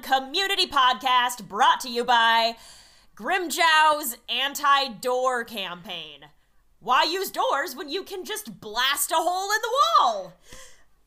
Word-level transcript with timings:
community 0.00 0.66
podcast 0.66 1.48
brought 1.48 1.80
to 1.80 1.88
you 1.88 2.04
by 2.04 2.56
Grimmjow's 3.16 4.16
anti 4.28 4.88
door 4.88 5.44
campaign. 5.44 6.26
Why 6.80 7.04
use 7.04 7.30
doors 7.30 7.74
when 7.74 7.88
you 7.88 8.02
can 8.02 8.24
just 8.24 8.60
blast 8.60 9.10
a 9.10 9.16
hole 9.16 9.50
in 9.50 9.62
the 9.62 9.72
wall? 10.00 10.34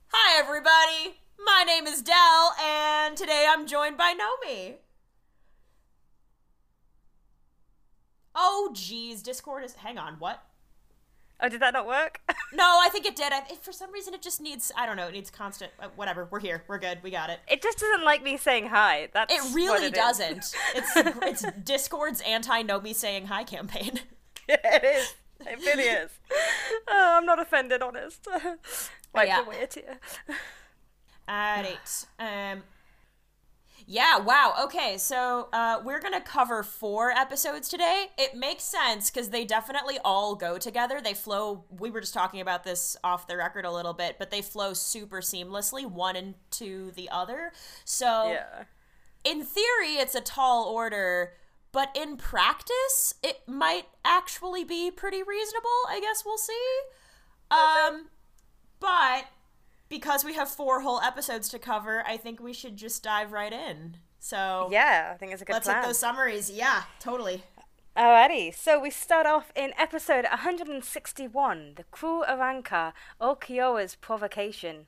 Hi, 0.07 0.39
everybody. 0.39 1.19
My 1.43 1.63
name 1.67 1.85
is 1.85 2.01
Del, 2.01 2.55
and 2.63 3.15
today 3.15 3.45
I'm 3.47 3.67
joined 3.67 3.97
by 3.97 4.13
Nomi. 4.13 4.75
Oh, 8.33 8.71
geez. 8.73 9.21
Discord 9.21 9.63
is. 9.63 9.73
Hang 9.75 9.97
on, 9.97 10.15
what? 10.15 10.46
Oh, 11.39 11.49
did 11.49 11.61
that 11.61 11.73
not 11.73 11.85
work? 11.87 12.21
No, 12.53 12.63
I 12.81 12.87
think 12.89 13.05
it 13.05 13.15
did. 13.17 13.33
I, 13.33 13.39
it, 13.49 13.61
for 13.61 13.73
some 13.73 13.91
reason, 13.91 14.13
it 14.13 14.21
just 14.21 14.39
needs. 14.39 14.71
I 14.77 14.85
don't 14.85 14.95
know. 14.95 15.07
It 15.07 15.11
needs 15.11 15.29
constant. 15.29 15.73
Uh, 15.81 15.89
whatever. 15.97 16.29
We're 16.31 16.39
here. 16.39 16.63
We're 16.65 16.79
good. 16.79 16.99
We 17.03 17.11
got 17.11 17.29
it. 17.29 17.39
it 17.45 17.61
just 17.61 17.77
doesn't 17.77 18.05
like 18.05 18.23
me 18.23 18.37
saying 18.37 18.67
hi. 18.69 19.09
That's 19.13 19.33
It 19.33 19.41
what 19.43 19.53
really 19.53 19.85
it 19.87 19.91
is. 19.93 19.99
doesn't. 19.99 20.55
It's 20.73 20.91
it's 20.95 21.45
Discord's 21.65 22.21
anti 22.21 22.63
Nomi 22.63 22.95
saying 22.95 23.25
hi 23.25 23.43
campaign. 23.43 23.99
yeah, 24.49 24.55
it 24.63 24.83
is. 24.85 25.13
It 25.41 25.59
really 25.59 25.83
is. 25.83 26.09
Oh, 26.87 27.15
I'm 27.17 27.25
not 27.25 27.37
offended, 27.39 27.81
honest. 27.81 28.25
like 29.13 29.27
Yeah. 29.27 29.43
the 29.43 29.49
way 29.49 29.57
it 29.57 29.75
is. 29.77 30.35
Alright. 31.29 32.05
Um. 32.19 32.63
Yeah. 33.89 34.19
Wow. 34.19 34.53
Okay. 34.65 34.97
So 34.97 35.47
uh, 35.53 35.79
we're 35.83 36.01
gonna 36.01 36.19
cover 36.19 36.61
four 36.61 37.11
episodes 37.11 37.69
today. 37.69 38.07
It 38.17 38.35
makes 38.35 38.65
sense 38.65 39.09
because 39.09 39.29
they 39.29 39.45
definitely 39.45 39.97
all 40.03 40.35
go 40.35 40.57
together. 40.57 40.99
They 41.01 41.13
flow. 41.13 41.63
We 41.69 41.89
were 41.89 42.01
just 42.01 42.13
talking 42.13 42.41
about 42.41 42.65
this 42.65 42.97
off 43.01 43.27
the 43.27 43.37
record 43.37 43.63
a 43.63 43.71
little 43.71 43.93
bit, 43.93 44.17
but 44.19 44.29
they 44.29 44.41
flow 44.41 44.73
super 44.73 45.21
seamlessly, 45.21 45.85
one 45.89 46.17
into 46.17 46.91
the 46.91 47.09
other. 47.09 47.53
So 47.85 48.31
Yeah. 48.33 48.65
in 49.23 49.45
theory, 49.45 49.95
it's 49.95 50.15
a 50.15 50.21
tall 50.21 50.65
order, 50.65 51.31
but 51.71 51.89
in 51.95 52.17
practice, 52.17 53.13
it 53.23 53.47
might 53.47 53.85
actually 54.03 54.65
be 54.65 54.91
pretty 54.91 55.23
reasonable. 55.23 55.69
I 55.87 56.01
guess 56.01 56.23
we'll 56.25 56.37
see. 56.37 56.79
Um, 57.49 58.09
but 58.81 59.27
because 59.89 60.23
we 60.25 60.33
have 60.33 60.49
four 60.49 60.81
whole 60.81 60.99
episodes 61.01 61.49
to 61.49 61.59
cover, 61.59 62.03
I 62.07 62.17
think 62.17 62.39
we 62.39 62.53
should 62.53 62.75
just 62.77 63.03
dive 63.03 63.31
right 63.31 63.53
in. 63.53 63.97
So 64.19 64.67
Yeah, 64.71 65.11
I 65.13 65.17
think 65.17 65.31
it's 65.33 65.41
a 65.41 65.45
good 65.45 65.53
let's 65.53 65.65
plan. 65.67 65.81
hit 65.81 65.87
those 65.87 65.99
summaries. 65.99 66.49
Yeah, 66.51 66.83
totally. 66.99 67.43
Alrighty, 67.95 68.53
so 68.53 68.79
we 68.79 68.91
start 68.91 69.25
off 69.25 69.51
in 69.55 69.73
episode 69.77 70.25
161, 70.29 71.73
The 71.77 71.83
Crew 71.85 72.23
Arrancar, 72.29 72.93
Ulquiorra's 73.19 73.95
Provocation. 73.95 74.85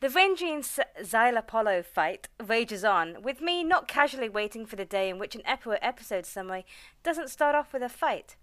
The 0.00 0.06
S- 0.06 0.78
Szayelaporro 1.02 1.84
fight 1.84 2.28
rages 2.42 2.84
on, 2.84 3.22
with 3.22 3.40
me 3.40 3.64
not 3.64 3.88
casually 3.88 4.28
waiting 4.28 4.64
for 4.66 4.76
the 4.76 4.84
day 4.84 5.10
in 5.10 5.18
which 5.18 5.34
an 5.34 5.42
epi- 5.44 5.76
episode 5.82 6.24
summary 6.24 6.64
doesn't 7.02 7.28
start 7.28 7.54
off 7.54 7.72
with 7.72 7.82
a 7.82 7.88
fight. 7.88 8.36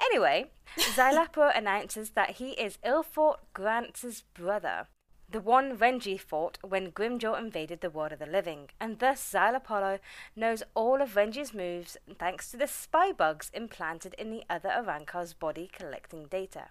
Anyway, 0.00 0.50
Szayelaporro 0.76 1.56
announces 1.56 2.10
that 2.10 2.32
he 2.32 2.50
is 2.50 2.78
Ilfort 2.84 3.36
Grant's 3.54 4.22
brother, 4.34 4.88
the 5.28 5.40
one 5.40 5.76
Renji 5.76 6.18
fought 6.20 6.58
when 6.62 6.92
Grimmjow 6.92 7.36
invaded 7.38 7.80
the 7.80 7.90
world 7.90 8.12
of 8.12 8.20
the 8.20 8.26
living, 8.26 8.70
and 8.78 8.98
thus 8.98 9.20
Szayelaporro 9.20 9.98
knows 10.36 10.62
all 10.74 11.02
of 11.02 11.14
Renji's 11.14 11.52
moves 11.52 11.96
thanks 12.18 12.50
to 12.50 12.56
the 12.56 12.68
spy 12.68 13.12
bugs 13.12 13.50
implanted 13.52 14.14
in 14.14 14.30
the 14.30 14.44
other 14.48 14.68
Arrancar's 14.68 15.34
body 15.34 15.68
collecting 15.72 16.26
data. 16.26 16.68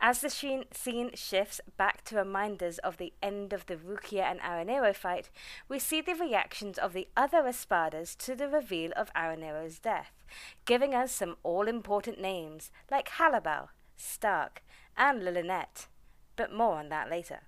As 0.00 0.20
the 0.20 0.30
scene 0.30 1.10
shifts 1.14 1.60
back 1.76 2.02
to 2.04 2.16
reminders 2.16 2.78
of 2.78 2.96
the 2.96 3.12
end 3.22 3.52
of 3.52 3.66
the 3.66 3.76
Rukia 3.76 4.22
and 4.22 4.40
Aaroniero 4.40 4.94
fight, 4.94 5.30
we 5.68 5.78
see 5.78 6.00
the 6.00 6.14
reactions 6.14 6.76
of 6.78 6.92
the 6.92 7.06
other 7.16 7.42
Espadas 7.42 8.16
to 8.18 8.34
the 8.34 8.48
reveal 8.48 8.92
of 8.96 9.12
Aaroniero's 9.14 9.78
death, 9.78 10.12
giving 10.64 10.94
us 10.94 11.12
some 11.12 11.36
all 11.42 11.68
important 11.68 12.20
names 12.20 12.72
like 12.90 13.10
Halibel, 13.10 13.68
Stark, 13.96 14.62
and 14.96 15.22
Lilinette. 15.22 15.86
But 16.36 16.52
more 16.52 16.76
on 16.76 16.88
that 16.88 17.10
later. 17.10 17.40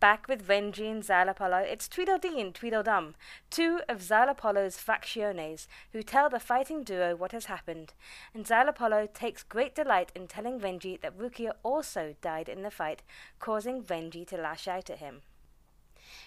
Back 0.00 0.26
with 0.26 0.48
Renji 0.48 0.90
and 0.90 1.04
Szayelaporro, 1.04 1.62
it's 1.62 1.86
Tweedledee 1.86 2.40
and 2.40 2.52
Tweedledum, 2.52 3.14
two 3.50 3.80
of 3.88 4.00
Szayelaporro's 4.00 4.76
factiones, 4.76 5.68
who 5.92 6.02
tell 6.02 6.28
the 6.28 6.40
fighting 6.40 6.82
duo 6.82 7.14
what 7.14 7.30
has 7.30 7.44
happened, 7.44 7.94
and 8.34 8.44
Szayelaporro 8.44 9.12
takes 9.12 9.44
great 9.44 9.74
delight 9.74 10.10
in 10.14 10.26
telling 10.26 10.58
Renji 10.58 11.00
that 11.00 11.16
Rukia 11.16 11.52
also 11.62 12.16
died 12.20 12.48
in 12.48 12.62
the 12.62 12.70
fight, 12.70 13.02
causing 13.38 13.84
Renji 13.84 14.26
to 14.26 14.36
lash 14.36 14.66
out 14.66 14.90
at 14.90 14.98
him. 14.98 15.22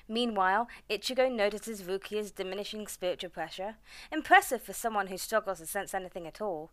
Meanwhile, 0.08 0.68
Ichigo 0.90 1.32
notices 1.32 1.84
Rukia's 1.84 2.32
diminishing 2.32 2.88
spiritual 2.88 3.30
pressure, 3.30 3.76
impressive 4.12 4.62
for 4.62 4.74
someone 4.74 5.08
who 5.08 5.18
struggles 5.18 5.60
to 5.60 5.66
sense 5.66 5.94
anything 5.94 6.28
at 6.28 6.42
all. 6.42 6.72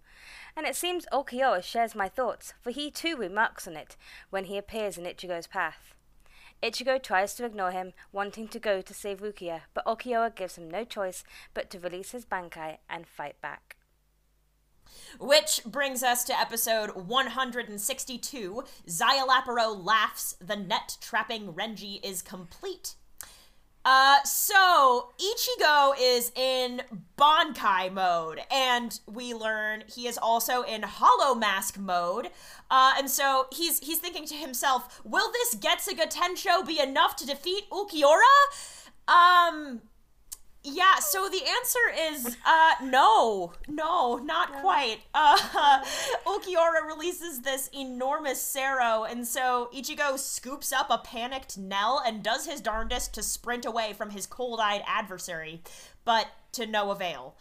And 0.56 0.66
it 0.66 0.76
seems 0.76 1.06
Ulquiorra 1.12 1.62
shares 1.62 1.94
my 1.94 2.08
thoughts, 2.08 2.54
for 2.60 2.70
he 2.70 2.90
too 2.90 3.16
remarks 3.16 3.66
on 3.66 3.76
it 3.76 3.96
when 4.30 4.44
he 4.44 4.58
appears 4.58 4.98
in 4.98 5.04
Ichigo's 5.04 5.46
path. 5.46 5.94
Ichigo 6.62 7.02
tries 7.02 7.34
to 7.34 7.44
ignore 7.44 7.72
him, 7.72 7.92
wanting 8.12 8.46
to 8.48 8.60
go 8.60 8.80
to 8.80 8.94
save 8.94 9.20
Rukia, 9.20 9.62
but 9.74 9.84
Ulquiorra 9.84 10.34
gives 10.34 10.56
him 10.56 10.70
no 10.70 10.84
choice 10.84 11.24
but 11.54 11.70
to 11.70 11.80
release 11.80 12.12
his 12.12 12.24
Bankai 12.24 12.78
and 12.88 13.06
fight 13.06 13.40
back. 13.40 13.76
Which 15.18 15.60
brings 15.64 16.02
us 16.02 16.24
to 16.24 16.38
episode 16.38 16.90
162 16.90 18.64
Szayelaporro 18.86 19.84
laughs, 19.84 20.36
the 20.40 20.56
net 20.56 20.96
trapping 21.00 21.52
Renji 21.52 22.00
is 22.04 22.22
complete. 22.22 22.94
Uh, 23.84 24.22
so 24.24 25.10
Ichigo 25.18 25.94
is 26.00 26.30
in 26.36 26.82
Bankai 27.18 27.92
mode, 27.92 28.40
and 28.50 29.00
we 29.06 29.34
learn 29.34 29.84
he 29.92 30.06
is 30.06 30.18
also 30.18 30.62
in 30.62 30.82
Hollow 30.82 31.34
Mask 31.34 31.78
mode. 31.78 32.30
Uh, 32.70 32.94
and 32.96 33.10
so 33.10 33.46
he's 33.52 33.80
he's 33.80 33.98
thinking 33.98 34.26
to 34.26 34.34
himself, 34.34 35.00
"Will 35.04 35.32
this 35.32 35.56
Getsuga 35.56 36.12
Tensho 36.12 36.64
be 36.66 36.78
enough 36.80 37.16
to 37.16 37.26
defeat 37.26 37.64
Ulquiorra?" 37.70 38.22
Um, 39.08 39.82
yeah, 40.64 41.00
so 41.00 41.28
the 41.28 41.42
answer 41.44 41.78
is 42.10 42.36
uh 42.44 42.74
no. 42.82 43.52
No, 43.68 44.16
not 44.16 44.52
quite. 44.54 45.00
Uh 45.14 45.84
Ulquiorra 46.26 46.86
releases 46.86 47.40
this 47.40 47.68
enormous 47.74 48.40
Cero 48.42 49.10
and 49.10 49.26
so 49.26 49.68
Ichigo 49.74 50.18
scoops 50.18 50.72
up 50.72 50.86
a 50.90 50.98
panicked 50.98 51.58
Nell 51.58 52.02
and 52.04 52.22
does 52.22 52.46
his 52.46 52.60
darndest 52.60 53.14
to 53.14 53.22
sprint 53.22 53.66
away 53.66 53.92
from 53.92 54.10
his 54.10 54.26
cold-eyed 54.26 54.82
adversary, 54.86 55.62
but 56.04 56.28
to 56.52 56.66
no 56.66 56.90
avail. 56.90 57.36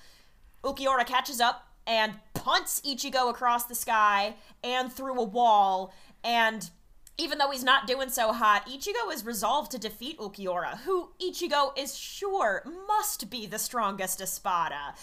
Ulquiorra 0.63 1.05
catches 1.05 1.39
up 1.39 1.67
and 1.87 2.13
punts 2.33 2.81
Ichigo 2.81 3.29
across 3.29 3.65
the 3.65 3.75
sky 3.75 4.35
and 4.63 4.91
through 4.91 5.19
a 5.19 5.23
wall 5.23 5.93
and 6.23 6.69
even 7.17 7.37
though 7.37 7.51
he's 7.51 7.63
not 7.63 7.87
doing 7.87 8.09
so 8.09 8.31
hot, 8.33 8.67
Ichigo 8.67 9.13
is 9.13 9.25
resolved 9.25 9.71
to 9.71 9.77
defeat 9.77 10.17
Ulquiorra, 10.17 10.79
who 10.79 11.09
Ichigo 11.21 11.77
is 11.77 11.97
sure 11.97 12.63
must 12.87 13.29
be 13.29 13.45
the 13.45 13.59
strongest 13.59 14.21
Espada. 14.21 14.95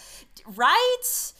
Right? 0.45 1.33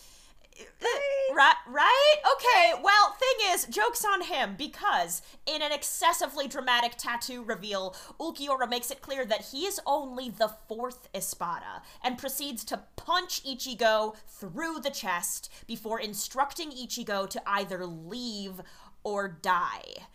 Right, 1.33 1.55
right? 1.69 2.15
Okay, 2.35 2.81
well, 2.83 3.15
thing 3.17 3.53
is, 3.53 3.65
joke's 3.65 4.03
on 4.03 4.23
him, 4.23 4.55
because 4.57 5.21
in 5.45 5.61
an 5.61 5.71
excessively 5.71 6.47
dramatic 6.49 6.95
tattoo 6.97 7.43
reveal, 7.43 7.95
Ulquiorra 8.19 8.69
makes 8.69 8.91
it 8.91 9.01
clear 9.01 9.25
that 9.25 9.45
he 9.53 9.65
is 9.65 9.79
only 9.85 10.29
the 10.29 10.51
fourth 10.67 11.07
Espada, 11.15 11.81
and 12.03 12.17
proceeds 12.17 12.65
to 12.65 12.81
punch 12.97 13.41
Ichigo 13.45 14.15
through 14.27 14.79
the 14.81 14.89
chest 14.89 15.49
before 15.65 16.01
instructing 16.01 16.71
Ichigo 16.71 17.29
to 17.29 17.41
either 17.45 17.85
leave 17.85 18.61
or 19.03 19.29
die. 19.29 20.07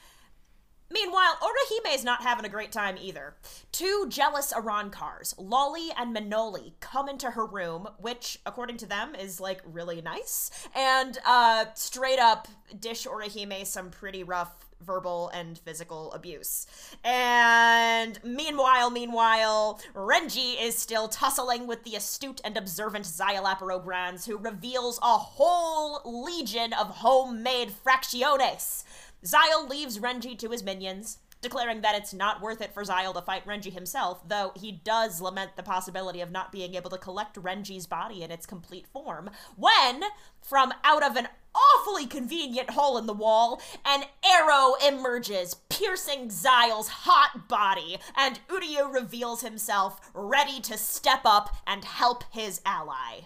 Meanwhile, 0.91 1.39
Orihime 1.43 1.95
is 1.95 2.05
not 2.05 2.23
having 2.23 2.45
a 2.45 2.49
great 2.49 2.71
time 2.71 2.97
either. 3.01 3.35
Two 3.73 4.07
jealous 4.09 4.53
Arrancars, 4.53 5.35
Loly 5.37 5.89
and 5.97 6.15
Menoly, 6.15 6.75
come 6.81 7.09
into 7.09 7.31
her 7.31 7.47
room, 7.47 7.89
which, 7.99 8.39
according 8.45 8.77
to 8.79 8.87
them, 8.87 9.15
is 9.15 9.41
like 9.41 9.63
really 9.65 10.03
nice, 10.03 10.51
and 10.75 11.19
uh, 11.27 11.67
straight 11.75 12.19
up 12.19 12.49
dish 12.79 13.07
Orihime 13.07 13.67
some 13.67 13.91
pretty 13.91 14.23
rough 14.23 14.65
verbal 14.85 15.31
and 15.35 15.59
physical 15.59 16.13
abuse. 16.13 16.67
And 17.03 18.23
meanwhile, 18.23 18.91
meanwhile, 18.91 19.81
Renji 19.95 20.61
is 20.61 20.77
still 20.77 21.09
tussling 21.09 21.67
with 21.67 21.85
the 21.85 21.97
astute 21.97 22.41
and 22.45 22.57
observant 22.57 23.07
Szayelaporro 23.07 23.83
Granz, 23.83 24.27
who 24.27 24.37
reveals 24.37 24.99
a 24.99 25.19
whole 25.19 26.03
legion 26.05 26.73
of 26.73 26.89
homemade 26.89 27.73
fracciones. 27.85 28.85
Szayel 29.25 29.69
leaves 29.69 29.99
Renji 29.99 30.39
to 30.39 30.51
his 30.51 30.63
minions, 30.63 31.19
declaring 31.41 31.81
that 31.81 31.95
it's 31.95 32.13
not 32.13 32.43
worth 32.43 32.61
it 32.61 32.75
for 32.75 32.85
Szayel 32.85 33.15
to 33.15 33.23
fight 33.23 33.47
Renji 33.47 33.73
himself, 33.73 34.27
though 34.29 34.53
he 34.55 34.71
does 34.73 35.21
lament 35.21 35.57
the 35.57 35.63
possibility 35.63 36.21
of 36.21 36.31
not 36.31 36.53
being 36.53 36.75
able 36.75 36.91
to 36.91 36.99
collect 36.99 37.37
Renji's 37.37 37.87
body 37.87 38.23
in 38.23 38.31
its 38.31 38.47
complete 38.47 38.87
form, 38.87 39.31
when, 39.57 40.03
from 40.43 40.75
out 40.85 41.03
of 41.03 41.17
an 41.17 41.29
awfully 41.55 42.07
convenient 42.07 42.71
hole 42.71 42.99
in 42.99 43.07
the 43.07 43.13
wall, 43.13 43.63
an 43.85 44.05
arrow 44.25 44.75
emerges, 44.87 45.55
piercing 45.69 46.29
Szayel's 46.29 46.89
hot 46.89 47.49
body, 47.49 47.99
and 48.17 48.41
Uryu 48.49 48.93
reveals 48.93 49.43
himself 49.43 50.11
ready 50.13 50.61
to 50.61 50.77
step 50.77 51.21
up 51.25 51.57
and 51.67 51.85
help 51.85 52.25
his 52.31 52.61
ally. 52.67 53.23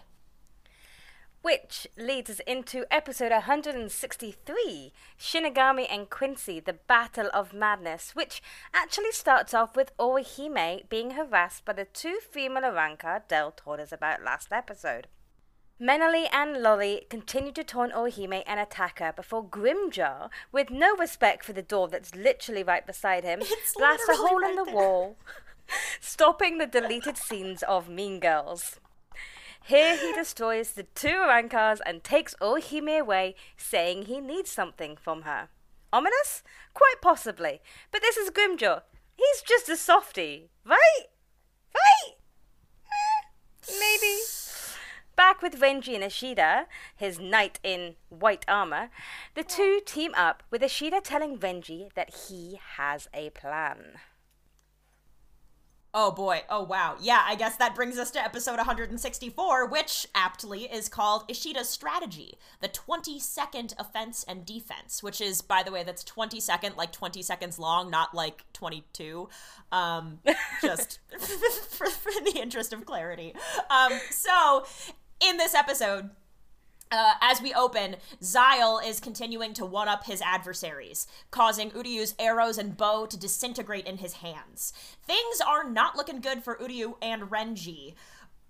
Which 1.40 1.86
leads 1.96 2.30
us 2.30 2.40
into 2.46 2.84
episode 2.92 3.30
163 3.30 4.92
Shinigami 5.18 5.86
and 5.88 6.10
Quincy, 6.10 6.60
the 6.60 6.72
Battle 6.74 7.30
of 7.32 7.52
Madness, 7.54 8.14
which 8.14 8.42
actually 8.74 9.12
starts 9.12 9.54
off 9.54 9.76
with 9.76 9.96
Orihime 9.98 10.88
being 10.88 11.12
harassed 11.12 11.64
by 11.64 11.72
the 11.74 11.84
two 11.84 12.18
female 12.30 12.64
Arrancar 12.64 13.22
Del 13.28 13.52
told 13.52 13.78
us 13.80 13.92
about 13.92 14.22
last 14.24 14.48
episode. 14.52 15.06
Menoly 15.80 16.26
and 16.32 16.56
Loly 16.56 17.08
continue 17.08 17.52
to 17.52 17.62
taunt 17.62 17.92
Orihime 17.94 18.42
and 18.44 18.58
attack 18.58 18.98
her 18.98 19.12
before 19.12 19.44
Grimmjow, 19.44 20.28
with 20.50 20.70
no 20.70 20.96
respect 20.96 21.44
for 21.44 21.52
the 21.52 21.62
door 21.62 21.86
that's 21.86 22.16
literally 22.16 22.64
right 22.64 22.84
beside 22.84 23.22
him, 23.22 23.38
It's 23.42 23.74
blasts 23.74 24.08
a 24.08 24.16
hole 24.16 24.40
right 24.40 24.50
in 24.50 24.56
the 24.56 24.64
there. 24.64 24.74
wall, 24.74 25.16
stopping 26.00 26.58
the 26.58 26.66
deleted 26.66 27.16
scenes 27.16 27.62
of 27.62 27.88
Mean 27.88 28.18
Girls. 28.18 28.80
Here 29.68 29.98
he 29.98 30.14
destroys 30.14 30.70
the 30.70 30.84
two 30.94 31.08
Arrancars 31.08 31.80
and 31.84 32.02
takes 32.02 32.34
Orihime 32.40 33.00
away, 33.00 33.34
saying 33.58 34.06
he 34.06 34.18
needs 34.18 34.50
something 34.50 34.96
from 34.96 35.22
her. 35.22 35.50
Ominous? 35.92 36.42
Quite 36.72 37.02
possibly. 37.02 37.60
But 37.92 38.00
this 38.00 38.16
is 38.16 38.30
Grimmjow. 38.30 38.80
He's 39.14 39.42
just 39.42 39.68
a 39.68 39.76
softie, 39.76 40.48
right? 40.64 41.04
Right? 41.74 42.14
Eh, 42.86 43.78
maybe. 43.78 44.22
Back 45.16 45.42
with 45.42 45.60
Renji 45.60 45.94
and 45.94 46.04
Ishida, 46.04 46.66
his 46.96 47.20
knight 47.20 47.60
in 47.62 47.96
white 48.08 48.46
armor, 48.48 48.88
the 49.34 49.44
two 49.44 49.82
team 49.84 50.14
up 50.16 50.42
with 50.50 50.62
Ishida 50.62 51.02
telling 51.02 51.36
Renji 51.36 51.92
that 51.92 52.14
he 52.28 52.58
has 52.76 53.06
a 53.12 53.28
plan. 53.30 53.98
Oh 55.94 56.12
boy. 56.12 56.42
Oh 56.50 56.62
wow. 56.64 56.96
Yeah, 57.00 57.22
I 57.24 57.34
guess 57.34 57.56
that 57.56 57.74
brings 57.74 57.98
us 57.98 58.10
to 58.12 58.22
episode 58.22 58.56
164, 58.56 59.66
which 59.66 60.06
aptly 60.14 60.64
is 60.64 60.88
called 60.88 61.26
Ishida's 61.28 61.68
Strategy, 61.68 62.36
the 62.60 62.68
20 62.68 63.18
second 63.18 63.74
offense 63.78 64.22
and 64.28 64.44
defense, 64.44 65.02
which 65.02 65.20
is, 65.20 65.40
by 65.40 65.62
the 65.62 65.72
way, 65.72 65.84
that's 65.84 66.04
20 66.04 66.40
second, 66.40 66.76
like 66.76 66.92
20 66.92 67.22
seconds 67.22 67.58
long, 67.58 67.90
not 67.90 68.14
like 68.14 68.44
22. 68.52 69.28
Um, 69.72 70.18
just 70.62 70.98
for, 71.18 71.86
for 71.86 72.10
in 72.18 72.24
the 72.24 72.38
interest 72.40 72.72
of 72.74 72.84
clarity. 72.84 73.34
Um, 73.70 73.92
so, 74.10 74.66
in 75.20 75.38
this 75.38 75.54
episode, 75.54 76.10
uh, 76.90 77.14
as 77.20 77.40
we 77.40 77.52
open, 77.54 77.96
Szayel 78.22 78.84
is 78.86 79.00
continuing 79.00 79.54
to 79.54 79.66
one 79.66 79.88
up 79.88 80.04
his 80.04 80.22
adversaries, 80.22 81.06
causing 81.30 81.70
Uryu's 81.70 82.14
arrows 82.18 82.58
and 82.58 82.76
bow 82.76 83.06
to 83.06 83.18
disintegrate 83.18 83.86
in 83.86 83.98
his 83.98 84.14
hands. 84.14 84.72
Things 85.04 85.40
are 85.40 85.68
not 85.68 85.96
looking 85.96 86.20
good 86.20 86.42
for 86.42 86.56
Uryu 86.56 86.94
and 87.02 87.22
Renji. 87.24 87.94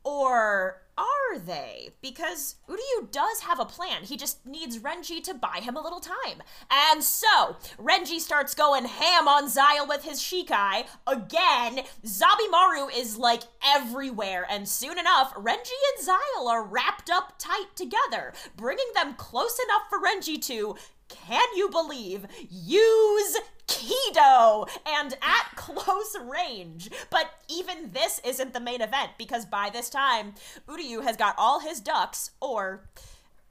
Or 0.04 0.82
are 0.98 1.38
they? 1.38 1.90
Because 2.00 2.56
Uryu 2.68 3.10
does 3.12 3.40
have 3.40 3.60
a 3.60 3.64
plan. 3.64 4.02
He 4.02 4.16
just 4.16 4.44
needs 4.44 4.78
Renji 4.78 5.22
to 5.24 5.34
buy 5.34 5.60
him 5.62 5.76
a 5.76 5.80
little 5.80 6.00
time. 6.00 6.42
And 6.70 7.04
so, 7.04 7.56
Renji 7.80 8.18
starts 8.18 8.54
going 8.54 8.84
ham 8.86 9.28
on 9.28 9.48
Szayel 9.48 9.88
with 9.88 10.04
his 10.04 10.20
Shikai. 10.20 10.86
Again, 11.06 11.84
Zabimaru 12.04 12.96
is 12.96 13.16
like 13.16 13.42
everywhere, 13.64 14.46
and 14.50 14.68
soon 14.68 14.98
enough, 14.98 15.32
Renji 15.34 15.78
and 15.96 16.08
Szayel 16.08 16.46
are 16.46 16.64
wrapped 16.64 17.10
up 17.10 17.34
tight 17.38 17.76
together, 17.76 18.32
bringing 18.56 18.90
them 18.94 19.14
close 19.14 19.58
enough 19.64 19.82
for 19.88 20.00
Renji 20.00 20.40
to, 20.46 20.76
can 21.08 21.46
you 21.54 21.68
believe, 21.68 22.26
use 22.50 23.36
Kido 23.68 24.68
and 24.86 25.14
at 25.22 25.56
close 25.56 26.16
range. 26.20 26.90
But 27.10 27.30
even 27.48 27.92
this 27.92 28.20
isn't 28.24 28.52
the 28.52 28.60
main 28.60 28.80
event 28.80 29.10
because 29.18 29.44
by 29.44 29.70
this 29.70 29.90
time, 29.90 30.34
Uryu 30.66 31.04
has 31.04 31.16
got 31.16 31.34
all 31.38 31.60
his 31.60 31.80
ducks, 31.80 32.30
or 32.40 32.88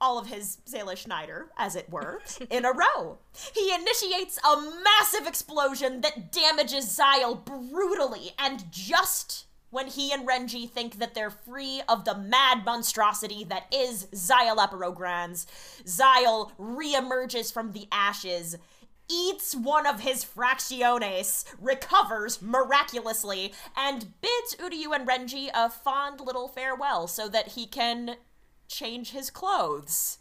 all 0.00 0.18
of 0.18 0.28
his 0.28 0.58
Seele 0.64 0.94
Schneider, 0.94 1.48
as 1.56 1.74
it 1.76 1.90
were, 1.90 2.20
in 2.50 2.64
a 2.64 2.72
row. 2.72 3.18
He 3.54 3.72
initiates 3.72 4.38
a 4.44 4.60
massive 4.60 5.26
explosion 5.26 6.00
that 6.02 6.32
damages 6.32 6.86
Szayel 6.86 7.44
brutally, 7.44 8.32
and 8.38 8.70
just 8.70 9.46
when 9.70 9.86
he 9.86 10.12
and 10.12 10.26
Renji 10.26 10.68
think 10.68 10.98
that 10.98 11.14
they're 11.14 11.30
free 11.30 11.82
of 11.88 12.04
the 12.04 12.16
mad 12.16 12.64
monstrosity 12.64 13.44
that 13.44 13.66
is 13.72 14.06
Szayelaporro 14.12 14.94
Granz, 14.94 15.46
Szayel 15.84 16.52
reemerges 16.58 17.52
from 17.52 17.72
the 17.72 17.86
ashes, 17.92 18.56
eats 19.10 19.54
one 19.54 19.86
of 19.86 20.00
his 20.00 20.24
fractiones, 20.24 21.44
recovers 21.60 22.42
miraculously, 22.42 23.52
and 23.76 24.20
bids 24.20 24.56
Uryu 24.58 24.94
and 24.94 25.08
Renji 25.08 25.50
a 25.54 25.70
fond 25.70 26.20
little 26.20 26.48
farewell 26.48 27.06
so 27.06 27.28
that 27.28 27.48
he 27.48 27.66
can 27.66 28.16
change 28.68 29.10
his 29.10 29.30
clothes. 29.30 30.18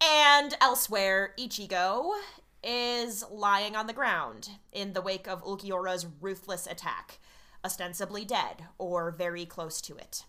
And 0.00 0.54
elsewhere, 0.60 1.32
Ichigo 1.38 2.12
is 2.62 3.24
lying 3.30 3.76
on 3.76 3.86
the 3.86 3.92
ground 3.92 4.50
in 4.72 4.92
the 4.92 5.02
wake 5.02 5.26
of 5.26 5.42
Ulquiorra's 5.42 6.06
ruthless 6.20 6.66
attack, 6.66 7.20
ostensibly 7.64 8.24
dead 8.24 8.64
or 8.78 9.10
very 9.10 9.46
close 9.46 9.80
to 9.82 9.96
it. 9.96 10.24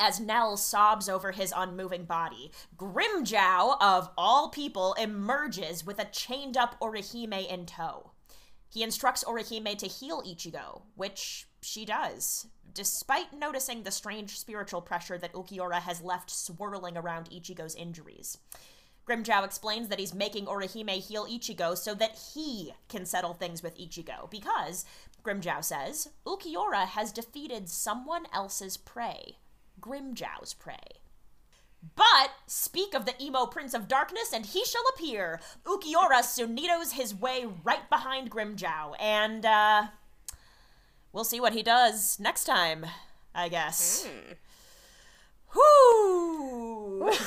As 0.00 0.20
Nell 0.20 0.56
sobs 0.56 1.08
over 1.08 1.32
his 1.32 1.52
unmoving 1.56 2.04
body, 2.04 2.52
Grimmjow, 2.76 3.76
of 3.80 4.10
all 4.16 4.48
people, 4.48 4.94
emerges 4.94 5.84
with 5.84 5.98
a 5.98 6.04
chained 6.04 6.56
up 6.56 6.78
Orihime 6.80 7.48
in 7.48 7.66
tow. 7.66 8.12
He 8.70 8.84
instructs 8.84 9.24
Orihime 9.24 9.76
to 9.78 9.88
heal 9.88 10.22
Ichigo, 10.22 10.82
which 10.94 11.48
she 11.60 11.84
does, 11.84 12.46
despite 12.72 13.36
noticing 13.36 13.82
the 13.82 13.90
strange 13.90 14.38
spiritual 14.38 14.82
pressure 14.82 15.18
that 15.18 15.32
Ulquiorra 15.32 15.80
has 15.80 16.00
left 16.00 16.30
swirling 16.30 16.96
around 16.96 17.30
Ichigo's 17.30 17.74
injuries. 17.74 18.38
Grimmjow 19.04 19.44
explains 19.44 19.88
that 19.88 19.98
he's 19.98 20.14
making 20.14 20.46
Orihime 20.46 20.90
heal 20.90 21.26
Ichigo 21.26 21.76
so 21.76 21.94
that 21.94 22.16
he 22.34 22.72
can 22.88 23.04
settle 23.04 23.34
things 23.34 23.64
with 23.64 23.76
Ichigo, 23.76 24.30
because, 24.30 24.84
Grimmjow 25.24 25.64
says, 25.64 26.10
Ulquiorra 26.24 26.86
has 26.86 27.10
defeated 27.10 27.68
someone 27.68 28.26
else's 28.32 28.76
prey. 28.76 29.38
Grimmjow's 29.80 30.54
prey. 30.54 31.00
But 31.94 32.32
speak 32.46 32.94
of 32.94 33.04
the 33.06 33.20
emo 33.22 33.46
prince 33.46 33.72
of 33.72 33.86
darkness, 33.86 34.32
and 34.32 34.44
he 34.44 34.64
shall 34.64 34.82
appear. 34.94 35.40
Ulquiorra 35.64 36.22
sonidos 36.22 36.92
his 36.92 37.14
way 37.14 37.46
right 37.62 37.88
behind 37.88 38.30
Grimmjow, 38.30 38.94
and 38.98 39.46
uh, 39.46 39.86
we'll 41.12 41.24
see 41.24 41.40
what 41.40 41.52
he 41.52 41.62
does 41.62 42.18
next 42.18 42.44
time. 42.44 42.86
I 43.34 43.48
guess. 43.48 44.08
Whoo! 45.54 47.10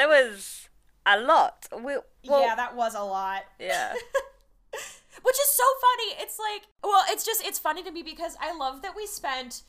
There 0.00 0.08
was 0.08 0.68
a 1.04 1.20
lot. 1.20 1.66
We, 1.72 1.96
well, 2.26 2.40
yeah, 2.40 2.54
that 2.54 2.74
was 2.74 2.94
a 2.94 3.02
lot. 3.02 3.42
yeah. 3.58 3.92
Which 5.22 5.36
is 5.36 5.50
so 5.50 5.64
funny. 5.80 6.22
It's 6.22 6.38
like, 6.38 6.62
well, 6.82 7.02
it's 7.08 7.22
just, 7.22 7.44
it's 7.44 7.58
funny 7.58 7.82
to 7.82 7.90
me 7.90 8.02
because 8.02 8.34
I 8.40 8.56
love 8.56 8.80
that 8.80 8.96
we 8.96 9.06
spent 9.06 9.60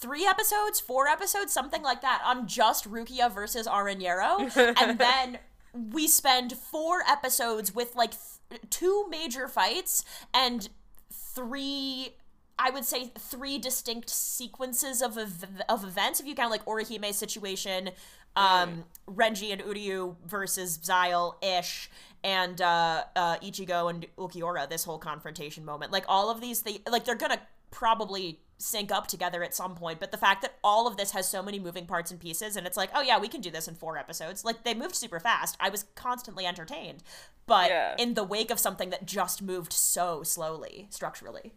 three 0.00 0.26
episodes, 0.26 0.80
four 0.80 1.06
episodes, 1.06 1.52
something 1.52 1.82
like 1.82 2.00
that, 2.00 2.22
on 2.24 2.46
just 2.46 2.90
Rukia 2.90 3.32
versus 3.32 3.66
Aaroniero. 3.66 4.50
and 4.80 4.98
then 4.98 5.38
we 5.72 6.08
spend 6.08 6.54
four 6.54 7.02
episodes 7.08 7.74
with 7.74 7.94
like 7.94 8.12
th- 8.48 8.62
two 8.70 9.06
major 9.08 9.46
fights 9.46 10.04
and 10.34 10.68
three. 11.12 12.14
I 12.58 12.70
would 12.70 12.84
say 12.84 13.10
three 13.18 13.58
distinct 13.58 14.10
sequences 14.10 15.00
of 15.00 15.16
ev- 15.16 15.62
of 15.68 15.84
events. 15.84 16.20
If 16.20 16.26
you 16.26 16.34
count 16.34 16.50
like 16.50 16.64
Orihime's 16.66 17.16
situation, 17.16 17.90
um, 18.36 18.84
Renji 19.08 19.52
and 19.52 19.62
Uryu 19.62 20.16
versus 20.26 20.78
Szayel 20.78 21.34
ish, 21.42 21.90
and 22.22 22.60
uh, 22.60 23.04
uh, 23.16 23.36
Ichigo 23.38 23.88
and 23.88 24.06
Ulquiorra. 24.18 24.68
This 24.68 24.84
whole 24.84 24.98
confrontation 24.98 25.64
moment, 25.64 25.90
like 25.90 26.04
all 26.06 26.30
of 26.30 26.40
these, 26.40 26.62
they 26.62 26.80
like 26.90 27.04
they're 27.04 27.14
gonna 27.14 27.40
probably 27.70 28.40
sync 28.60 28.92
up 28.92 29.06
together 29.06 29.42
at 29.42 29.54
some 29.54 29.74
point. 29.74 29.98
But 30.00 30.12
the 30.12 30.18
fact 30.18 30.42
that 30.42 30.54
all 30.62 30.86
of 30.86 30.96
this 30.96 31.12
has 31.12 31.26
so 31.28 31.42
many 31.42 31.58
moving 31.58 31.86
parts 31.86 32.10
and 32.10 32.20
pieces, 32.20 32.56
and 32.56 32.66
it's 32.66 32.76
like, 32.76 32.90
oh 32.94 33.00
yeah, 33.00 33.18
we 33.18 33.26
can 33.28 33.40
do 33.40 33.50
this 33.50 33.66
in 33.66 33.74
four 33.74 33.96
episodes. 33.96 34.44
Like 34.44 34.64
they 34.64 34.74
moved 34.74 34.94
super 34.94 35.18
fast. 35.18 35.56
I 35.58 35.70
was 35.70 35.84
constantly 35.94 36.46
entertained, 36.46 37.02
but 37.46 37.70
Yeah. 37.70 37.94
in 37.98 38.14
the 38.14 38.24
wake 38.24 38.50
of 38.50 38.58
something 38.60 38.90
that 38.90 39.06
just 39.06 39.40
moved 39.42 39.72
so 39.72 40.22
slowly 40.22 40.86
structurally. 40.90 41.52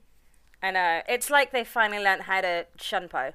I 0.62 0.72
know. 0.72 1.02
It's 1.10 1.30
like 1.30 1.52
they 1.52 1.66
finally 1.66 2.02
learned 2.02 2.22
how 2.24 2.40
to 2.42 2.66
shunpo. 2.78 3.34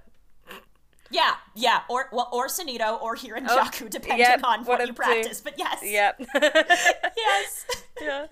Yeah, 1.10 1.36
yeah, 1.54 1.80
or 1.88 2.08
well, 2.12 2.28
or 2.32 2.48
Sonido 2.48 3.00
or 3.00 3.16
Hirenkyaku, 3.16 3.86
oh, 3.86 3.88
depending 3.88 4.26
Oh, 4.26 4.28
yep, 4.30 4.44
on 4.44 4.58
one 4.58 4.66
what 4.66 4.80
you 4.80 4.86
the 4.88 4.92
two. 4.92 4.94
practice. 4.94 5.40
But 5.40 5.54
yes, 5.58 5.80
Yep. 5.82 6.20
yes. 7.16 7.66
yeah. 8.00 8.26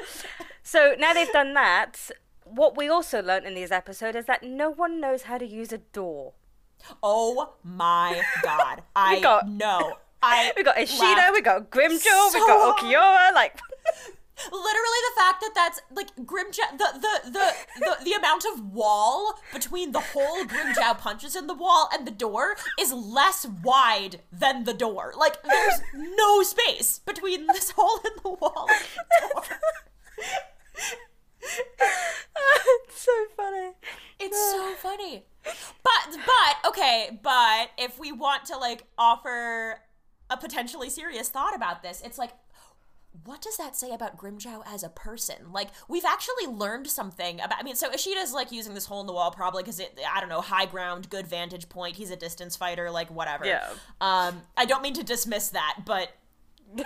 So 0.62 0.94
now 0.98 1.14
they've 1.14 1.32
done 1.32 1.54
that. 1.54 2.10
What 2.46 2.76
we 2.76 2.88
also 2.88 3.22
learned 3.22 3.44
in 3.46 3.54
these 3.54 3.72
episodes 3.72 4.16
is 4.16 4.26
that 4.26 4.42
no 4.42 4.70
one 4.70 5.00
knows 5.00 5.22
how 5.22 5.36
to 5.38 5.46
use 5.46 5.72
a 5.72 5.78
door. 5.78 6.34
Oh 7.02 7.54
my 7.64 8.22
god. 8.42 8.82
I 8.96 9.20
got- 9.20 9.48
know. 9.48 9.94
I 10.22 10.52
We 10.56 10.62
got 10.62 10.78
Ishida, 10.78 11.30
we 11.32 11.40
got 11.42 11.70
Grimmjow, 11.70 12.34
we 12.34 12.40
got. 12.40 12.78
Ulquiorra. 12.78 13.34
Like, 13.34 13.60
literally 14.50 15.02
the 15.08 15.20
fact 15.20 15.40
that 15.40 15.52
that's 15.54 15.80
like 15.92 16.14
Grimmjow 16.16 16.78
the 16.78 16.88
the, 17.00 17.30
the 17.30 17.52
the 17.80 18.04
the 18.04 18.12
amount 18.12 18.44
of 18.52 18.72
wall 18.72 19.34
between 19.52 19.92
the 19.92 20.00
hole 20.00 20.44
Grimmjow 20.44 20.98
punches 20.98 21.36
in 21.36 21.46
the 21.46 21.54
wall 21.54 21.88
and 21.92 22.06
the 22.06 22.10
door 22.10 22.56
is 22.78 22.92
less 22.92 23.46
wide 23.62 24.20
than 24.32 24.64
the 24.64 24.74
door. 24.74 25.12
Like 25.16 25.42
there's 25.42 25.80
no 25.94 26.42
space 26.42 27.00
between 27.00 27.46
this 27.48 27.72
hole 27.72 28.00
in 28.04 28.12
the 28.22 28.30
wall 28.30 28.68
and 28.70 28.84
the 29.10 29.28
door. 29.34 29.58
it's 32.86 33.00
so 33.00 33.12
funny. 33.36 33.72
It's 34.18 34.36
so 34.36 34.74
funny. 34.74 35.24
But 35.44 36.18
but 36.26 36.68
okay, 36.68 37.18
but 37.22 37.70
if 37.78 37.98
we 37.98 38.12
want 38.12 38.46
to 38.46 38.56
like 38.56 38.84
offer 38.98 39.80
a 40.28 40.36
potentially 40.36 40.90
serious 40.90 41.28
thought 41.28 41.54
about 41.54 41.82
this, 41.82 42.02
it's 42.04 42.18
like 42.18 42.32
what 43.24 43.40
does 43.40 43.56
that 43.56 43.76
say 43.76 43.92
about 43.92 44.16
Grimmjow 44.16 44.62
as 44.66 44.82
a 44.82 44.88
person? 44.88 45.52
Like, 45.52 45.68
we've 45.88 46.04
actually 46.04 46.46
learned 46.46 46.86
something 46.86 47.40
about. 47.40 47.58
I 47.58 47.62
mean, 47.62 47.74
so 47.74 47.90
Ishida's 47.90 48.32
like 48.32 48.52
using 48.52 48.74
this 48.74 48.86
hole 48.86 49.00
in 49.00 49.06
the 49.06 49.12
wall 49.12 49.30
probably 49.30 49.62
because 49.62 49.80
it, 49.80 49.98
I 50.12 50.20
don't 50.20 50.28
know, 50.28 50.40
high 50.40 50.66
ground, 50.66 51.08
good 51.08 51.26
vantage 51.26 51.68
point. 51.68 51.96
He's 51.96 52.10
a 52.10 52.16
distance 52.16 52.56
fighter, 52.56 52.90
like 52.90 53.10
whatever. 53.10 53.46
Yeah. 53.46 53.68
Um, 54.00 54.42
I 54.56 54.64
don't 54.64 54.82
mean 54.82 54.94
to 54.94 55.02
dismiss 55.02 55.50
that, 55.50 55.78
but 55.84 56.10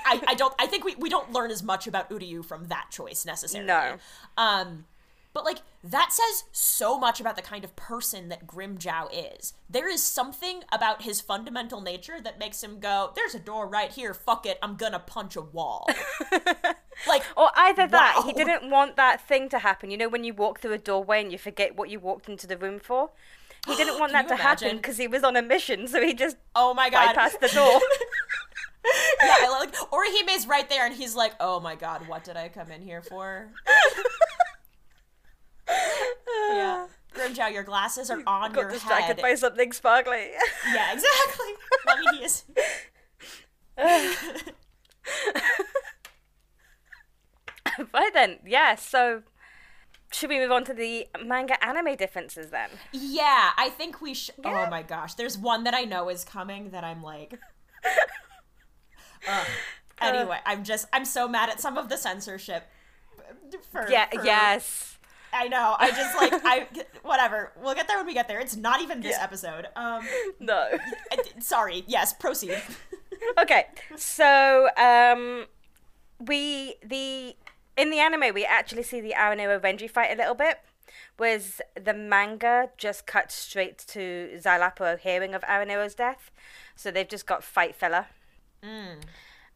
I, 0.04 0.22
I 0.28 0.34
don't. 0.34 0.54
I 0.58 0.66
think 0.66 0.84
we, 0.84 0.94
we 0.96 1.08
don't 1.08 1.32
learn 1.32 1.50
as 1.50 1.62
much 1.62 1.86
about 1.86 2.10
Uryu 2.10 2.44
from 2.44 2.66
that 2.66 2.86
choice 2.90 3.24
necessarily. 3.24 3.66
No. 3.66 3.96
Um, 4.36 4.84
but 5.32 5.44
like 5.44 5.58
that 5.84 6.12
says 6.12 6.44
so 6.52 6.98
much 6.98 7.20
about 7.20 7.36
the 7.36 7.42
kind 7.42 7.64
of 7.64 7.76
person 7.76 8.28
that 8.28 8.46
Grimmjow 8.46 9.08
is. 9.12 9.54
There 9.68 9.88
is 9.88 10.02
something 10.02 10.62
about 10.72 11.02
his 11.02 11.20
fundamental 11.20 11.80
nature 11.80 12.20
that 12.20 12.38
makes 12.38 12.62
him 12.62 12.80
go, 12.80 13.12
"There's 13.14 13.34
a 13.34 13.38
door 13.38 13.66
right 13.68 13.92
here. 13.92 14.12
Fuck 14.12 14.44
it, 14.44 14.58
I'm 14.62 14.76
gonna 14.76 14.98
punch 14.98 15.36
a 15.36 15.40
wall." 15.40 15.88
like, 17.06 17.22
Or 17.36 17.50
either 17.56 17.86
that, 17.86 18.22
he 18.26 18.32
didn't 18.32 18.68
want 18.70 18.96
that 18.96 19.26
thing 19.26 19.48
to 19.50 19.60
happen. 19.60 19.90
You 19.90 19.96
know, 19.96 20.08
when 20.08 20.24
you 20.24 20.34
walk 20.34 20.60
through 20.60 20.72
a 20.72 20.78
doorway 20.78 21.22
and 21.22 21.30
you 21.30 21.38
forget 21.38 21.76
what 21.76 21.90
you 21.90 22.00
walked 22.00 22.28
into 22.28 22.46
the 22.46 22.56
room 22.56 22.80
for? 22.80 23.10
He 23.66 23.76
didn't 23.76 23.98
want 24.00 24.12
that 24.12 24.26
to 24.28 24.36
happen 24.36 24.76
because 24.78 24.98
he 24.98 25.06
was 25.06 25.22
on 25.22 25.36
a 25.36 25.42
mission, 25.42 25.86
so 25.86 26.04
he 26.04 26.12
just 26.12 26.36
oh 26.56 26.74
my 26.74 26.90
god, 26.90 27.14
bypassed 27.14 27.40
the 27.40 27.48
door. 27.48 27.80
yeah, 29.22 29.36
I 29.40 29.58
like 29.60 29.74
Orihime's 29.92 30.46
right 30.46 30.68
there, 30.68 30.86
and 30.86 30.94
he's 30.94 31.14
like, 31.14 31.32
"Oh 31.38 31.60
my 31.60 31.74
god, 31.74 32.08
what 32.08 32.24
did 32.24 32.36
I 32.36 32.48
come 32.48 32.70
in 32.70 32.82
here 32.82 33.02
for?" 33.02 33.50
yeah, 36.50 36.86
Grimmjow, 37.14 37.52
your 37.52 37.62
glasses 37.62 38.10
are 38.10 38.22
on 38.26 38.52
Got 38.52 38.60
your 38.62 38.70
distracted 38.70 39.16
head. 39.16 39.22
by 39.22 39.34
something 39.34 39.72
sparkly. 39.72 40.30
Yeah, 40.74 40.92
exactly. 40.92 41.54
Let 41.86 41.98
me 41.98 42.18
he 42.18 42.24
is. 42.24 42.44
right 47.92 48.14
then, 48.14 48.38
yeah, 48.46 48.74
so 48.76 49.22
should 50.12 50.30
we 50.30 50.38
move 50.38 50.50
on 50.50 50.64
to 50.64 50.74
the 50.74 51.06
manga 51.24 51.62
anime 51.64 51.96
differences 51.96 52.50
then? 52.50 52.70
Yeah, 52.92 53.50
I 53.56 53.68
think 53.70 54.00
we 54.00 54.14
should. 54.14 54.34
Oh 54.44 54.50
yeah. 54.50 54.64
Oh 54.66 54.70
my 54.70 54.82
gosh, 54.82 55.14
there's 55.14 55.38
one 55.38 55.64
that 55.64 55.74
I 55.74 55.84
know 55.84 56.08
is 56.08 56.24
coming 56.24 56.70
that 56.70 56.84
I'm 56.84 57.02
like. 57.02 57.38
Ugh. 59.28 59.46
Anyway, 60.00 60.38
I'm 60.46 60.64
just 60.64 60.86
I'm 60.92 61.04
so 61.04 61.28
mad 61.28 61.50
at 61.50 61.60
some 61.60 61.76
of 61.76 61.88
the 61.88 61.96
censorship. 61.98 62.64
For, 63.70 63.88
Yeah, 63.90 64.06
for- 64.08 64.24
yes. 64.24 64.96
I 65.32 65.46
know. 65.46 65.76
I 65.78 65.90
just 65.90 66.16
like 66.16 66.32
I 66.44 66.66
whatever. 67.02 67.52
We'll 67.62 67.74
get 67.74 67.86
there 67.86 67.98
when 67.98 68.06
we 68.06 68.14
get 68.14 68.26
there. 68.28 68.40
It's 68.40 68.56
not 68.56 68.80
even 68.80 69.00
this 69.00 69.16
Yeah. 69.18 69.24
episode. 69.24 69.66
Um, 69.76 70.06
No. 70.40 70.68
Sorry. 71.40 71.84
Yes, 71.86 72.12
proceed. 72.12 72.60
okay, 73.40 73.66
so 73.96 74.68
um, 74.76 75.44
we 76.18 76.76
the 76.84 77.36
in 77.76 77.90
the 77.90 77.98
anime 77.98 78.34
we 78.34 78.44
actually 78.44 78.82
see 78.82 79.00
the 79.00 79.12
Aaroniero 79.16 79.60
Renji 79.60 79.88
fight 79.88 80.10
a 80.12 80.16
little 80.16 80.34
bit. 80.34 80.58
Was 81.18 81.60
the 81.80 81.92
manga 81.94 82.70
just 82.78 83.06
cut 83.06 83.30
straight 83.30 83.78
to 83.88 84.30
Szayelaporro 84.42 84.98
hearing 84.98 85.34
of 85.34 85.42
Aaroniero's 85.42 85.94
death? 85.94 86.30
So 86.74 86.90
they've 86.90 87.06
just 87.08 87.26
got 87.26 87.44
fight 87.44 87.76
filler. 88.62 89.00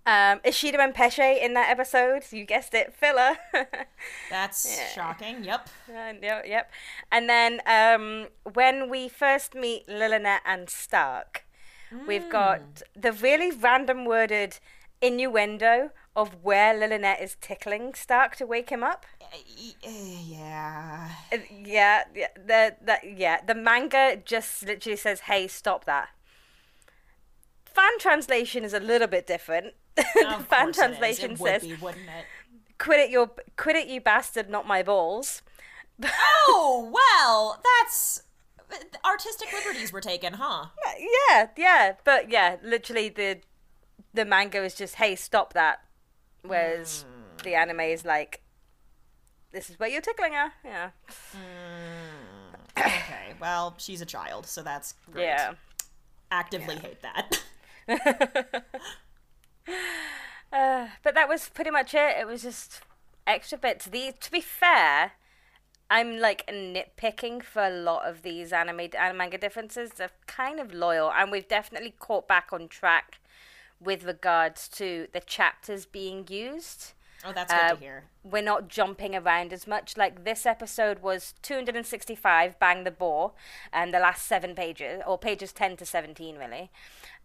Um, 0.06 0.40
Ishida 0.44 0.78
and 0.82 0.94
Pesce 0.94 1.18
in 1.40 1.54
that 1.54 1.70
episode, 1.70 2.25
you 2.30 2.44
guessed 2.44 2.75
it, 2.75 2.92
filler. 2.92 3.37
That's 4.30 4.92
shocking. 4.94 5.44
Yep. 5.44 5.68
Uh, 5.88 6.12
yeah, 6.23 6.42
yep. 6.44 6.70
And 7.11 7.28
then 7.28 7.61
um, 7.66 8.28
when 8.52 8.90
we 8.90 9.08
first 9.08 9.54
meet 9.54 9.87
Lilinette 9.88 10.40
and 10.44 10.68
Stark, 10.68 11.46
we've 12.06 12.28
got 12.28 12.82
the 12.94 13.12
really 13.12 13.50
random 13.50 14.04
worded 14.04 14.58
innuendo 15.00 15.90
of 16.14 16.37
where 16.42 16.75
Lilinette 16.75 17.23
is 17.23 17.37
tickling 17.40 17.94
Stark 17.94 18.37
to 18.37 18.46
wake 18.46 18.68
him 18.70 18.82
up. 18.84 19.06
Yeah. 19.82 21.08
Uh, 21.32 21.38
Yeah, 21.50 22.04
yeah, 22.14 22.28
the, 22.34 22.76
the 22.84 22.99
yeah, 23.16 23.40
the 23.44 23.54
manga 23.54 24.16
just 24.23 24.64
literally 24.66 24.96
says, 24.96 25.20
"Hey, 25.20 25.49
stop 25.49 25.84
that." 25.87 26.11
Fan 27.74 27.98
translation 27.98 28.62
is 28.62 28.72
a 28.72 28.80
little 28.80 29.08
bit 29.08 29.26
different. 29.26 29.74
fan 30.48 30.68
it 30.68 30.74
translation 30.74 31.32
It 31.32 31.40
would 31.40 31.60
says, 31.60 31.62
be, 31.62 31.74
wouldn't 31.74 32.04
it? 32.08 32.24
"Quit 32.78 33.00
it, 33.00 33.10
you 33.10 33.30
quit 33.56 33.76
it, 33.76 33.88
you 33.88 34.00
bastard, 34.00 34.48
not 34.48 34.66
my 34.66 34.82
balls." 34.82 35.42
Oh 36.46 36.90
well, 36.92 37.60
that's 37.62 38.22
artistic 39.04 39.52
liberties 39.52 39.92
were 39.92 40.00
taken, 40.00 40.34
huh? 40.34 40.66
Yeah, 40.98 41.48
yeah, 41.56 41.94
but 42.04 42.30
yeah, 42.30 42.56
literally 42.62 43.08
the 43.08 43.40
the 44.12 44.24
manga 44.24 44.62
is 44.62 44.74
just, 44.74 44.96
"Hey, 44.96 45.16
stop 45.16 45.52
that," 45.54 45.80
whereas 46.42 47.04
hmm. 47.06 47.36
the 47.44 47.54
anime 47.54 47.80
is 47.80 48.04
like, 48.04 48.42
"This 49.52 49.70
is 49.70 49.78
where 49.78 49.88
you're 49.88 50.00
tickling 50.00 50.32
her." 50.34 50.52
Yeah, 50.64 50.90
hmm. 51.32 52.54
Okay, 52.76 53.34
well, 53.40 53.74
she's 53.78 54.00
a 54.00 54.06
child, 54.06 54.46
so 54.46 54.62
that's 54.62 54.94
great. 55.12 55.24
yeah. 55.24 55.54
Actively 56.30 56.76
hate 56.76 57.02
that. 57.02 57.42
Uh, 60.52 60.88
but 61.02 61.14
that 61.14 61.28
was 61.28 61.48
pretty 61.48 61.70
much 61.70 61.94
it. 61.94 62.16
It 62.18 62.26
was 62.26 62.42
just 62.42 62.82
extra 63.26 63.58
bits. 63.58 63.86
The 63.86 64.12
to 64.20 64.30
be 64.30 64.40
fair, 64.40 65.12
I'm 65.90 66.18
like 66.18 66.46
nitpicking 66.48 67.42
for 67.44 67.64
a 67.64 67.70
lot 67.70 68.08
of 68.08 68.22
these 68.22 68.52
anime 68.52 68.88
and 68.98 69.18
manga 69.18 69.38
differences. 69.38 69.92
They're 69.92 70.10
kind 70.26 70.60
of 70.60 70.74
loyal, 70.74 71.12
and 71.12 71.30
we've 71.32 71.48
definitely 71.48 71.94
caught 71.98 72.28
back 72.28 72.50
on 72.52 72.68
track 72.68 73.20
with 73.80 74.04
regards 74.04 74.68
to 74.70 75.08
the 75.12 75.20
chapters 75.20 75.86
being 75.86 76.26
used. 76.28 76.93
Oh, 77.24 77.32
that's 77.32 77.52
good 77.52 77.60
Uh, 77.62 77.74
to 77.74 77.76
hear. 77.80 78.04
We're 78.22 78.42
not 78.42 78.68
jumping 78.68 79.14
around 79.16 79.52
as 79.52 79.66
much. 79.66 79.96
Like 79.96 80.24
this 80.24 80.44
episode 80.46 81.00
was 81.00 81.34
265, 81.42 82.58
bang 82.58 82.84
the 82.84 82.90
bore, 82.90 83.32
and 83.72 83.94
the 83.94 83.98
last 83.98 84.26
seven 84.26 84.54
pages, 84.54 85.02
or 85.06 85.18
pages 85.18 85.52
10 85.52 85.76
to 85.78 85.86
17, 85.86 86.36
really. 86.36 86.70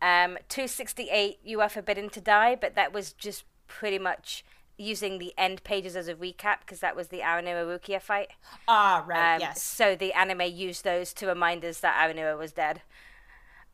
Um, 0.02 0.38
268, 0.48 1.40
you 1.44 1.62
are 1.62 1.70
forbidden 1.70 2.10
to 2.12 2.22
die, 2.22 2.56
but 2.56 2.76
that 2.76 2.94
was 2.94 3.12
just 3.14 3.44
pretty 3.68 4.00
much 4.00 4.44
using 4.78 5.18
the 5.20 5.34
end 5.38 5.62
pages 5.66 5.96
as 5.98 6.08
a 6.08 6.16
recap 6.16 6.60
because 6.62 6.80
that 6.80 6.96
was 6.96 7.10
the 7.10 7.20
Aaroniero 7.20 7.66
Rukia 7.68 8.02
fight. 8.02 8.30
Ah, 8.68 9.04
right, 9.06 9.36
Um, 9.36 9.42
yes. 9.42 9.62
So 9.62 9.94
the 9.96 10.14
anime 10.14 10.42
used 10.44 10.86
those 10.86 11.12
to 11.16 11.28
remind 11.28 11.66
us 11.66 11.82
that 11.82 11.96
Aaroniero 11.98 12.38
was 12.38 12.54
dead. 12.54 12.82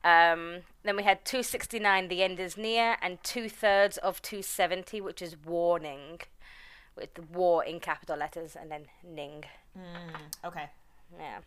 Um, 0.06 0.58
then 0.84 0.96
we 0.96 1.04
had 1.04 1.26
269, 1.26 2.10
The 2.10 2.22
End 2.22 2.40
is 2.40 2.56
Near, 2.58 2.96
and 3.02 3.18
two 3.24 3.50
thirds 3.50 3.98
of 3.98 4.22
270, 4.22 5.02
which 5.02 5.20
is 5.20 5.36
Warning, 5.44 6.22
with 6.96 7.10
war 7.34 7.66
in 7.66 7.80
capital 7.80 8.16
letters, 8.16 8.56
and 8.56 8.72
then 8.72 8.86
Ning. 9.04 9.46
Okay. 10.46 10.66
Yeah. 11.20 11.40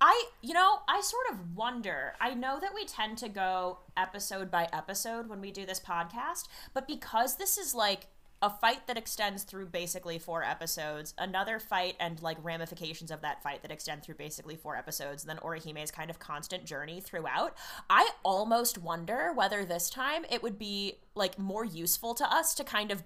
I, 0.00 0.24
you 0.42 0.52
know, 0.52 0.80
I 0.88 1.00
sort 1.00 1.30
of 1.30 1.56
wonder. 1.56 2.14
I 2.20 2.34
know 2.34 2.58
that 2.60 2.74
we 2.74 2.84
tend 2.84 3.18
to 3.18 3.28
go 3.28 3.78
episode 3.96 4.50
by 4.50 4.68
episode 4.72 5.28
when 5.28 5.40
we 5.40 5.52
do 5.52 5.64
this 5.64 5.80
podcast, 5.80 6.48
but 6.74 6.88
because 6.88 7.36
this 7.36 7.56
is 7.56 7.72
like 7.72 8.08
a 8.44 8.50
fight 8.50 8.86
that 8.86 8.98
extends 8.98 9.42
through 9.42 9.64
basically 9.64 10.18
four 10.18 10.44
episodes, 10.44 11.14
another 11.16 11.58
fight 11.58 11.96
and 11.98 12.20
like 12.20 12.36
ramifications 12.42 13.10
of 13.10 13.22
that 13.22 13.42
fight 13.42 13.62
that 13.62 13.70
extend 13.70 14.02
through 14.02 14.16
basically 14.16 14.54
four 14.54 14.76
episodes, 14.76 15.22
and 15.22 15.30
then 15.30 15.38
Orihime's 15.38 15.90
kind 15.90 16.10
of 16.10 16.18
constant 16.18 16.66
journey 16.66 17.00
throughout, 17.00 17.56
I 17.88 18.10
almost 18.22 18.76
wonder 18.76 19.32
whether 19.32 19.64
this 19.64 19.88
time 19.88 20.26
it 20.30 20.42
would 20.42 20.58
be 20.58 20.98
like 21.14 21.38
more 21.38 21.64
useful 21.64 22.12
to 22.16 22.30
us 22.30 22.54
to 22.56 22.64
kind 22.64 22.90
of 22.92 23.02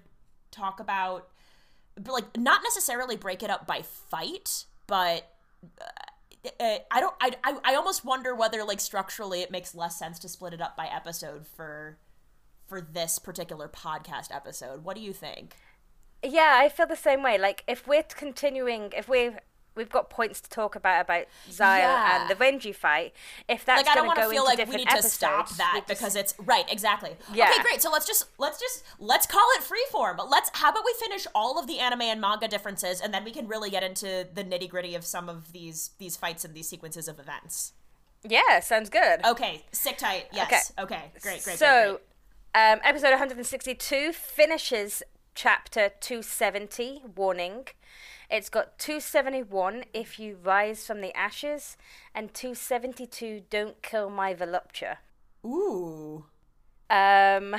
talk 0.51 0.81
about 0.81 1.29
like 2.05 2.37
not 2.37 2.61
necessarily 2.63 3.15
break 3.15 3.41
it 3.41 3.49
up 3.49 3.65
by 3.65 3.81
fight, 3.81 4.65
but 4.87 5.31
uh, 6.59 6.77
I 6.91 6.99
don't. 6.99 7.15
I, 7.21 7.31
I 7.43 7.57
I 7.63 7.75
almost 7.75 8.03
wonder 8.03 8.35
whether 8.35 8.63
like 8.65 8.79
structurally 8.81 9.41
it 9.41 9.51
makes 9.51 9.73
less 9.73 9.97
sense 9.97 10.19
to 10.19 10.29
split 10.29 10.53
it 10.53 10.61
up 10.61 10.75
by 10.75 10.87
episode 10.87 11.47
for 11.47 11.97
for 12.69 12.79
this 12.79 13.19
particular 13.19 13.67
podcast 13.67 14.33
episode. 14.33 14.83
What 14.85 14.95
do 14.95 15.01
you 15.01 15.11
think? 15.13 15.55
Yeah, 16.23 16.57
I 16.61 16.69
feel 16.69 16.85
the 16.87 16.95
same 16.95 17.23
way. 17.23 17.37
Like 17.37 17.63
if 17.67 17.87
we're 17.87 18.03
continuing, 18.03 18.93
if 18.95 19.09
we 19.09 19.23
have 19.23 19.39
we've 19.75 19.89
got 19.89 20.09
points 20.09 20.41
to 20.41 20.49
talk 20.49 20.75
about 20.75 20.99
about 21.01 21.25
Szayel 21.49 21.77
Yeah. 21.79 22.21
and 22.21 22.29
the 22.29 22.35
Renji 22.35 22.75
fight, 22.75 23.13
if 23.47 23.63
that's 23.63 23.85
like 23.85 23.89
I 23.89 23.95
don't 23.95 24.07
want 24.07 24.19
to 24.19 24.27
feel 24.29 24.43
like 24.43 24.57
we 24.67 24.75
need 24.75 24.89
to 24.89 25.01
stop 25.01 25.49
that 25.55 25.75
just- 25.77 25.87
because 25.87 26.15
it's 26.17 26.33
right 26.39 26.65
exactly 26.69 27.15
Yeah. 27.33 27.49
okay 27.49 27.61
great 27.61 27.81
so 27.81 27.89
let's 27.89 28.05
just 28.05 28.25
let's 28.37 28.59
just 28.59 28.83
let's 28.99 29.25
call 29.25 29.47
it 29.57 29.63
freeform 29.63 30.17
but 30.17 30.29
let's 30.29 30.49
how 30.53 30.71
about 30.71 30.83
we 30.85 30.93
finish 30.99 31.25
all 31.33 31.57
of 31.57 31.67
the 31.67 31.79
anime 31.79 32.01
and 32.01 32.19
manga 32.19 32.49
differences 32.49 32.99
and 32.99 33.13
then 33.13 33.23
we 33.23 33.31
can 33.31 33.47
really 33.47 33.69
get 33.69 33.83
into 33.83 34.27
the 34.33 34.43
nitty 34.43 34.67
gritty 34.67 34.95
of 34.95 35.05
some 35.05 35.29
of 35.29 35.53
these 35.53 35.91
these 35.97 36.17
fights 36.17 36.43
and 36.43 36.53
these 36.53 36.67
sequences 36.67 37.07
of 37.07 37.17
events 37.19 37.71
yeah, 38.21 38.59
sounds 38.59 38.89
good. 38.89 39.23
okay 39.25 39.63
sick 39.71 39.97
tight 39.97 40.25
yes 40.33 40.73
okay, 40.77 41.11
great 41.21 41.41
great 41.41 41.43
great, 41.45 41.57
great. 41.59 42.01
Um, 42.55 42.79
episode 42.83 43.11
162 43.11 44.11
finishes 44.11 45.03
chapter 45.35 45.91
270, 45.99 47.03
warning. 47.15 47.67
It's 48.29 48.49
got 48.49 48.77
271, 48.79 49.85
if 49.93 50.19
you 50.19 50.37
rise 50.43 50.85
from 50.85 51.01
the 51.01 51.15
ashes, 51.15 51.77
and 52.13 52.33
272, 52.33 53.43
don't 53.49 53.81
kill 53.81 54.09
my 54.09 54.33
volupture. 54.33 54.97
ooh 55.45 56.25
Um, 56.89 57.55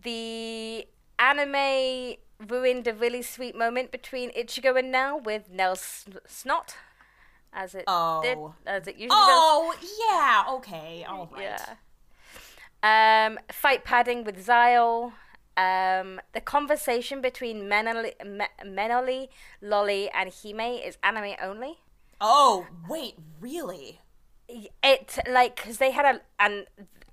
the 0.00 0.86
anime 1.18 2.16
ruined 2.46 2.86
a 2.86 2.94
really 2.94 3.22
sweet 3.22 3.56
moment 3.56 3.90
between 3.90 4.30
Ichigo 4.32 4.78
and 4.78 4.92
Nell 4.92 5.18
with 5.20 5.50
Nell's 5.50 6.06
snot, 6.26 6.76
as 7.52 7.74
it 7.74 7.78
did, 7.78 7.86
Oh. 7.88 8.54
as 8.66 8.86
it 8.86 8.94
usually 8.94 9.08
does. 9.08 9.16
oh 9.18 9.74
yeah 10.08 10.44
okay 10.56 11.04
all 11.08 11.28
right 11.32 11.42
Yeah. 11.42 11.74
Um, 12.82 13.38
fight 13.50 13.84
padding 13.84 14.24
with 14.24 14.46
Szayel. 14.46 15.12
Um, 15.56 16.20
the 16.32 16.40
conversation 16.40 17.20
between 17.20 17.68
Menoly, 17.68 18.12
Me- 18.24 18.46
Menoly, 18.64 19.28
Loly, 19.62 20.08
and 20.14 20.32
Hime 20.32 20.60
is 20.88 20.96
anime 21.02 21.34
only. 21.42 21.78
oh 22.20 22.66
wait 22.88 23.14
really 23.40 24.00
It 24.48 25.18
like 25.30 25.56
because 25.56 25.78
they 25.78 25.90
had 25.92 26.06
a 26.16 26.20
and 26.38 26.66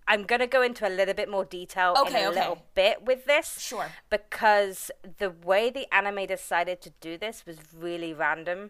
I'm 0.07 0.23
gonna 0.25 0.45
go 0.47 0.61
into 0.61 0.87
a 0.87 0.89
little 0.89 1.15
bit 1.15 1.29
more 1.29 1.45
detail 1.45 1.95
Okay, 1.99 2.19
in 2.21 2.25
a 2.25 2.29
okay. 2.29 2.39
little 2.39 2.61
bit 2.75 3.03
with 3.03 3.25
this. 3.25 3.59
Sure. 3.59 3.87
Because 4.11 4.91
the 5.17 5.31
way 5.31 5.71
the 5.71 5.87
anime 5.93 6.27
decided 6.27 6.79
to 6.81 6.91
do 7.01 7.17
this 7.17 7.43
was 7.47 7.57
really 7.75 8.13
random. 8.13 8.69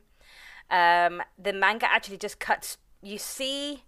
Um, 0.70 1.22
the 1.38 1.52
manga 1.52 1.92
actually 1.92 2.18
just 2.18 2.40
cuts. 2.40 2.78
You 3.02 3.18
see, 3.18 3.84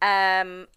um, 0.00 0.68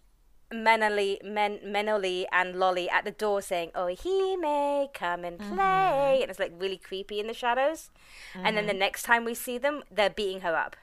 Menoly, 0.52 1.20
Men, 1.24 1.60
Menoly 1.64 2.26
and 2.32 2.54
Loly 2.54 2.90
at 2.90 3.04
the 3.04 3.10
door 3.10 3.40
saying, 3.42 3.70
"Oh, 3.74 3.86
he 3.88 4.36
may 4.36 4.88
come 4.92 5.24
and 5.24 5.38
Mm-hmm. 5.38 5.54
play," 5.54 6.18
and 6.22 6.30
it's 6.30 6.38
like 6.40 6.52
really 6.56 6.78
creepy 6.78 7.20
in 7.20 7.26
the 7.26 7.34
shadows. 7.34 7.90
And 8.34 8.44
Mm-hmm. 8.44 8.54
then 8.56 8.66
the 8.66 8.74
next 8.74 9.02
time 9.04 9.24
we 9.24 9.34
see 9.34 9.58
them, 9.58 9.82
they're 9.90 10.10
beating 10.10 10.40
her 10.42 10.54
up. 10.56 10.76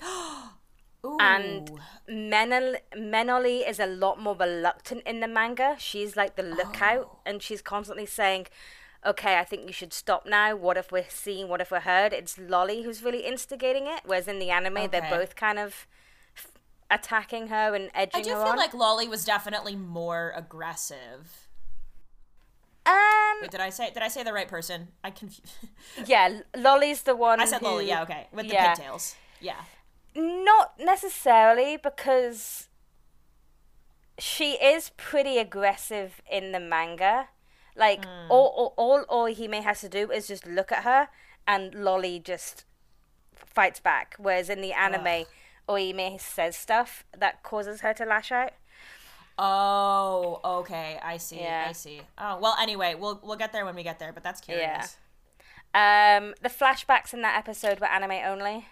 And 1.18 1.80
Menol- 2.08 2.80
Menoly 2.94 3.60
is 3.66 3.80
a 3.80 3.86
lot 3.86 4.20
more 4.20 4.34
reluctant 4.36 5.02
in 5.06 5.20
the 5.20 5.28
manga. 5.28 5.76
She's 5.78 6.14
like 6.16 6.36
the 6.36 6.42
lookout, 6.42 7.08
Oh. 7.10 7.18
and 7.24 7.42
she's 7.42 7.62
constantly 7.62 8.04
saying, 8.04 8.48
"Okay, 9.04 9.38
I 9.38 9.44
think 9.44 9.66
you 9.66 9.72
should 9.72 9.94
stop 9.94 10.26
now. 10.26 10.54
What 10.54 10.76
if 10.76 10.92
we're 10.92 11.08
seen? 11.08 11.48
What 11.48 11.62
if 11.62 11.70
we're 11.70 11.80
heard?" 11.80 12.12
It's 12.12 12.36
Loly 12.36 12.84
who's 12.84 13.02
really 13.02 13.24
instigating 13.24 13.86
it, 13.86 14.00
whereas 14.04 14.28
in 14.28 14.38
the 14.38 14.50
anime, 14.50 14.90
they're 14.90 15.08
both 15.18 15.36
kind 15.36 15.58
of 15.58 15.86
attacking 16.90 17.48
her 17.48 17.74
and 17.74 17.90
edging 17.94 18.24
her 18.24 18.30
I 18.30 18.34
do 18.34 18.38
her 18.38 18.44
feel 18.44 18.52
on. 18.52 18.56
like 18.56 18.72
Loly 18.72 19.08
was 19.08 19.24
definitely 19.24 19.76
more 19.76 20.32
aggressive. 20.36 21.48
um, 22.86 22.94
Wait, 23.42 23.50
did 23.50 23.60
I 23.60 23.70
say 23.70 23.90
did 23.92 24.02
I 24.02 24.08
say 24.08 24.22
the 24.22 24.32
right 24.32 24.48
person? 24.48 24.88
I 25.04 25.10
confused. 25.10 25.54
yeah, 26.06 26.40
Loly's 26.54 27.02
the 27.02 27.16
one. 27.16 27.40
I 27.40 27.44
said 27.44 27.60
who, 27.60 27.66
Loly. 27.66 27.86
Yeah, 27.86 28.02
okay, 28.02 28.26
with 28.32 28.48
the 28.48 28.54
yeah. 28.54 28.74
pigtails. 28.74 29.14
Yeah. 29.40 29.56
Not 30.14 30.72
necessarily 30.78 31.76
because 31.76 32.68
she 34.18 34.52
is 34.54 34.90
pretty 34.96 35.38
aggressive 35.38 36.20
in 36.30 36.52
the 36.52 36.60
manga. 36.60 37.28
Like 37.76 38.04
all, 38.28 38.74
all 38.76 39.04
all 39.08 39.26
Orihime 39.28 39.62
has 39.62 39.80
to 39.80 39.88
do 39.88 40.10
is 40.10 40.26
just 40.26 40.44
look 40.46 40.72
at 40.72 40.82
her, 40.82 41.08
and 41.46 41.72
Loly 41.72 42.22
just 42.22 42.64
fights 43.34 43.80
back. 43.80 44.16
Whereas 44.18 44.50
in 44.50 44.60
the 44.60 44.72
anime, 44.72 45.24
Orihime 45.70 46.20
says 46.20 46.56
stuff 46.56 47.04
that 47.16 47.42
causes 47.42 47.80
her 47.82 47.94
to 47.94 48.04
lash 48.04 48.32
out. 48.32 48.52
Oh, 49.38 50.40
okay. 50.44 50.98
I 51.02 51.16
see. 51.16 51.40
Yeah. 51.40 51.66
I 51.68 51.72
see. 51.72 52.02
Oh, 52.18 52.38
well. 52.40 52.56
Anyway, 52.60 52.94
we'll 52.98 53.20
we'll 53.22 53.36
get 53.38 53.52
there 53.52 53.64
when 53.64 53.74
we 53.74 53.82
get 53.82 53.98
there. 53.98 54.12
But 54.12 54.22
that's 54.22 54.40
curious. 54.40 54.96
Um, 55.72 56.34
the 56.42 56.48
flashbacks 56.48 57.14
in 57.14 57.22
that 57.22 57.38
episode 57.38 57.80
were 57.80 57.86
anime 57.86 58.10
only. 58.26 58.66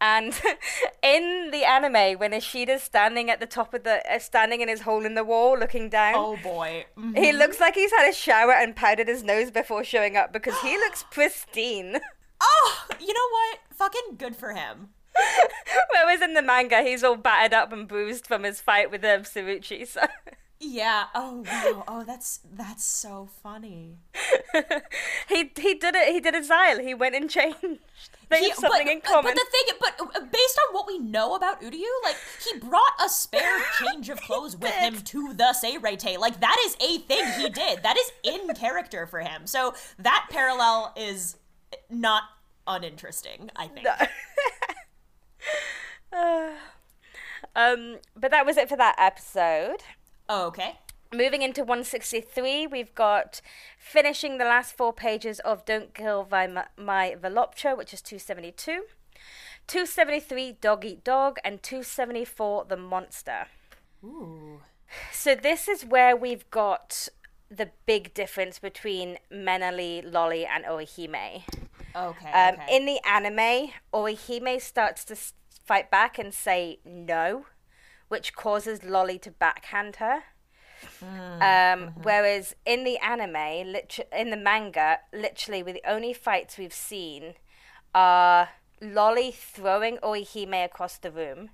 And 0.00 0.34
in 1.02 1.50
the 1.52 1.64
anime, 1.64 2.18
when 2.18 2.32
Ishida's 2.32 2.82
standing 2.82 3.30
at 3.30 3.38
the 3.38 3.46
top 3.46 3.72
of 3.72 3.84
the, 3.84 4.02
uh, 4.12 4.18
standing 4.18 4.60
in 4.60 4.68
his 4.68 4.80
hole 4.80 5.04
in 5.06 5.14
the 5.14 5.22
wall, 5.22 5.56
looking 5.56 5.88
down, 5.88 6.14
Oh 6.16 6.36
boy. 6.42 6.86
Mhm. 6.98 7.16
He 7.16 7.32
looks 7.32 7.60
like 7.60 7.76
he's 7.76 7.92
had 7.92 8.10
a 8.10 8.12
shower 8.12 8.52
and 8.52 8.74
powdered 8.74 9.06
his 9.06 9.22
nose 9.22 9.52
before 9.52 9.84
showing 9.84 10.16
up 10.16 10.32
because 10.32 10.58
he 10.60 10.76
looks 10.76 11.04
pristine. 11.10 11.98
Oh, 12.44 12.86
you 12.98 13.06
know 13.14 13.28
what? 13.30 13.60
Fucking 13.76 14.16
good 14.18 14.34
for 14.34 14.52
him. 14.52 14.88
Whereas 15.92 16.22
in 16.22 16.34
the 16.34 16.42
manga, 16.42 16.82
he's 16.82 17.04
all 17.04 17.16
battered 17.16 17.54
up 17.54 17.72
and 17.72 17.86
bruised 17.88 18.26
from 18.26 18.42
his 18.44 18.60
fight 18.60 18.90
with 18.90 19.04
um, 19.04 19.22
Cirucci. 19.22 19.86
So 19.86 20.00
Yeah. 20.60 21.04
Oh 21.14 21.44
wow. 21.46 21.84
Oh, 21.88 22.04
that's 22.04 22.40
that's 22.54 22.84
so 22.84 23.28
funny. 23.42 23.98
he 25.28 25.50
he 25.56 25.74
did 25.74 25.94
it. 25.94 26.12
He 26.12 26.20
did 26.20 26.34
a 26.34 26.40
Szayel. 26.40 26.82
He 26.82 26.94
went 26.94 27.14
and 27.14 27.28
changed. 27.28 27.80
They 28.28 28.40
He- 28.40 28.48
have 28.48 28.58
something 28.58 28.86
but, 28.86 28.92
in 28.92 29.00
common. 29.00 29.34
But 29.34 29.34
the 29.34 29.46
thing, 29.50 29.76
but 29.80 30.00
uh, 30.16 30.24
based 30.24 30.58
on 30.68 30.74
what 30.74 30.86
we 30.86 30.98
know 30.98 31.34
about 31.34 31.60
Uryu, 31.60 31.82
like 32.04 32.16
he 32.50 32.58
brought 32.58 32.92
a 33.04 33.08
spare 33.08 33.58
change 33.80 34.08
of 34.08 34.20
clothes 34.22 34.56
with 34.56 34.72
him 34.72 34.94
to 35.02 35.34
the 35.34 35.54
Seireitei. 35.62 36.16
Like 36.18 36.40
that 36.40 36.56
is 36.64 36.76
a 36.80 36.98
thing 36.98 37.24
he 37.40 37.48
did. 37.50 37.82
That 37.82 37.96
is 37.98 38.12
in 38.22 38.48
character 38.54 39.06
for 39.06 39.20
him. 39.20 39.46
So 39.46 39.74
that 39.98 40.28
parallel 40.30 40.94
is 40.96 41.36
not 41.90 42.22
uninteresting. 42.66 43.50
I 43.56 43.66
think. 43.66 43.86
um, 47.56 47.98
but 48.16 48.30
that 48.30 48.46
was 48.46 48.56
it 48.56 48.68
for 48.68 48.76
that 48.76 48.96
episode. 48.98 49.82
Oh, 50.28 50.46
okay. 50.46 50.78
Moving 51.14 51.42
into 51.42 51.60
163, 51.60 52.66
we've 52.66 52.94
got 52.94 53.42
finishing 53.78 54.38
the 54.38 54.44
last 54.44 54.74
four 54.74 54.94
pages 54.94 55.40
of 55.40 55.64
Don't 55.66 55.92
Kill 55.92 56.26
My, 56.30 56.64
My 56.76 57.16
Volupture, 57.20 57.76
which 57.76 57.92
is 57.92 58.00
272. 58.00 58.84
273, 59.66 60.56
Dog 60.60 60.84
Eat 60.84 61.04
Dog, 61.04 61.36
and 61.44 61.62
274, 61.62 62.64
The 62.68 62.76
Monster. 62.76 63.46
Ooh. 64.02 64.60
So 65.12 65.34
this 65.34 65.68
is 65.68 65.84
where 65.84 66.16
we've 66.16 66.50
got 66.50 67.08
the 67.50 67.70
big 67.86 68.14
difference 68.14 68.58
between 68.58 69.18
Menoly, 69.30 70.02
Loly, 70.02 70.46
and 70.46 70.64
Orihime. 70.64 71.42
Okay. 71.94 72.30
Um, 72.32 72.54
okay. 72.54 72.76
In 72.76 72.86
the 72.86 73.00
anime, 73.06 73.70
Orihime 73.92 74.60
starts 74.60 75.04
to 75.06 75.16
fight 75.64 75.90
back 75.90 76.18
and 76.18 76.32
say 76.32 76.78
no, 76.84 77.46
which 78.08 78.34
causes 78.34 78.80
Loly 78.80 79.20
to 79.22 79.30
backhand 79.30 79.96
her. 79.96 80.24
Um, 81.00 81.94
Whereas 82.02 82.54
in 82.66 82.84
the 82.84 82.98
anime, 82.98 83.72
liter- 83.72 84.04
in 84.16 84.30
the 84.30 84.36
manga, 84.36 84.98
literally, 85.12 85.62
with 85.62 85.74
the 85.74 85.90
only 85.90 86.12
fights 86.12 86.58
we've 86.58 86.72
seen 86.72 87.34
are 87.94 88.48
Loly 88.80 89.32
throwing 89.32 89.98
Orihime 89.98 90.64
across 90.64 90.98
the 90.98 91.10
room, 91.10 91.50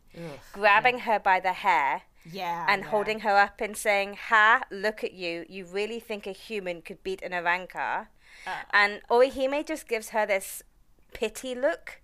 grabbing 0.52 1.00
her 1.00 1.18
by 1.18 1.40
the 1.40 1.52
hair, 1.52 2.02
yeah. 2.30 2.66
and 2.68 2.82
yeah. 2.82 2.88
holding 2.88 3.20
her 3.20 3.36
up 3.36 3.60
and 3.60 3.76
saying, 3.76 4.16
Ha, 4.28 4.62
look 4.70 5.04
at 5.04 5.12
you. 5.12 5.44
You 5.48 5.66
really 5.66 6.00
think 6.00 6.26
a 6.26 6.32
human 6.32 6.80
could 6.82 7.02
beat 7.02 7.22
an 7.22 7.32
And 8.72 9.00
Orihime 9.10 9.66
just 9.66 9.88
gives 9.88 10.10
her 10.10 10.26
this 10.26 10.62
pity 11.12 11.54
look, 11.54 12.00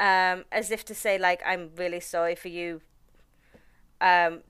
um, 0.00 0.44
as 0.52 0.70
if 0.70 0.84
to 0.86 0.94
say, 0.94 1.18
like, 1.18 1.42
I'm 1.46 1.70
really 1.76 2.00
sorry 2.00 2.34
for 2.34 2.48
you. 2.48 2.80
Um, 4.00 4.42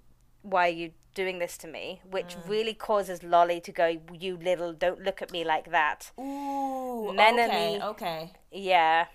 why 0.42 0.66
are 0.68 0.72
you 0.72 0.92
doing 1.14 1.38
this 1.38 1.57
to 1.59 1.66
me? 1.66 2.01
Which 2.09 2.37
really 2.46 2.74
causes 2.74 3.20
Loly 3.20 3.62
to 3.64 3.72
go, 3.72 3.98
You 4.12 4.37
little, 4.37 4.72
don't 4.72 5.03
look 5.03 5.20
at 5.22 5.33
me 5.33 5.44
like 5.44 5.70
that. 5.70 6.12
Ooh. 6.18 7.12
Menoly- 7.14 7.77
Okay. 7.77 7.81
Okay. 7.85 8.33
Yeah. 8.53 9.07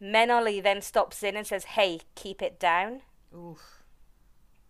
Menoly 0.00 0.60
then 0.60 0.80
stops 0.82 1.22
in 1.22 1.36
and 1.36 1.46
says, 1.46 1.64
Hey, 1.64 2.00
keep 2.14 2.42
it 2.42 2.58
down. 2.58 3.02
Oof. 3.34 3.82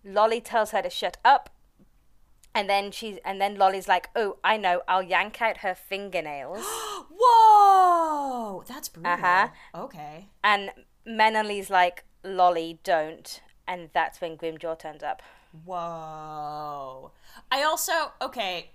Loly 0.04 0.40
tells 0.42 0.70
her 0.70 0.82
to 0.82 0.90
shut 0.90 1.16
up. 1.24 1.50
And 2.54 2.68
then 2.68 2.90
she's 2.90 3.18
and 3.24 3.40
then 3.40 3.56
Loly's 3.56 3.88
like, 3.88 4.10
"Oh, 4.16 4.38
I 4.42 4.56
know. 4.56 4.82
I'll 4.88 5.02
yank 5.02 5.40
out 5.40 5.58
her 5.58 5.74
fingernails." 5.74 6.60
Whoa. 7.10 8.64
That's 8.66 8.88
brutal. 8.88 9.12
Uh-huh. 9.12 9.48
Okay. 9.74 10.28
and 10.42 10.70
Menoly's 11.06 11.70
like, 11.70 12.04
"Loly, 12.24 12.78
don't." 12.82 13.40
And 13.68 13.90
that's 13.92 14.20
when 14.20 14.36
Grimmjow 14.36 14.78
turns 14.78 15.02
up. 15.02 15.22
Whoa. 15.64 17.12
I 17.50 17.62
also 17.62 18.12
okay. 18.20 18.70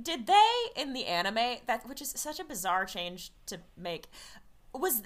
did 0.00 0.26
they 0.26 0.52
in 0.76 0.92
the 0.92 1.06
anime 1.06 1.58
that 1.66 1.88
which 1.88 2.00
is 2.00 2.10
such 2.10 2.38
a 2.38 2.44
bizarre 2.44 2.84
change 2.84 3.32
to 3.46 3.58
make 3.76 4.06
was 4.72 5.02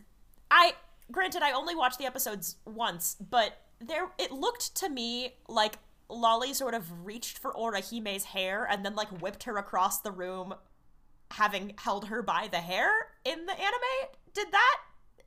I 0.50 0.74
granted 1.10 1.42
I 1.42 1.52
only 1.52 1.74
watched 1.74 1.98
the 1.98 2.06
episodes 2.06 2.56
once, 2.64 3.16
but 3.30 3.58
there 3.80 4.10
it 4.18 4.32
looked 4.32 4.74
to 4.76 4.88
me 4.88 5.34
like 5.48 5.78
Loly 6.12 6.54
sort 6.54 6.74
of 6.74 7.06
reached 7.06 7.38
for 7.38 7.52
Orihime's 7.52 8.24
hair 8.24 8.66
and 8.70 8.84
then 8.84 8.94
like 8.94 9.08
whipped 9.20 9.44
her 9.44 9.56
across 9.56 10.00
the 10.00 10.12
room 10.12 10.54
having 11.32 11.74
held 11.78 12.08
her 12.08 12.22
by 12.22 12.48
the 12.50 12.58
hair 12.58 12.90
in 13.24 13.46
the 13.46 13.52
anime. 13.52 14.10
Did 14.34 14.52
that 14.52 14.76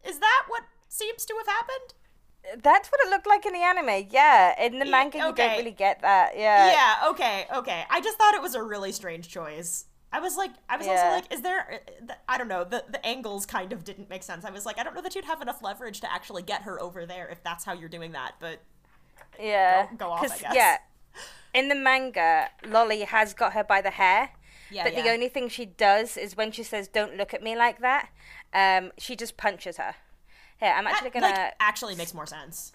is 0.06 0.20
that 0.20 0.44
what 0.48 0.64
seems 0.88 1.26
to 1.26 1.36
have 1.38 1.48
happened? 1.48 2.62
That's 2.64 2.90
what 2.90 3.02
it 3.04 3.10
looked 3.10 3.26
like 3.26 3.46
in 3.46 3.54
the 3.54 3.64
anime. 3.64 4.08
Yeah, 4.12 4.64
in 4.64 4.78
the 4.78 4.86
manga, 4.86 5.18
you 5.18 5.28
okay. 5.30 5.48
don't 5.48 5.58
really 5.58 5.72
get 5.72 6.02
that. 6.02 6.34
Yeah. 6.38 6.72
Yeah, 6.72 7.10
okay, 7.10 7.48
okay. 7.56 7.84
I 7.90 8.02
just 8.02 8.18
thought 8.20 8.36
it 8.36 8.42
was 8.42 8.54
a 8.54 8.62
really 8.62 8.92
strange 8.92 9.30
choice. 9.30 9.86
I 10.12 10.20
was 10.20 10.38
like, 10.38 10.52
I 10.70 10.78
was 10.78 10.88
also 10.88 11.08
like, 11.08 11.34
is 11.34 11.42
there? 11.42 11.82
uh, 12.08 12.14
I 12.30 12.38
don't 12.38 12.48
know. 12.48 12.64
The 12.64 12.86
the 12.90 13.04
angles 13.06 13.46
kind 13.46 13.74
of 13.74 13.84
didn't 13.84 14.10
make 14.10 14.24
sense. 14.24 14.46
I 14.46 14.52
was 14.52 14.66
like, 14.66 14.80
I 14.80 14.84
don't 14.84 14.94
know 14.94 15.02
that 15.02 15.16
you'd 15.16 15.26
have 15.26 15.42
enough 15.42 15.62
leverage 15.62 16.02
to 16.02 16.14
actually 16.14 16.44
get 16.44 16.62
her 16.62 16.80
over 16.80 17.06
there 17.06 17.28
if 17.28 17.44
that's 17.44 17.66
how 17.66 17.74
you're 17.74 17.90
doing 17.90 18.12
that. 18.12 18.36
But 18.40 18.62
Yeah. 19.40 19.88
Go- 19.92 19.96
go 19.98 20.12
off, 20.12 20.24
I 20.24 20.28
guess. 20.28 20.56
Yeah. 20.56 20.78
In 21.54 21.70
the 21.70 21.76
manga, 21.76 22.50
Loly 22.64 23.06
has 23.06 23.34
got 23.34 23.54
her 23.54 23.64
by 23.64 23.82
the 23.82 23.92
hair. 23.92 24.32
Yeah, 24.72 24.84
but 24.84 24.96
the 24.96 25.10
only 25.10 25.30
thing 25.30 25.48
she 25.48 25.66
does 25.66 26.18
is 26.18 26.36
when 26.36 26.52
she 26.52 26.64
says, 26.64 26.88
"Don't 26.88 27.16
look 27.16 27.34
at 27.34 27.42
me 27.44 27.56
like 27.56 27.80
that," 27.80 28.10
um, 28.54 28.92
she 28.98 29.16
just 29.16 29.38
punches 29.38 29.78
her. 29.78 29.96
Here, 30.60 30.74
I'm 30.76 30.88
actually 30.88 31.12
that 31.12 31.22
gonna. 31.22 31.28
like 31.28 31.54
actually 31.60 31.96
makes 31.96 32.14
more 32.14 32.26
sense. 32.26 32.74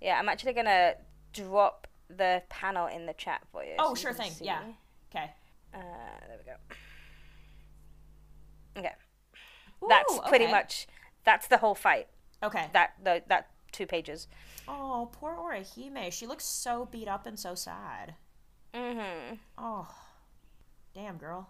Yeah, 0.00 0.18
I'm 0.18 0.28
actually 0.28 0.54
gonna 0.54 0.94
drop 1.32 1.86
the 2.08 2.42
panel 2.48 2.86
in 2.86 3.06
the 3.06 3.12
chat 3.12 3.42
for 3.52 3.62
you. 3.64 3.74
Oh, 3.78 3.94
so 3.94 4.02
sure 4.02 4.14
can 4.14 4.22
thing. 4.24 4.32
see. 4.32 4.44
Yeah. 4.46 4.62
Okay. 5.14 5.30
Uh, 5.74 5.78
there 6.28 6.38
we 6.38 6.44
go. 6.44 6.56
Okay, 8.78 8.94
that's 9.88 10.18
pretty 10.28 10.44
okay. 10.44 10.52
much. 10.52 10.86
That's 11.24 11.46
the 11.46 11.58
whole 11.58 11.74
fight. 11.74 12.08
Okay. 12.42 12.66
That 12.72 12.94
the, 13.02 13.22
that 13.28 13.48
two 13.70 13.86
pages. 13.86 14.28
Oh, 14.68 15.10
poor 15.12 15.34
Orihime. 15.36 16.12
She 16.12 16.26
looks 16.26 16.44
so 16.44 16.86
beat 16.90 17.08
up 17.08 17.26
and 17.26 17.38
so 17.38 17.54
sad. 17.54 18.14
Mm-hmm. 18.74 19.34
Oh, 19.58 19.88
damn, 20.94 21.16
girl. 21.16 21.48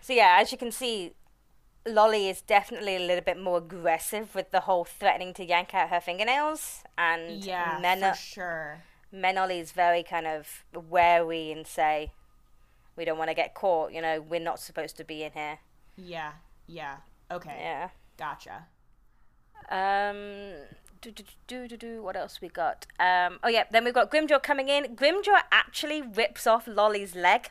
So 0.00 0.12
yeah, 0.12 0.36
as 0.40 0.52
you 0.52 0.58
can 0.58 0.70
see, 0.70 1.14
Loly 1.86 2.30
is 2.30 2.40
definitely 2.40 2.96
a 2.96 3.00
little 3.00 3.24
bit 3.24 3.38
more 3.38 3.58
aggressive 3.58 4.34
with 4.34 4.50
the 4.50 4.60
whole 4.60 4.84
threatening 4.84 5.32
to 5.34 5.44
yank 5.44 5.74
out 5.74 5.90
her 5.90 6.00
fingernails, 6.00 6.82
and 6.98 7.42
Yeah, 7.44 7.78
Men- 7.80 8.00
for 8.00 8.16
sure. 8.16 8.82
Menoly 9.12 9.60
is 9.60 9.70
very 9.72 10.02
kind 10.02 10.26
of 10.26 10.64
wary 10.74 11.52
and 11.52 11.66
say, 11.66 12.10
"We 12.96 13.04
don't 13.04 13.16
want 13.16 13.30
to 13.30 13.34
get 13.34 13.54
caught. 13.54 13.92
You 13.92 14.02
know, 14.02 14.20
we're 14.20 14.40
not 14.40 14.58
supposed 14.58 14.96
to 14.96 15.04
be 15.04 15.22
in 15.22 15.32
here." 15.32 15.58
Yeah. 15.96 16.32
Yeah. 16.66 16.96
Okay. 17.30 17.56
Yeah. 17.60 17.90
Gotcha. 18.18 18.66
Um. 19.70 20.54
Do, 21.04 21.10
do, 21.10 21.24
do, 21.46 21.68
do, 21.68 21.76
do, 21.76 22.02
what 22.02 22.16
else 22.16 22.40
we 22.40 22.48
got? 22.48 22.86
Um. 22.98 23.38
Oh 23.42 23.48
yeah. 23.48 23.64
Then 23.70 23.84
we've 23.84 23.92
got 23.92 24.10
Grimmjow 24.10 24.42
coming 24.42 24.70
in. 24.70 24.96
Grimmjow 24.96 25.38
actually 25.52 26.00
rips 26.00 26.46
off 26.46 26.66
Loly's 26.66 27.14
leg 27.14 27.50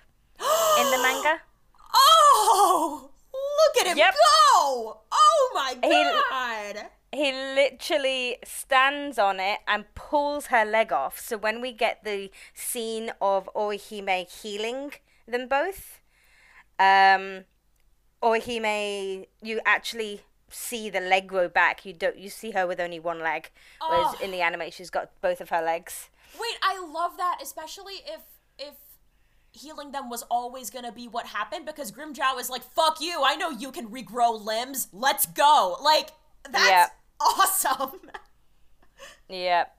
in 0.80 0.90
the 0.92 0.98
manga. 0.98 1.42
Oh, 2.36 3.12
look 3.32 3.86
at 3.86 3.92
him 3.92 3.98
Yep. 4.00 4.14
go! 4.16 5.02
Oh 5.12 5.52
my 5.54 5.76
He- 5.84 6.04
god! 6.82 6.90
he 7.12 7.32
literally 7.32 8.38
stands 8.44 9.20
on 9.20 9.40
it 9.40 9.60
and 9.68 9.86
pulls 9.94 10.48
her 10.48 10.66
leg 10.66 10.92
off. 10.92 11.20
So 11.20 11.38
when 11.38 11.62
we 11.62 11.72
get 11.72 12.04
the 12.04 12.32
scene 12.56 13.12
of 13.22 13.48
Orihime 13.56 14.28
healing 14.42 14.94
them 15.28 15.48
both, 15.48 16.00
um, 16.80 17.46
Orihime, 18.24 19.28
you 19.44 19.62
actually 19.64 20.22
see 20.54 20.90
the 20.90 21.00
leg 21.02 21.28
grow 21.28 21.50
back. 21.50 21.86
You 21.86 21.94
don't. 21.94 22.18
You 22.18 22.30
see 22.30 22.52
her 22.52 22.66
with 22.68 22.80
only 22.80 23.00
one 23.00 23.20
leg, 23.20 23.50
whereas 23.88 24.16
Oh. 24.20 24.24
in 24.24 24.32
the 24.32 24.42
anime 24.42 24.70
she's 24.72 24.90
got 24.90 25.10
both 25.22 25.42
of 25.42 25.50
her 25.50 25.62
legs. 25.62 26.10
Wait, 26.40 26.58
I 26.62 26.80
love 26.80 27.18
that, 27.18 27.40
especially 27.42 27.96
if 28.06 28.22
if 28.58 28.76
healing 29.52 29.92
them 29.92 30.10
was 30.10 30.24
always 30.32 30.70
gonna 30.70 30.92
be 30.92 31.08
what 31.08 31.28
happened, 31.28 31.66
because 31.66 31.92
Grimmjow 31.92 32.40
is 32.40 32.50
like, 32.50 32.64
"Fuck 32.64 33.02
you! 33.02 33.24
I 33.24 33.36
know 33.36 33.50
you 33.50 33.72
can 33.72 33.90
regrow 33.90 34.40
limbs. 34.44 34.88
Let's 34.94 35.26
go!" 35.26 35.78
Like 35.82 36.12
that's 36.50 36.70
Yeah. 36.70 36.88
awesome. 37.20 38.02
Yep. 39.30 39.76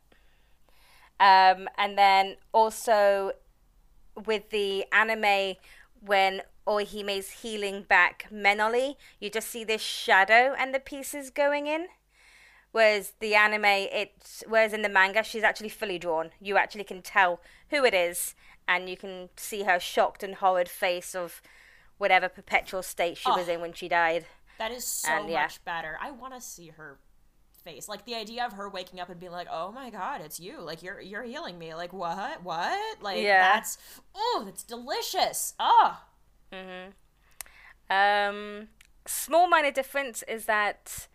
Um, 1.21 1.69
and 1.79 1.97
then 1.97 2.37
also 2.53 3.33
with 4.27 4.51
the 4.51 4.85
anime, 4.93 5.57
when 6.05 6.43
Ohime's 6.67 7.31
healing 7.43 7.83
back 7.83 8.27
Menoly, 8.31 8.97
you 9.21 9.31
just 9.31 9.49
see 9.49 9.65
this 9.65 9.81
shadow 9.83 10.55
and 10.59 10.75
the 10.75 10.81
pieces 10.81 11.31
going 11.31 11.67
in. 11.67 11.87
Whereas 12.73 13.13
the 13.21 13.35
anime, 13.37 13.65
it's 13.65 14.43
whereas 14.49 14.73
in 14.73 14.83
the 14.83 14.89
manga, 14.89 15.23
she's 15.23 15.45
actually 15.45 15.69
fully 15.69 15.99
drawn. 15.99 16.31
You 16.41 16.57
actually 16.57 16.85
can 16.85 17.03
tell 17.03 17.41
who 17.71 17.85
it 17.85 17.95
is, 17.95 18.35
and 18.67 18.89
you 18.89 18.97
can 18.97 19.29
see 19.37 19.63
her 19.63 19.79
shocked 19.79 20.23
and 20.25 20.35
horrid 20.37 20.69
face 20.69 21.15
of 21.15 21.41
whatever 21.99 22.29
perpetual 22.29 22.83
state 22.83 23.17
she 23.17 23.31
was 23.31 23.49
Oh. 23.49 23.53
in 23.53 23.61
when 23.61 23.73
she 23.75 23.89
died. 23.89 24.27
That 24.59 24.73
is 24.73 24.85
so 24.85 25.11
And, 25.13 25.31
yeah. 25.31 25.43
much 25.43 25.65
better. 25.65 25.97
I 26.01 26.11
want 26.11 26.35
to 26.35 26.41
see 26.41 26.69
her 26.69 26.99
face. 27.65 27.89
Like 27.89 28.05
the 28.05 28.15
idea 28.15 28.45
of 28.45 28.53
her 28.53 28.69
waking 28.69 29.01
up 29.01 29.09
and 29.09 29.19
being 29.19 29.33
like, 29.33 29.49
"Oh 29.51 29.73
my 29.73 29.91
god, 29.91 30.21
it's 30.21 30.39
you. 30.39 30.61
Like 30.61 30.83
you're 30.83 31.01
you're 31.01 31.23
healing 31.25 31.59
me." 31.59 31.75
Like 31.75 31.93
what? 31.93 32.43
What? 32.43 33.03
Like 33.03 33.23
Yeah. 33.23 33.55
that's 33.55 33.79
oh, 34.15 34.43
that's 34.45 34.63
delicious. 34.63 35.55
Oh. 35.59 36.01
Um, 37.91 38.69
small 39.07 39.49
minor 39.49 39.71
difference 39.71 40.23
is 40.29 40.47
that 40.47 41.09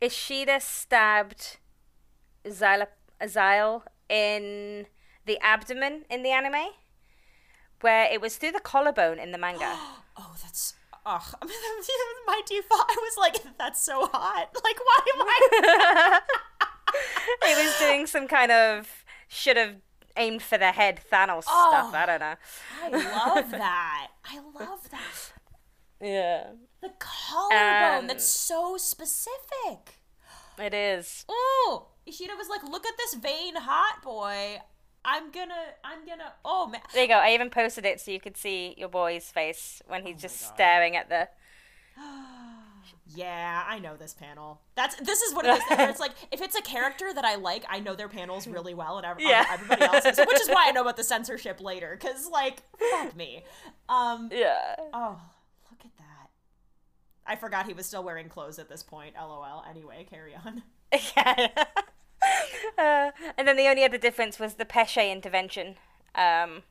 Ishida 0.00 0.60
stabbed 0.60 1.58
Zyla, 2.46 2.86
Szayel 3.22 3.82
in 4.08 4.86
the 5.26 5.38
abdomen 5.40 6.04
in 6.10 6.22
the 6.22 6.30
anime, 6.30 6.70
where 7.80 8.06
it 8.10 8.20
was 8.20 8.36
through 8.36 8.52
the 8.52 8.60
collarbone 8.60 9.18
in 9.18 9.32
the 9.32 9.38
manga. 9.38 9.76
Oh, 10.14 10.34
that's 10.42 10.74
ugh. 11.06 11.34
my 12.26 12.40
default 12.46 12.86
I 12.88 12.96
was 13.00 13.16
like, 13.18 13.58
that's 13.58 13.80
so 13.82 14.06
hot. 14.12 14.48
Like 14.64 14.78
why 14.78 14.98
am 15.14 15.22
I 15.26 16.20
it 17.42 17.64
was 17.66 17.78
doing 17.78 18.06
some 18.06 18.28
kind 18.28 18.52
of 18.52 19.04
should 19.28 19.56
have 19.56 19.76
aimed 20.16 20.42
for 20.42 20.58
the 20.58 20.72
head 20.72 21.00
Thanos 21.10 21.44
stuff. 21.44 21.52
Oh. 21.54 21.92
I 21.94 22.06
don't 22.06 22.20
know. 22.20 22.34
I 22.82 22.88
love 22.90 23.50
that. 23.52 24.08
I 24.24 24.38
love 24.58 24.90
that. 24.90 25.32
Yeah, 26.00 26.46
The 26.82 26.90
collarbone, 26.98 28.00
Um, 28.00 28.06
that's 28.08 28.26
so 28.26 28.76
specific. 28.76 30.00
it 30.58 30.74
is. 30.74 31.24
Oh, 31.28 31.86
Ishida 32.06 32.34
was 32.36 32.48
like, 32.48 32.64
"Look 32.64 32.84
at 32.84 32.96
this 32.98 33.14
vain 33.14 33.54
hot 33.56 34.02
boy. 34.02 34.60
I'm 35.04 35.30
gonna, 35.32 35.54
I'm 35.84 36.06
gonna. 36.06 36.32
Oh 36.44 36.68
man, 36.68 36.80
There 36.94 37.02
you 37.02 37.08
go. 37.08 37.14
I 37.14 37.30
even 37.34 37.50
posted 37.50 37.84
it 37.84 38.00
so 38.00 38.10
you 38.10 38.20
could 38.20 38.36
see 38.36 38.74
your 38.78 38.88
boy's 38.88 39.24
face 39.30 39.82
when 39.88 40.06
he's 40.06 40.20
just 40.20 40.40
staring 40.40 40.94
at 40.96 41.08
the. 41.08 41.28
yeah, 43.14 43.64
I 43.66 43.78
know 43.78 43.96
this 43.96 44.14
panel. 44.14 44.60
That's 44.74 44.94
this 44.96 45.20
is 45.22 45.34
what 45.34 45.44
it 45.44 45.50
is. 45.56 45.62
It's 45.70 46.00
like 46.00 46.12
if 46.30 46.40
it's 46.40 46.56
a 46.56 46.62
character 46.62 47.12
that 47.12 47.24
I 47.24 47.34
like, 47.34 47.64
I 47.68 47.80
know 47.80 47.94
their 47.94 48.08
panels 48.08 48.46
really 48.46 48.74
well, 48.74 48.96
and 48.98 49.06
ev- 49.06 49.16
Yeah. 49.20 49.44
everybody 49.50 49.82
else, 49.82 50.04
is, 50.04 50.18
which 50.18 50.40
is 50.40 50.48
why 50.48 50.66
I 50.68 50.72
know 50.72 50.82
about 50.82 50.96
the 50.96 51.04
censorship 51.04 51.60
later. 51.60 51.96
Because 52.00 52.28
like, 52.28 52.62
fuck 52.78 53.16
me. 53.16 53.44
Um. 53.88 54.28
Yeah. 54.32 54.76
Oh, 54.94 55.20
look 55.70 55.80
at 55.84 55.96
that. 55.98 56.30
I 57.26 57.36
forgot 57.36 57.66
he 57.66 57.72
was 57.74 57.86
still 57.86 58.04
wearing 58.04 58.28
clothes 58.28 58.58
at 58.58 58.68
this 58.68 58.82
point. 58.82 59.14
LOL. 59.16 59.64
Anyway, 59.68 60.06
carry 60.08 60.34
on. 60.34 60.62
yeah. 61.16 61.48
Uh, 62.78 63.10
and 63.36 63.46
then 63.46 63.56
the 63.56 63.66
only 63.68 63.84
other 63.84 63.98
difference 63.98 64.38
was 64.38 64.54
the 64.54 64.64
Pesche 64.64 65.10
intervention, 65.10 65.76
um, 66.14 66.62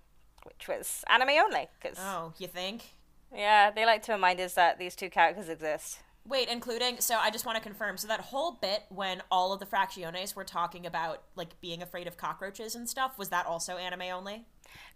which 0.43 0.67
was 0.67 1.03
anime 1.09 1.29
only. 1.29 1.67
Because 1.79 1.97
Oh, 1.99 2.33
you 2.37 2.47
think? 2.47 2.93
yeah, 3.33 3.69
they 3.71 3.85
like 3.85 4.01
to 4.03 4.11
remind 4.13 4.39
us 4.39 4.53
that 4.55 4.79
these 4.79 4.95
two 4.95 5.09
characters 5.09 5.47
exist. 5.49 5.99
Wait, 6.25 6.47
including 6.49 6.99
so 6.99 7.15
I 7.17 7.31
just 7.31 7.45
want 7.45 7.57
to 7.57 7.63
confirm. 7.63 7.97
So 7.97 8.07
that 8.07 8.19
whole 8.21 8.51
bit 8.51 8.83
when 8.89 9.21
all 9.31 9.53
of 9.53 9.59
the 9.59 9.65
fractiones 9.65 10.35
were 10.35 10.43
talking 10.43 10.85
about 10.85 11.23
like 11.35 11.59
being 11.61 11.81
afraid 11.81 12.07
of 12.07 12.15
cockroaches 12.17 12.75
and 12.75 12.87
stuff, 12.89 13.17
was 13.17 13.29
that 13.29 13.45
also 13.45 13.77
anime 13.77 14.03
only? 14.13 14.45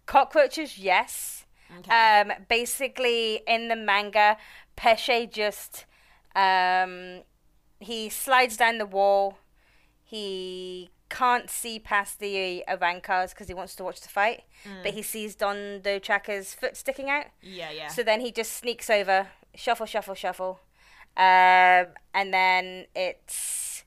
Cockroaches, 0.05 0.77
yes. 0.77 1.45
Okay. 1.79 2.21
Um, 2.21 2.31
basically, 2.47 3.41
in 3.47 3.69
the 3.69 3.75
manga, 3.75 4.37
Pesche 4.77 5.31
just 5.31 5.85
um, 6.35 7.21
he 7.79 8.09
slides 8.09 8.55
down 8.57 8.77
the 8.77 8.85
wall. 8.85 9.39
He 10.15 10.89
can't 11.09 11.49
see 11.49 11.77
past 11.77 12.19
the 12.19 12.63
Arrancars 12.69 13.31
because 13.31 13.49
he 13.49 13.53
wants 13.53 13.75
to 13.75 13.83
watch 13.83 13.99
the 13.99 14.07
fight, 14.07 14.43
but 14.81 14.93
he 14.93 15.01
sees 15.01 15.35
Don 15.35 15.81
Chaka's 16.01 16.53
foot 16.53 16.77
sticking 16.77 17.09
out. 17.09 17.25
yeah, 17.41 17.69
yeah. 17.71 17.89
So 17.89 18.01
then 18.01 18.21
he 18.21 18.31
just 18.31 18.53
sneaks 18.53 18.89
over, 18.89 19.27
shuffle, 19.55 19.85
shuffle, 19.85 20.15
shuffle, 20.15 20.61
um, 21.17 21.87
and 22.19 22.33
then 22.33 22.85
it's 22.95 23.83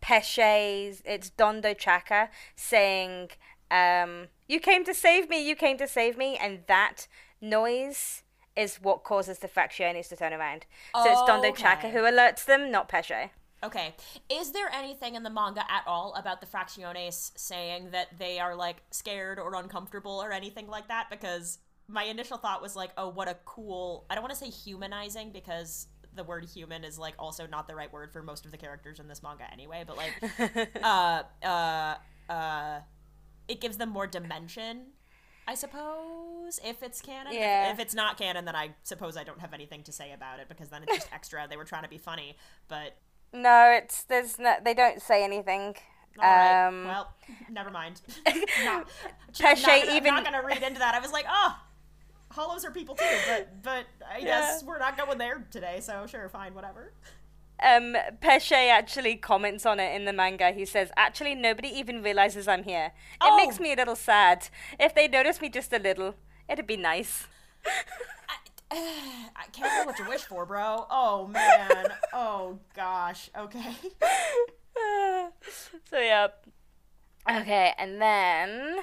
Pesche's, 0.00 1.02
it's 1.04 1.30
Dondochakka 1.30 2.28
saying, 2.54 3.30
um, 3.70 4.28
"You 4.48 4.60
came 4.60 4.84
to 4.84 4.94
save 4.94 5.28
me, 5.28 5.38
you 5.48 5.56
came 5.56 5.76
to 5.78 5.88
save 5.88 6.16
me," 6.16 6.36
and 6.36 6.60
that 6.68 7.06
noise 7.40 8.22
is 8.54 8.76
what 8.76 9.02
causes 9.02 9.38
the 9.40 9.48
Fractiones 9.48 10.08
to 10.10 10.16
turn 10.16 10.32
around. 10.32 10.66
So 11.02 11.10
it's 11.10 11.22
Dondo 11.22 11.50
Okay. 11.50 11.90
who 11.90 12.00
alerts 12.00 12.44
them, 12.44 12.70
not 12.70 12.88
Pesche. 12.88 13.30
Okay. 13.64 13.94
Is 14.28 14.52
there 14.52 14.68
anything 14.72 15.14
in 15.14 15.22
the 15.22 15.30
manga 15.30 15.60
at 15.70 15.84
all 15.86 16.14
about 16.14 16.40
the 16.40 16.46
Fracciones 16.46 17.30
saying 17.36 17.90
that 17.92 18.18
they 18.18 18.38
are 18.40 18.54
like 18.56 18.82
scared 18.90 19.38
or 19.38 19.54
uncomfortable 19.54 20.20
or 20.22 20.32
anything 20.32 20.66
like 20.66 20.88
that? 20.88 21.08
Because 21.10 21.58
my 21.88 22.04
initial 22.04 22.38
thought 22.38 22.60
was 22.62 22.74
like, 22.74 22.90
oh, 22.96 23.08
what 23.08 23.28
a 23.28 23.36
cool. 23.44 24.06
I 24.10 24.14
don't 24.14 24.22
want 24.22 24.32
to 24.34 24.38
say 24.38 24.50
humanizing 24.50 25.30
because 25.32 25.86
the 26.14 26.24
word 26.24 26.44
human 26.44 26.84
is 26.84 26.98
like 26.98 27.14
also 27.18 27.46
not 27.46 27.66
the 27.68 27.74
right 27.74 27.92
word 27.92 28.12
for 28.12 28.22
most 28.22 28.44
of 28.44 28.50
the 28.50 28.58
characters 28.58 28.98
in 29.00 29.08
this 29.08 29.22
manga 29.22 29.44
anyway, 29.52 29.84
but 29.86 29.96
like, 29.96 30.68
uh, 30.82 31.22
uh, 31.46 31.94
uh, 32.30 32.80
it 33.48 33.60
gives 33.60 33.76
them 33.76 33.88
more 33.90 34.06
dimension. 34.06 34.86
I 35.46 35.54
suppose 35.54 36.60
if 36.64 36.82
it's 36.82 37.00
canon. 37.00 37.32
If- 37.32 37.38
If, 37.72 37.80
it's 37.80 37.94
not 37.94 38.16
canon, 38.18 38.44
then 38.44 38.54
I 38.56 38.74
suppose 38.82 39.16
I 39.16 39.24
don't 39.24 39.40
have 39.40 39.52
anything 39.54 39.82
to 39.84 39.92
say 39.92 40.12
about 40.12 40.38
it 40.40 40.48
because 40.48 40.68
then 40.68 40.82
it's 40.84 40.94
just 40.94 41.08
extra. 41.12 41.46
They 41.48 41.56
were 41.56 41.64
trying 41.64 41.82
to 41.82 41.88
be 41.88 41.98
funny, 41.98 42.36
but 42.68 42.96
No, 43.32 43.70
it's 43.76 44.04
there's 44.04 44.38
no, 44.38 44.56
they 44.64 44.74
don't 44.74 45.00
say 45.00 45.24
anything. 45.24 45.76
All 46.18 46.24
right. 46.24 46.66
Um, 46.68 46.84
well, 46.86 47.12
never 47.50 47.70
mind. 47.70 48.00
not, 48.64 48.88
Pesche 49.34 49.62
not 49.62 49.80
gonna, 49.86 49.96
even- 49.96 50.14
not 50.14 50.24
gonna 50.24 50.42
read 50.44 50.62
into 50.62 50.78
that. 50.80 50.94
I 50.94 51.00
was 51.00 51.12
like, 51.12 51.24
oh, 51.28 51.58
hollows 52.30 52.64
are 52.64 52.70
people 52.70 52.94
too, 52.94 53.04
but 53.26 53.62
but 53.62 53.86
I 54.14 54.20
guess 54.20 54.62
we're 54.62 54.78
not 54.78 54.96
going 54.98 55.18
there 55.18 55.46
today. 55.50 55.80
So 55.80 56.06
sure, 56.06 56.28
fine, 56.28 56.54
whatever. 56.54 56.92
um, 57.62 57.96
Pesche 58.20 58.68
actually 58.70 59.16
comments 59.16 59.64
on 59.64 59.80
it 59.80 59.94
in 59.96 60.04
the 60.04 60.12
manga. 60.12 60.50
He 60.50 60.66
says, 60.66 60.90
"Actually, 60.96 61.34
nobody 61.34 61.68
even 61.68 62.02
realizes 62.02 62.46
I'm 62.46 62.64
here. 62.64 62.86
It 62.86 62.92
Oh. 63.22 63.36
makes 63.36 63.58
me 63.58 63.72
a 63.72 63.76
little 63.76 63.96
sad. 63.96 64.48
If 64.78 64.94
they 64.94 65.08
notice 65.08 65.40
me 65.40 65.48
just 65.48 65.72
a 65.72 65.78
little, 65.78 66.14
it'd 66.48 66.66
be 66.66 66.76
nice." 66.76 67.26
I 69.36 69.44
can't 69.52 69.70
know 69.76 69.84
what 69.84 69.98
you 69.98 70.08
wish 70.08 70.22
for, 70.22 70.46
bro. 70.46 70.86
Oh 70.90 71.26
man. 71.26 71.88
Oh 72.12 72.58
gosh. 72.74 73.30
Okay. 73.36 73.74
so 75.90 75.98
yeah. 75.98 76.28
Okay, 77.30 77.72
and 77.78 78.00
then 78.00 78.78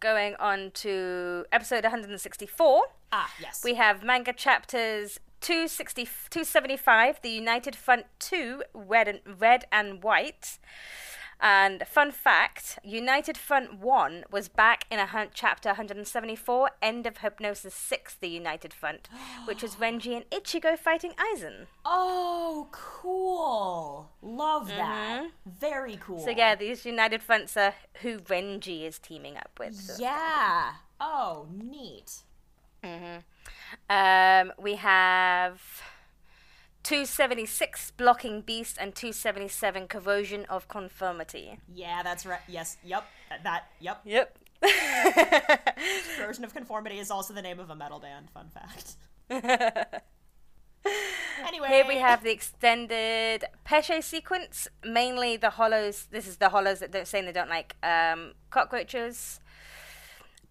going 0.00 0.34
on 0.38 0.70
to 0.74 1.46
episode 1.50 1.82
164, 1.84 2.82
Ah, 3.10 3.30
yes. 3.40 3.62
we 3.64 3.74
have 3.74 4.02
manga 4.02 4.34
chapters 4.34 5.18
260, 5.40 6.04
275, 6.04 7.20
The 7.22 7.30
United 7.30 7.74
Front 7.74 8.04
2, 8.18 8.64
Red 8.74 9.08
and, 9.08 9.20
Red 9.40 9.64
and 9.72 10.02
White. 10.02 10.58
And 11.40 11.86
fun 11.86 12.10
fact, 12.12 12.78
United 12.82 13.36
Front 13.36 13.78
1 13.80 14.24
was 14.30 14.48
back 14.48 14.86
in 14.90 14.98
a 14.98 15.06
hun- 15.06 15.28
chapter 15.34 15.70
174, 15.70 16.70
End 16.80 17.06
of 17.06 17.18
Hypnosis 17.18 17.74
6, 17.74 18.14
The 18.16 18.28
United 18.28 18.72
Front, 18.72 19.08
which 19.46 19.62
was 19.62 19.76
Renji 19.76 20.16
and 20.16 20.28
Ichigo 20.30 20.78
fighting 20.78 21.12
Aizen. 21.12 21.66
oh, 21.84 22.68
cool. 22.72 24.10
Love 24.22 24.68
that. 24.68 25.26
Very 25.44 25.96
cool. 25.96 26.20
So 26.20 26.30
yeah, 26.30 26.54
these 26.54 26.86
United 26.86 27.22
Fronts 27.22 27.56
are 27.56 27.74
who 28.02 28.18
Renji 28.20 28.86
is 28.86 28.98
teaming 28.98 29.36
up 29.36 29.50
with. 29.58 29.74
so- 29.74 29.94
Yeah. 29.98 30.72
Oh, 31.00 31.46
neat. 31.52 32.22
Um, 33.90 34.52
we 34.58 34.76
have 34.76 35.60
276 36.84 37.92
blocking 37.92 38.42
beast 38.42 38.76
and 38.78 38.94
277 38.94 39.88
corrosion 39.88 40.44
of 40.48 40.68
conformity. 40.68 41.58
Yeah, 41.72 42.02
that's 42.02 42.24
right. 42.24 42.40
Yes. 42.46 42.76
Yep. 42.84 43.04
That. 43.30 43.44
that 43.44 43.64
yep. 43.80 44.00
Yep. 44.04 44.38
Version 46.18 46.44
of 46.44 46.54
Conformity 46.54 46.98
is 46.98 47.10
also 47.10 47.34
the 47.34 47.42
name 47.42 47.58
of 47.58 47.70
a 47.70 47.74
metal 47.74 47.98
band. 47.98 48.30
Fun 48.30 48.48
fact. 48.48 48.96
anyway, 51.46 51.68
Here 51.68 51.86
we 51.86 51.96
have 51.96 52.22
the 52.22 52.30
extended 52.30 53.44
Pesche 53.66 54.02
sequence, 54.02 54.68
mainly 54.84 55.36
the 55.36 55.50
hollows. 55.50 56.06
This 56.10 56.26
is 56.26 56.36
the 56.36 56.50
hollows 56.50 56.80
that 56.80 56.92
don't 56.92 57.06
saying 57.06 57.26
they 57.26 57.32
don't 57.32 57.50
like 57.50 57.76
um, 57.82 58.32
cockroaches. 58.50 59.40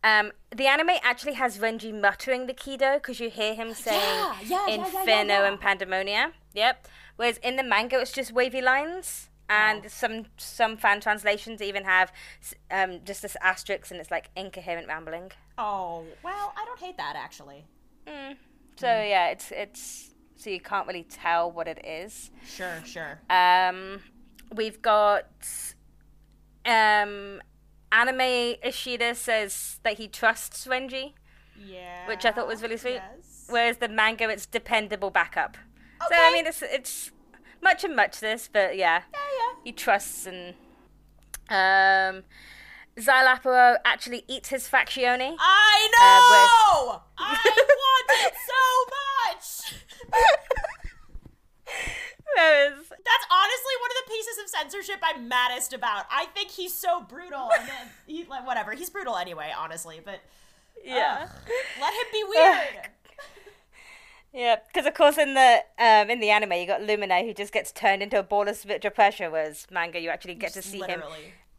Um, 0.04 0.32
the 0.56 0.68
anime 0.68 0.90
actually 1.02 1.34
has 1.34 1.60
Renji 1.60 1.94
muttering 1.98 2.48
the 2.48 2.54
Kido 2.54 2.96
because 2.96 3.20
you 3.20 3.30
hear 3.30 3.54
him 3.56 3.74
saying 3.74 4.02
Yeah, 4.02 4.36
yeah, 4.68 4.68
Inferno 4.76 5.34
yeah, 5.34 5.48
and 5.48 5.60
Pandemonia. 5.60 6.34
Yep. 6.54 6.88
Whereas 7.16 7.38
in 7.38 7.56
the 7.56 7.64
manga, 7.64 8.00
it's 8.00 8.12
just 8.12 8.32
wavy 8.34 8.62
lines. 8.62 9.30
And 9.50 9.84
Oh. 9.86 9.88
some 9.90 10.26
some 10.38 10.78
fan 10.78 11.00
translations 11.02 11.62
even 11.62 11.84
have 11.84 12.12
um, 12.72 13.02
just 13.04 13.22
this 13.22 13.36
asterisk 13.42 13.92
and 13.92 14.00
it's 14.00 14.10
like 14.10 14.30
incoherent 14.36 14.88
rambling. 14.88 15.32
Oh 15.58 16.04
well, 16.24 16.54
I 16.58 16.66
don't 16.66 16.80
hate 16.80 16.98
that 16.98 17.16
actually. 17.18 17.66
So 18.76 18.88
yeah, 18.88 19.28
it's 19.30 19.52
it's 19.52 20.10
so 20.38 20.50
you 20.50 20.60
can't 20.62 20.88
really 20.88 21.04
tell 21.04 21.52
what 21.52 21.68
it 21.68 21.86
is. 21.86 22.32
Sure, 22.46 22.82
sure. 22.86 23.20
Um, 23.30 24.02
we've 24.56 24.82
got 24.82 25.28
um, 26.66 27.42
anime 27.94 28.56
Ishida 28.64 29.16
says 29.16 29.80
that 29.84 29.98
he 29.98 30.08
trusts 30.10 30.66
Renji, 30.68 31.14
Yeah. 31.58 32.08
which 32.08 32.26
I 32.26 32.32
thought 32.32 32.48
was 32.48 32.62
really 32.62 32.78
sweet. 32.78 32.96
Yes. 32.96 33.46
Whereas 33.50 33.78
the 33.78 33.88
manga, 33.88 34.28
it's 34.30 34.46
dependable 34.46 35.12
backup. 35.12 35.58
So 36.10 36.16
I 36.16 36.32
mean, 36.34 36.46
it's 36.48 36.62
it's 36.62 37.12
much 37.62 37.84
and 37.86 37.96
much 37.96 38.20
this, 38.20 38.50
but 38.52 38.76
yeah, 38.76 39.04
Yeah, 39.14 39.20
yeah. 39.40 39.54
he 39.64 39.72
trusts 39.72 40.26
and 40.26 40.56
um, 41.50 42.24
actually 43.86 44.24
eats 44.28 44.50
his 44.50 44.68
faccione. 44.68 45.36
I 45.40 45.90
Uh, 45.98 46.02
know. 46.90 47.02
I 47.18 47.40
want 47.86 48.10
it 48.26 48.34
so 48.52 48.64
much. 48.98 49.74
That's 52.36 53.26
honestly 53.32 53.76
one 53.82 53.92
of 53.92 53.98
the 54.06 54.12
pieces 54.12 54.38
of 54.44 54.50
censorship 54.50 55.02
I'm 55.04 55.28
maddest 55.28 55.74
about. 55.74 56.06
I 56.12 56.26
think 56.34 56.52
he's 56.52 56.74
so 56.74 57.02
brutal, 57.02 57.50
and 57.58 57.68
then 57.68 57.88
he 58.08 58.26
like 58.26 58.46
whatever. 58.46 58.74
He's 58.74 58.90
brutal 58.90 59.18
anyway, 59.18 59.52
honestly. 59.58 60.02
But 60.04 60.22
yeah. 60.84 61.28
ugh, 61.30 61.30
let 61.80 61.94
him 61.94 62.12
be 62.12 62.24
weird. 62.28 62.90
Yeah, 64.36 64.56
because 64.68 64.88
of 64.88 64.96
course 64.96 65.20
in 65.20 65.36
the 65.36 65.64
um, 65.78 66.10
in 66.10 66.20
the 66.20 66.32
anime 66.32 66.54
you 66.54 66.66
got 66.66 66.82
Lumina 66.82 67.22
who 67.22 67.36
just 67.36 67.54
gets 67.54 67.72
turned 67.72 68.02
into 68.02 68.18
a 68.18 68.24
ball 68.24 68.48
of 68.48 68.56
spiritual 68.56 68.90
pressure, 68.90 69.30
whereas 69.30 69.68
manga 69.70 70.00
you 70.00 70.10
actually 70.10 70.34
get 70.34 70.54
to 70.54 70.62
Just 70.62 70.72
see 70.72 70.82
him. 70.82 71.04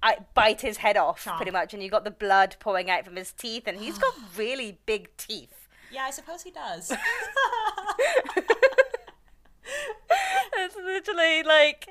I, 0.03 0.19
bite 0.35 0.61
his 0.61 0.79
head 0.79 0.97
off 0.97 1.25
Chomp. 1.25 1.37
pretty 1.37 1.53
much, 1.53 1.73
and 1.73 1.83
you 1.83 1.89
got 1.89 2.03
the 2.05 2.11
blood 2.11 2.57
pouring 2.59 2.91
out 2.91 3.05
from 3.05 3.15
his 3.17 3.31
teeth, 3.33 3.63
and 3.67 3.79
he's 3.79 3.97
got 3.97 4.13
really 4.37 4.79
big 4.87 5.17
teeth. 5.17 5.69
Yeah, 5.93 6.03
I 6.03 6.11
suppose 6.11 6.43
he 6.43 6.51
does. 6.51 6.93
It's 10.57 10.77
literally 10.77 11.43
like 11.43 11.89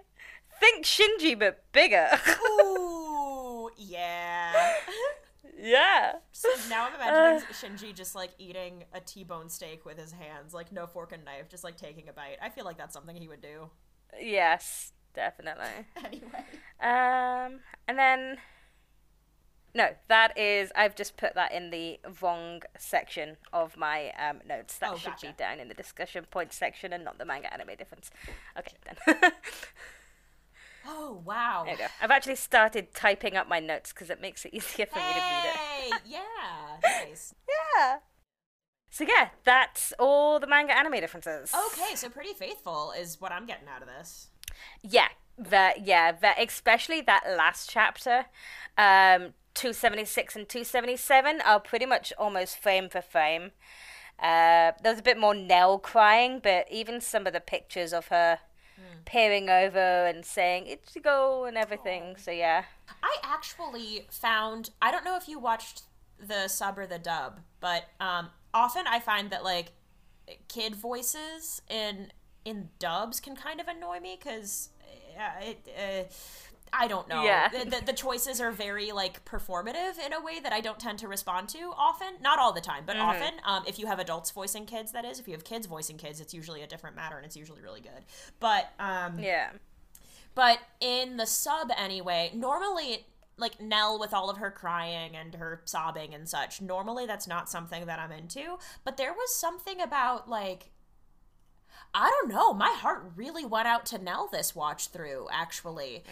think 0.59 0.85
Shinji 0.85 1.37
but 1.37 1.63
bigger. 1.71 2.07
Ooh, 2.61 3.69
yeah. 3.77 4.53
yeah. 5.59 6.13
So 6.31 6.49
now 6.69 6.87
I'm 6.87 6.95
imagining 6.95 7.47
Shinji 7.51 7.93
just 7.93 8.15
like 8.15 8.31
eating 8.37 8.85
a 8.93 8.99
T-bone 8.99 9.49
steak 9.49 9.85
with 9.85 9.97
his 9.97 10.11
hands, 10.11 10.53
like 10.53 10.71
no 10.71 10.87
fork 10.87 11.11
and 11.11 11.25
knife, 11.25 11.49
just 11.49 11.63
like 11.63 11.77
taking 11.77 12.09
a 12.09 12.13
bite. 12.13 12.37
I 12.41 12.49
feel 12.49 12.65
like 12.65 12.77
that's 12.77 12.93
something 12.93 13.15
he 13.15 13.27
would 13.27 13.41
do. 13.41 13.69
Yes, 14.19 14.93
definitely. 15.13 15.85
Anyway. 15.97 16.45
Um, 16.79 17.59
and 17.87 17.97
then 17.97 18.37
no, 19.73 19.89
that 20.07 20.37
is 20.37 20.71
I've 20.75 20.95
just 20.95 21.17
put 21.17 21.33
that 21.35 21.51
in 21.51 21.69
the 21.71 21.99
wrong 22.21 22.61
section 22.77 23.37
of 23.51 23.75
my 23.77 24.11
um, 24.11 24.39
notes. 24.47 24.77
That 24.77 24.91
Oh, 24.93 24.97
should 24.97 25.13
be 25.21 25.33
down 25.37 25.59
in 25.59 25.67
the 25.67 25.73
discussion 25.73 26.25
points 26.29 26.55
section 26.55 26.93
and 26.93 27.03
not 27.03 27.17
the 27.17 27.25
manga 27.25 27.51
anime 27.53 27.75
difference. 27.77 28.11
Okay, 28.57 28.75
then. 28.85 29.31
Oh 30.85 31.21
wow. 31.23 31.63
there 31.65 31.73
you 31.75 31.79
go. 31.79 31.87
I've 32.01 32.11
actually 32.11 32.35
started 32.35 32.93
typing 32.93 33.37
up 33.37 33.47
my 33.47 33.59
notes 33.59 33.93
because 33.93 34.09
it 34.09 34.19
makes 34.19 34.43
it 34.45 34.53
easier 34.53 34.85
for 34.85 34.97
me 34.97 35.01
to 35.01 35.19
read 35.19 35.45
it. 35.45 35.55
Hey, 35.55 35.91
yeah, 36.05 36.77
nice. 37.05 37.33
Yeah. 37.47 37.97
So 38.89 39.05
yeah, 39.07 39.29
that's 39.43 39.93
all 39.97 40.39
the 40.39 40.47
manga 40.47 40.77
anime 40.77 40.99
differences. 40.99 41.53
Okay, 41.71 41.95
so 41.95 42.09
pretty 42.09 42.33
faithful 42.33 42.93
is 42.99 43.19
what 43.19 43.31
I'm 43.31 43.45
getting 43.45 43.67
out 43.67 43.81
of 43.81 43.87
this. 43.87 44.27
Yeah, 44.81 45.07
that 45.37 45.85
yeah, 45.85 46.11
that 46.11 46.35
especially 46.39 47.01
that 47.01 47.23
last 47.37 47.69
chapter, 47.69 48.25
um, 48.77 49.33
two 49.53 49.73
seventy 49.73 50.05
six 50.05 50.35
and 50.35 50.47
two 50.47 50.63
seventy 50.63 50.97
seven 50.97 51.41
are 51.45 51.59
pretty 51.59 51.85
much 51.85 52.13
almost 52.17 52.57
frame 52.57 52.89
for 52.89 53.01
frame. 53.01 53.51
Uh, 54.19 54.71
there's 54.83 54.99
a 54.99 55.03
bit 55.03 55.17
more 55.17 55.33
Nell 55.33 55.79
crying, 55.79 56.39
but 56.41 56.67
even 56.71 57.01
some 57.01 57.25
of 57.27 57.33
the 57.33 57.41
pictures 57.41 57.93
of 57.93 58.07
her 58.07 58.39
peering 59.05 59.49
over 59.49 60.05
and 60.05 60.25
saying 60.25 60.65
Ichigo 60.65 61.47
and 61.47 61.57
everything. 61.57 62.15
So 62.17 62.31
yeah, 62.31 62.65
I 63.01 63.17
actually 63.23 64.07
found 64.09 64.69
I 64.81 64.91
don't 64.91 65.03
know 65.03 65.17
if 65.17 65.27
you 65.27 65.39
watched 65.39 65.83
the 66.19 66.47
sub 66.47 66.77
or 66.77 66.87
the 66.87 66.99
dub, 66.99 67.39
but 67.59 67.85
um, 67.99 68.29
often 68.53 68.85
I 68.87 68.99
find 68.99 69.29
that 69.31 69.43
like 69.43 69.73
kid 70.47 70.75
voices 70.75 71.61
in 71.69 72.11
in 72.45 72.69
dubs 72.79 73.19
can 73.19 73.35
kind 73.35 73.59
of 73.59 73.67
annoy 73.67 73.99
me 73.99 74.17
because 74.19 74.69
uh, 75.17 75.45
it. 75.45 75.67
Uh, 75.77 76.13
I 76.73 76.87
don't 76.87 77.07
know. 77.07 77.23
Yeah. 77.23 77.49
The, 77.49 77.69
the, 77.69 77.85
the 77.85 77.93
choices 77.93 78.41
are 78.41 78.51
very 78.51 78.91
like 78.91 79.23
performative 79.25 80.03
in 80.03 80.11
a 80.11 80.19
way 80.21 80.39
that 80.39 80.51
I 80.51 80.59
don't 80.59 80.79
tend 80.79 80.99
to 80.99 81.07
respond 81.07 81.47
to 81.49 81.71
often. 81.77 82.15
Not 82.21 82.39
all 82.39 82.51
the 82.51 82.61
time, 82.61 82.83
but 82.85 82.97
often. 82.97 83.33
Um, 83.45 83.63
if 83.67 83.77
you 83.79 83.85
have 83.85 83.99
adults 83.99 84.31
voicing 84.31 84.65
kids, 84.65 84.91
that 84.93 85.05
is. 85.05 85.19
If 85.19 85.27
you 85.27 85.33
have 85.33 85.43
kids 85.43 85.67
voicing 85.67 85.97
kids, 85.97 86.19
it's 86.19 86.33
usually 86.33 86.61
a 86.63 86.67
different 86.67 86.95
matter, 86.95 87.15
and 87.17 87.25
it's 87.25 87.37
usually 87.37 87.61
really 87.61 87.81
good. 87.81 88.05
But 88.39 88.71
um, 88.79 89.19
Yeah. 89.19 89.51
but 90.35 90.59
in 90.81 91.17
the 91.17 91.27
sub 91.27 91.69
anyway, 91.77 92.31
normally 92.33 93.05
like 93.37 93.59
Nell 93.61 93.99
with 93.99 94.13
all 94.13 94.29
of 94.29 94.37
her 94.37 94.51
crying 94.51 95.15
and 95.15 95.35
her 95.35 95.61
sobbing 95.65 96.13
and 96.13 96.27
such, 96.29 96.61
normally 96.61 97.05
that's 97.05 97.27
not 97.27 97.49
something 97.49 97.85
that 97.85 97.99
I'm 97.99 98.11
into, 98.11 98.57
but 98.83 98.97
there 98.97 99.13
was 99.13 99.35
something 99.35 99.81
about 99.81 100.29
like 100.29 100.69
I 101.93 102.09
don't 102.09 102.29
know, 102.33 102.53
my 102.53 102.71
heart 102.79 103.11
really 103.15 103.45
went 103.45 103.67
out 103.67 103.85
to 103.87 103.97
Nell 103.97 104.27
this 104.31 104.55
watch 104.55 104.87
through 104.87 105.27
actually. 105.31 106.03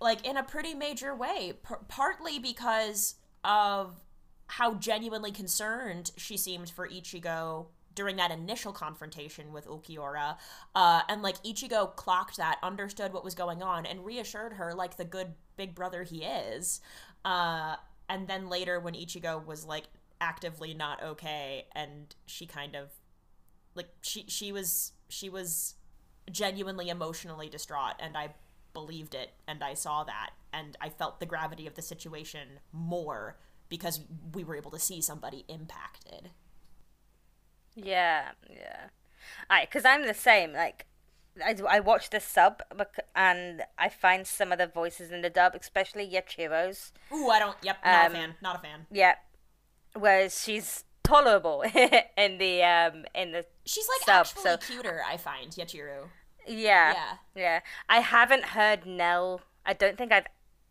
Like 0.00 0.26
in 0.26 0.36
a 0.36 0.42
pretty 0.42 0.74
major 0.74 1.14
way, 1.14 1.54
P- 1.66 1.74
partly 1.88 2.38
because 2.38 3.16
of 3.42 4.00
how 4.46 4.74
genuinely 4.74 5.32
concerned 5.32 6.12
she 6.16 6.36
seemed 6.36 6.70
for 6.70 6.86
Ichigo 6.88 7.66
during 7.94 8.16
that 8.16 8.30
initial 8.30 8.72
confrontation 8.72 9.52
with 9.52 9.66
Ulquiorra. 9.66 10.36
Uh, 10.74 11.02
and 11.08 11.22
like 11.22 11.42
Ichigo 11.42 11.94
clocked 11.96 12.36
that, 12.36 12.58
understood 12.62 13.12
what 13.12 13.24
was 13.24 13.34
going 13.34 13.62
on, 13.62 13.86
and 13.86 14.04
reassured 14.04 14.54
her 14.54 14.72
like 14.74 14.96
the 14.96 15.04
good 15.04 15.34
big 15.56 15.74
brother 15.74 16.02
he 16.02 16.24
is. 16.24 16.80
Uh, 17.24 17.76
and 18.08 18.28
then 18.28 18.48
later, 18.48 18.78
when 18.78 18.94
Ichigo 18.94 19.44
was 19.44 19.64
like 19.64 19.84
actively 20.20 20.74
not 20.74 21.02
okay, 21.02 21.66
and 21.74 22.14
she 22.26 22.46
kind 22.46 22.76
of 22.76 22.90
like 23.74 23.88
she 24.02 24.24
she 24.28 24.52
was 24.52 24.92
she 25.08 25.28
was 25.28 25.74
genuinely 26.30 26.88
emotionally 26.88 27.48
distraught, 27.48 27.94
and 27.98 28.16
I 28.16 28.34
believed 28.72 29.14
it, 29.14 29.30
and 29.46 29.62
I 29.62 29.74
saw 29.74 30.04
that, 30.04 30.30
and 30.52 30.76
I 30.80 30.88
felt 30.88 31.20
the 31.20 31.26
gravity 31.26 31.66
of 31.66 31.74
the 31.74 31.82
situation 31.82 32.60
more 32.72 33.36
because 33.68 34.00
we 34.34 34.44
were 34.44 34.56
able 34.56 34.70
to 34.70 34.78
see 34.78 35.00
somebody 35.00 35.44
impacted. 35.48 36.30
Yeah, 37.74 38.30
yeah. 38.50 38.88
I, 39.48 39.62
because 39.64 39.84
I'm 39.84 40.06
the 40.06 40.14
same. 40.14 40.52
Like, 40.52 40.86
I, 41.42 41.56
I 41.68 41.80
watch 41.80 42.10
the 42.10 42.20
sub 42.20 42.62
and 43.14 43.62
I 43.78 43.88
find 43.88 44.26
some 44.26 44.52
of 44.52 44.58
the 44.58 44.66
voices 44.66 45.10
in 45.10 45.22
the 45.22 45.30
dub, 45.30 45.54
especially 45.58 46.08
Yachiru's. 46.08 46.92
Ooh, 47.12 47.28
I 47.30 47.38
don't. 47.38 47.56
Yep, 47.62 47.78
not 47.84 48.06
Um, 48.06 48.12
a 48.12 48.14
fan. 48.14 48.34
Not 48.42 48.56
a 48.56 48.58
fan. 48.58 48.86
Yeah, 48.90 49.14
whereas 49.94 50.42
she's 50.42 50.84
tolerable 51.02 51.62
in 52.16 52.38
the 52.38 52.62
um 52.62 53.04
in 53.14 53.32
the 53.32 53.44
She's 53.64 53.88
like 53.88 54.06
sub. 54.06 54.26
actually 54.26 54.42
so 54.42 54.56
cuter. 54.56 55.02
I 55.06 55.16
find 55.16 55.50
Yachiru. 55.52 56.08
yeah, 56.46 56.92
Yeah. 56.92 57.14
yeah. 57.34 57.60
I 57.88 58.00
haven't 58.00 58.44
heard 58.56 58.86
Nell. 58.86 59.42
I 59.64 59.72
don't 59.72 59.96
think 59.96 60.12
I've 60.12 60.26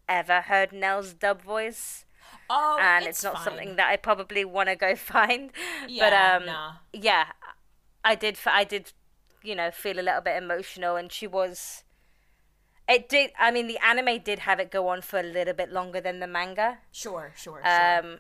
ever 0.09 0.41
heard 0.41 0.71
Nell's 0.73 1.13
dub 1.13 1.41
voice. 1.41 2.05
Oh, 2.49 2.77
and 2.81 3.05
it's, 3.05 3.19
it's, 3.19 3.23
not 3.23 3.35
fine. 3.35 3.43
something 3.45 3.75
that 3.77 3.89
I 3.89 3.95
probably 3.95 4.43
want 4.43 4.67
to 4.69 4.75
go 4.75 4.95
find. 5.13 5.51
but 5.83 5.89
Yeah, 5.89 6.35
um, 6.37 6.45
nah. 6.45 6.71
yeah, 6.93 7.25
I 8.03 8.15
did. 8.15 8.37
I 8.45 8.63
did, 8.65 8.91
you 9.41 9.55
know, 9.55 9.71
feel 9.71 9.99
a 9.99 10.01
little 10.03 10.21
bit 10.21 10.35
emotional, 10.41 10.95
and 10.97 11.11
she 11.11 11.27
was. 11.27 11.83
It 12.89 13.07
did. 13.07 13.31
I 13.39 13.51
mean, 13.51 13.67
the 13.67 13.77
anime 13.77 14.19
did 14.21 14.39
have 14.39 14.59
it 14.59 14.69
go 14.69 14.89
on 14.89 15.01
for 15.01 15.19
a 15.19 15.23
little 15.23 15.53
bit 15.53 15.71
longer 15.71 16.01
than 16.01 16.19
the 16.19 16.27
manga. 16.27 16.79
Sure, 16.91 17.31
sure, 17.37 17.61
sure. 17.63 18.19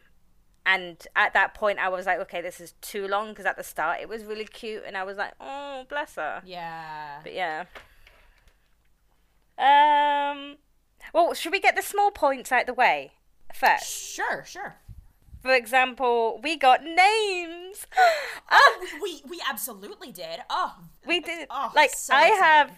And 0.65 1.05
at 1.15 1.33
that 1.33 1.53
point, 1.55 1.79
I 1.79 1.89
was 1.89 2.05
like, 2.05 2.19
okay, 2.19 2.39
this 2.41 2.61
is 2.61 2.73
too 2.81 3.07
long 3.07 3.29
because 3.29 3.45
at 3.45 3.57
the 3.57 3.63
start 3.63 3.99
it 3.99 4.07
was 4.07 4.23
really 4.23 4.45
cute, 4.45 4.83
and 4.85 4.95
I 4.95 5.03
was 5.03 5.17
like, 5.17 5.33
oh, 5.39 5.85
bless 5.89 6.15
her. 6.15 6.41
yeah. 6.45 7.19
But 7.23 7.33
yeah. 7.33 7.65
Um. 9.57 10.57
Well, 11.13 11.33
should 11.33 11.51
we 11.51 11.59
get 11.59 11.75
the 11.75 11.81
small 11.81 12.11
points 12.11 12.51
out 12.51 12.67
the 12.67 12.73
way 12.73 13.11
first? 13.53 13.85
Sure, 13.91 14.43
sure. 14.45 14.75
For 15.41 15.53
example, 15.55 16.39
we 16.43 16.57
got 16.57 16.83
names. 16.83 17.87
Oh, 18.53 18.85
we 19.01 19.21
we 19.29 19.41
absolutely 19.49 20.11
did. 20.11 20.41
Oh, 20.49 20.75
we 21.07 21.21
did. 21.21 21.47
Oh, 21.49 21.71
like 21.73 21.91
so 21.91 22.13
I 22.13 22.27
exciting. 22.27 22.43
have. 22.43 22.71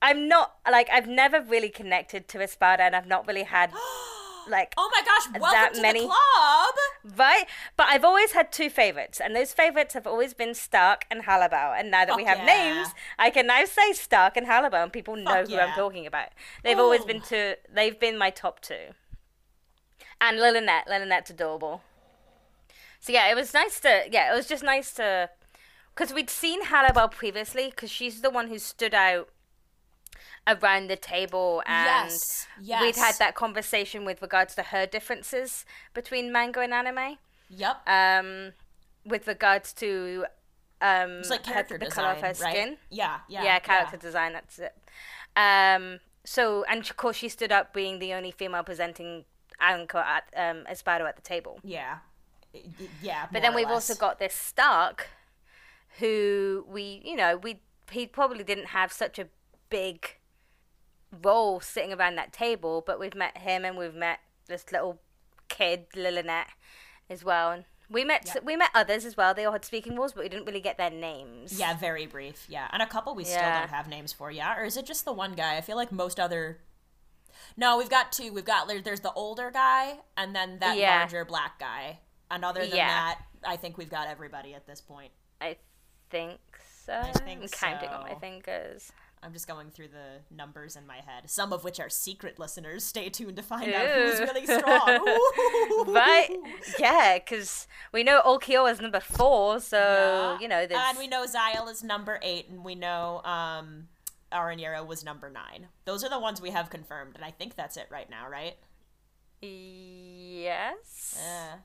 I'm 0.00 0.28
not 0.28 0.54
like 0.70 0.88
I've 0.92 1.08
never 1.08 1.40
really 1.40 1.68
connected 1.68 2.28
to 2.28 2.40
Espada, 2.40 2.84
and 2.84 2.94
I've 2.94 3.08
not 3.08 3.26
really 3.26 3.42
had 3.42 3.72
like 4.48 4.74
oh 4.76 4.90
my 4.94 5.02
gosh! 5.04 5.40
Welcome 5.40 5.60
That 5.60 5.74
to 5.74 5.82
many- 5.82 6.00
the 6.00 6.06
club. 6.06 7.16
right. 7.16 7.44
But 7.76 7.88
I've 7.88 8.04
always 8.04 8.32
had 8.32 8.52
two 8.52 8.70
favorites, 8.70 9.20
and 9.20 9.34
those 9.34 9.52
favorites 9.52 9.94
have 9.94 10.06
always 10.06 10.34
been 10.34 10.54
Stark 10.54 11.04
and 11.10 11.24
Halibel. 11.24 11.78
And 11.78 11.90
now 11.90 12.04
that 12.04 12.16
we 12.16 12.24
have 12.24 12.38
yeah. 12.38 12.46
names, 12.46 12.88
I 13.18 13.30
can 13.30 13.46
now 13.46 13.64
say 13.64 13.92
Stark 13.92 14.36
and 14.36 14.46
Halibel, 14.46 14.82
and 14.82 14.92
people 14.92 15.16
know 15.16 15.44
who 15.44 15.52
yeah. 15.52 15.66
I'm 15.66 15.74
talking 15.74 16.06
about. 16.06 16.28
They've 16.62 16.78
always 16.78 17.04
been 17.04 17.20
two. 17.20 17.54
They've 17.72 17.98
been 17.98 18.16
my 18.18 18.30
top 18.30 18.60
two. 18.60 18.94
And 20.20 20.38
Lilinette. 20.38 20.86
Lilinette's 20.88 21.30
adorable. 21.30 21.82
So 23.00 23.12
yeah, 23.12 23.30
it 23.30 23.34
was 23.34 23.54
nice 23.54 23.80
to. 23.80 24.04
Yeah, 24.10 24.32
it 24.32 24.36
was 24.36 24.46
just 24.46 24.62
nice 24.62 24.92
to. 24.94 25.30
Because 25.94 26.14
we'd 26.14 26.30
seen 26.30 26.64
Halibel 26.64 27.10
previously, 27.10 27.70
because 27.70 27.90
she's 27.90 28.20
the 28.20 28.30
one 28.30 28.48
who 28.48 28.58
stood 28.58 28.94
out 28.94 29.28
around 30.50 30.88
the 30.88 30.96
table 30.96 31.62
and 31.66 32.10
Yes, 32.10 32.46
we'd 32.80 32.96
had 32.96 33.16
that 33.18 33.34
conversation 33.34 34.04
with 34.04 34.20
regards 34.22 34.54
to 34.56 34.62
her 34.64 34.86
differences 34.86 35.64
between 35.94 36.32
manga 36.32 36.60
and 36.60 36.72
anime. 36.74 37.18
Yep. 37.48 37.76
um 37.88 38.52
with 39.04 39.26
regards 39.26 39.72
to 39.74 40.26
um 40.80 41.18
it's 41.20 41.30
like 41.30 41.44
her- 41.46 41.52
character 41.52 41.78
the 41.78 41.86
design, 41.86 42.04
color 42.04 42.14
of 42.14 42.20
her 42.20 42.34
right? 42.44 42.54
skin. 42.54 42.76
Yeah, 42.90 43.18
yeah, 43.28 43.42
yeah, 43.44 43.58
character 43.58 43.96
design 43.96 44.32
that's 44.34 44.58
it. 44.58 44.74
Um 45.36 46.00
so 46.24 46.64
and 46.68 46.80
of 46.82 46.96
course 46.96 47.16
she 47.16 47.28
stood 47.28 47.50
up 47.52 47.72
being 47.74 47.98
the 47.98 48.12
only 48.14 48.30
female 48.30 48.62
presenting 48.62 49.24
anchor 49.60 49.98
at 49.98 50.24
um 50.36 50.66
Espada 50.68 51.04
at 51.06 51.16
the 51.16 51.22
table. 51.22 51.58
Yeah, 51.64 51.98
yeah. 53.02 53.26
but 53.32 53.42
then 53.42 53.54
we've 53.54 53.68
also 53.68 53.94
got 53.94 54.18
this 54.18 54.34
Stark, 54.34 55.08
who 55.98 56.64
we, 56.68 57.02
you 57.04 57.16
know, 57.16 57.36
we 57.36 57.60
he 57.90 58.06
probably 58.06 58.44
didn't 58.44 58.66
have 58.68 58.92
such 58.92 59.18
a 59.18 59.26
big 59.70 60.16
role 61.22 61.60
sitting 61.60 61.92
around 61.92 62.16
that 62.16 62.32
table, 62.32 62.82
but 62.86 62.98
we've 63.00 63.14
met 63.14 63.38
him 63.38 63.64
and 63.64 63.76
we've 63.76 63.94
met 63.94 64.20
this 64.46 64.70
little 64.72 65.00
kid 65.48 65.86
Lilinette 65.94 66.46
as 67.08 67.24
well. 67.24 67.50
And 67.50 67.64
we 67.88 68.04
met 68.04 68.24
Yeah. 68.26 68.40
we 68.44 68.56
met 68.56 68.70
others 68.74 69.04
as 69.04 69.16
well. 69.16 69.34
They 69.34 69.44
all 69.44 69.52
had 69.52 69.64
speaking 69.64 69.96
roles, 69.96 70.12
but 70.12 70.22
we 70.22 70.28
didn't 70.28 70.46
really 70.46 70.60
get 70.60 70.78
their 70.78 70.90
names. 70.90 71.58
Yeah, 71.58 71.74
very 71.74 72.06
brief. 72.06 72.46
Yeah, 72.48 72.68
and 72.72 72.82
a 72.82 72.86
couple 72.86 73.14
we 73.14 73.24
still 73.24 73.40
don't 73.40 73.68
have 73.70 73.88
names 73.88 74.12
for. 74.12 74.30
Yeah, 74.30 74.56
or 74.56 74.64
is 74.64 74.76
it 74.76 74.86
just 74.86 75.04
the 75.04 75.12
one 75.12 75.32
guy? 75.34 75.56
I 75.56 75.60
feel 75.60 75.76
like 75.76 75.90
most 75.90 76.20
other. 76.20 76.60
No, 77.56 77.78
we've 77.78 77.90
got 77.90 78.12
two. 78.12 78.32
We've 78.32 78.44
got 78.44 78.68
there's 78.84 79.00
the 79.00 79.12
older 79.12 79.50
guy 79.50 79.98
and 80.16 80.34
then 80.36 80.58
that 80.60 80.76
Yeah. 80.76 81.00
larger 81.00 81.24
black 81.24 81.58
guy. 81.58 81.98
And 82.30 82.44
other 82.44 82.60
than 82.66 82.76
Yeah. 82.76 82.86
that, 82.88 83.18
I 83.44 83.56
think 83.56 83.76
we've 83.76 83.90
got 83.90 84.06
everybody 84.06 84.54
at 84.54 84.66
this 84.66 84.80
point. 84.80 85.12
I 85.40 85.56
think 86.10 86.38
so. 86.84 87.02
think 87.24 87.42
I'm 87.42 87.48
counting 87.48 87.88
on 87.88 88.02
my 88.02 88.14
fingers. 88.16 88.92
I'm 89.22 89.34
just 89.34 89.46
going 89.46 89.70
through 89.70 89.88
the 89.88 90.34
numbers 90.34 90.76
in 90.76 90.86
my 90.86 90.96
head, 90.96 91.28
some 91.28 91.52
of 91.52 91.62
which 91.62 91.78
are 91.78 91.90
secret 91.90 92.38
listeners. 92.38 92.84
Stay 92.84 93.10
tuned 93.10 93.36
to 93.36 93.42
find 93.42 93.70
out 93.72 93.86
who's 93.90 94.18
really 94.20 94.46
strong. 94.46 95.18
Right? 95.94 96.28
Yeah, 96.78 97.18
because 97.18 97.66
we 97.92 98.02
know 98.02 98.22
Olkio 98.24 98.70
is 98.70 98.80
number 98.80 99.00
four, 99.00 99.60
so 99.60 99.76
Yeah. 99.78 100.38
you 100.40 100.48
know 100.48 100.66
there's 100.66 100.80
And 100.82 100.98
we 100.98 101.06
know 101.06 101.26
Szayel 101.26 101.70
is 101.70 101.82
number 101.84 102.18
eight, 102.22 102.48
and 102.48 102.64
we 102.64 102.74
know 102.74 103.20
um, 103.24 103.88
Aaroniero 104.32 104.86
was 104.86 105.04
number 105.04 105.28
nine. 105.28 105.66
Those 105.84 106.02
are 106.02 106.08
the 106.08 106.18
ones 106.18 106.40
we 106.40 106.50
have 106.50 106.70
confirmed, 106.70 107.16
and 107.16 107.24
I 107.24 107.30
think 107.30 107.56
that's 107.56 107.76
it 107.76 107.88
right 107.90 108.08
now, 108.08 108.26
right? 108.28 108.56
yes. 109.42 111.18
Uh, 111.20 111.56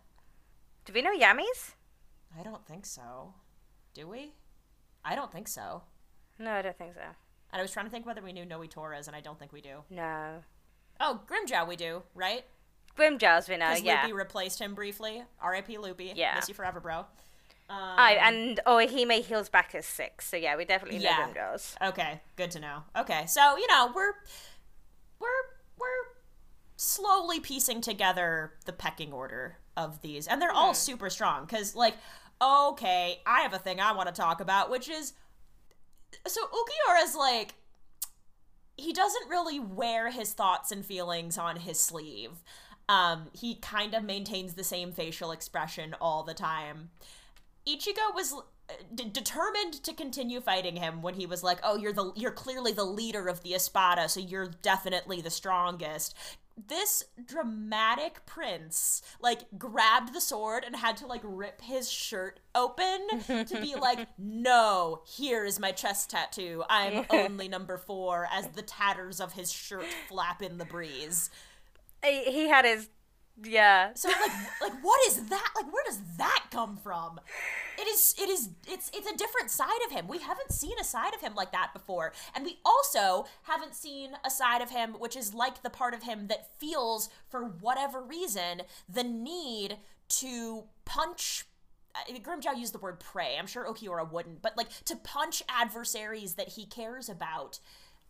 Do 0.86 0.94
we 0.94 1.02
know 1.02 1.16
Yammy's? 1.18 1.76
I 2.38 2.44
don't 2.44 2.66
think 2.66 2.86
so. 2.86 3.34
Do 3.94 4.08
we? 4.08 4.34
I 5.04 5.16
don't 5.16 5.32
think 5.32 5.48
so. 5.48 5.84
No, 6.40 6.52
I 6.52 6.62
don't 6.62 6.78
think 6.78 6.94
so. 6.96 7.02
And 7.56 7.62
I 7.62 7.64
was 7.64 7.72
trying 7.72 7.86
to 7.86 7.90
think 7.90 8.06
whether 8.06 8.22
we 8.22 8.34
knew 8.34 8.44
Nnoitra's, 8.44 9.08
and 9.08 9.16
I 9.16 9.22
don't 9.22 9.40
think 9.40 9.54
we 9.54 9.62
do. 9.62 9.78
No. 9.90 10.42
Oh, 11.00 11.22
Grimmjow 11.26 11.66
we 11.66 11.78
do, 11.78 12.04
right? 12.14 12.44
Grimmjow's 12.98 13.48
we 13.48 13.56
know, 13.56 13.70
Because 13.70 13.82
yeah. 13.82 14.06
Luppi 14.06 14.14
replaced 14.14 14.60
him 14.60 14.76
briefly. 14.76 15.24
R.I.P. 15.40 15.78
Luppi. 15.78 16.12
Yeah. 16.18 16.36
Miss 16.36 16.50
you 16.50 16.54
forever, 16.54 16.82
bro. 16.82 16.98
Um, 16.98 17.06
Aye, 17.70 18.20
and 18.22 18.60
Orihime 18.68 19.24
heals 19.24 19.48
back 19.48 19.74
as 19.74 19.86
six, 19.86 20.28
so 20.28 20.36
yeah, 20.36 20.58
we 20.58 20.66
definitely 20.66 21.00
know 21.00 21.06
Yeah. 21.06 21.30
Grimmjow's. 21.30 21.78
Okay, 21.82 22.20
good 22.36 22.52
to 22.52 22.60
know. 22.60 22.84
Okay, 22.98 23.26
so 23.26 23.56
you 23.56 23.68
know 23.68 23.90
we're 23.96 24.12
we're 25.22 25.28
we're 25.80 26.12
slowly 26.76 27.40
piecing 27.40 27.80
together 27.80 28.52
the 28.66 28.74
pecking 28.74 29.14
order 29.14 29.60
of 29.78 30.02
these, 30.02 30.28
and 30.28 30.42
they're 30.42 30.52
all 30.52 30.74
super 30.74 31.10
strong. 31.10 31.46
Because 31.46 31.74
like, 31.74 31.96
okay, 32.42 33.22
I 33.26 33.44
have 33.44 33.54
a 33.54 33.60
thing 33.60 33.80
I 33.80 33.94
want 33.94 34.10
to 34.10 34.14
talk 34.14 34.42
about, 34.42 34.70
which 34.70 34.90
is 34.90 35.14
so 36.28 36.42
Ulquiorra's 36.42 37.16
like 37.16 37.56
he 38.78 38.92
doesn't 38.92 39.30
really 39.30 39.60
wear 39.60 40.10
his 40.10 40.34
thoughts 40.34 40.72
and 40.72 40.86
feelings 40.86 41.38
on 41.38 41.58
his 41.58 41.80
sleeve. 41.80 42.44
Um, 42.90 43.28
he 43.34 43.56
kind 43.56 43.94
of 43.94 44.04
maintains 44.04 44.54
the 44.54 44.64
same 44.64 44.92
facial 44.92 45.32
expression 45.32 45.96
all 46.00 46.24
the 46.24 46.34
time. 46.34 46.90
Ichigo 47.68 48.14
was 48.14 48.36
d- 48.94 49.10
determined 49.12 49.74
to 49.84 49.94
continue 49.94 50.40
fighting 50.42 50.76
him 50.76 51.02
when 51.02 51.16
he 51.16 51.26
was 51.26 51.44
like, 51.44 51.60
"Oh, 51.64 51.78
you're 51.78 51.94
the 51.94 52.12
you're 52.16 52.32
clearly 52.32 52.72
the 52.74 52.84
leader 52.84 53.28
of 53.28 53.42
the 53.42 53.56
Espada, 53.56 54.10
so 54.10 54.20
you're 54.20 54.48
definitely 54.62 55.22
the 55.22 55.32
strongest." 55.32 56.16
This 56.58 57.04
dramatic 57.24 58.26
prince 58.26 59.02
like 59.20 59.42
grabbed 59.58 60.14
the 60.14 60.22
sword 60.22 60.64
and 60.64 60.76
had 60.76 60.96
to 60.98 61.06
like 61.08 61.22
rip 61.24 61.62
his 61.62 61.92
shirt 61.92 62.40
open 62.54 63.08
to 63.28 63.60
be 63.62 63.76
like, 63.80 64.08
"No, 64.18 65.02
here 65.06 65.44
is 65.46 65.60
my 65.60 65.72
chest 65.72 66.10
tattoo. 66.10 66.64
I'm 66.70 67.06
only 67.10 67.48
number 67.48 67.78
4" 67.78 68.30
as 68.32 68.48
the 68.50 68.62
tatters 68.62 69.20
of 69.20 69.34
his 69.34 69.52
shirt 69.52 69.88
flap 70.08 70.42
in 70.42 70.58
the 70.58 70.66
breeze. 70.66 71.30
He, 72.04 72.24
he 72.24 72.48
had 72.48 72.66
his 72.66 72.90
yeah. 73.44 73.92
So 73.96 74.10
like 74.10 74.32
like 74.62 74.82
what 74.82 75.00
is 75.08 75.26
that? 75.28 75.50
Like 75.56 75.72
where 75.72 75.84
does 75.86 76.00
that 76.18 76.46
come 76.52 76.78
from? 76.78 77.20
It 77.78 77.88
is 77.88 78.16
it 78.20 78.30
is 78.30 78.50
it's 78.68 78.90
it's 78.94 79.10
a 79.10 79.16
different 79.16 79.50
side 79.50 79.70
of 79.86 79.92
him. 79.92 80.08
We 80.08 80.20
haven't 80.20 80.52
seen 80.52 80.78
a 80.80 80.84
side 80.84 81.14
of 81.14 81.22
him 81.22 81.36
like 81.36 81.52
that 81.52 81.74
before. 81.74 82.14
And 82.34 82.46
we 82.46 82.60
also 82.66 83.26
haven't 83.44 83.76
seen 83.76 84.12
a 84.26 84.30
side 84.30 84.62
of 84.62 84.72
him 84.72 84.94
which 84.94 85.16
is 85.16 85.34
like 85.34 85.64
the 85.64 85.70
part 85.70 85.94
of 85.94 86.04
him 86.04 86.28
that 86.28 86.60
feels 86.60 87.10
for 87.30 87.44
whatever 87.46 88.02
reason 88.02 88.62
the 88.88 89.04
need 89.04 89.78
to 90.08 90.66
punch 90.86 91.46
uh, 91.96 92.14
Grimmjow 92.20 92.58
used 92.58 92.74
the 92.74 92.80
word 92.80 93.00
prey. 93.00 93.36
I'm 93.40 93.48
sure 93.48 93.66
Ulquiorra 93.66 94.12
wouldn't, 94.12 94.42
but 94.42 94.58
like 94.58 94.70
to 94.86 94.96
punch 94.96 95.42
adversaries 95.48 96.34
that 96.34 96.50
he 96.50 96.66
cares 96.66 97.08
about, 97.08 97.60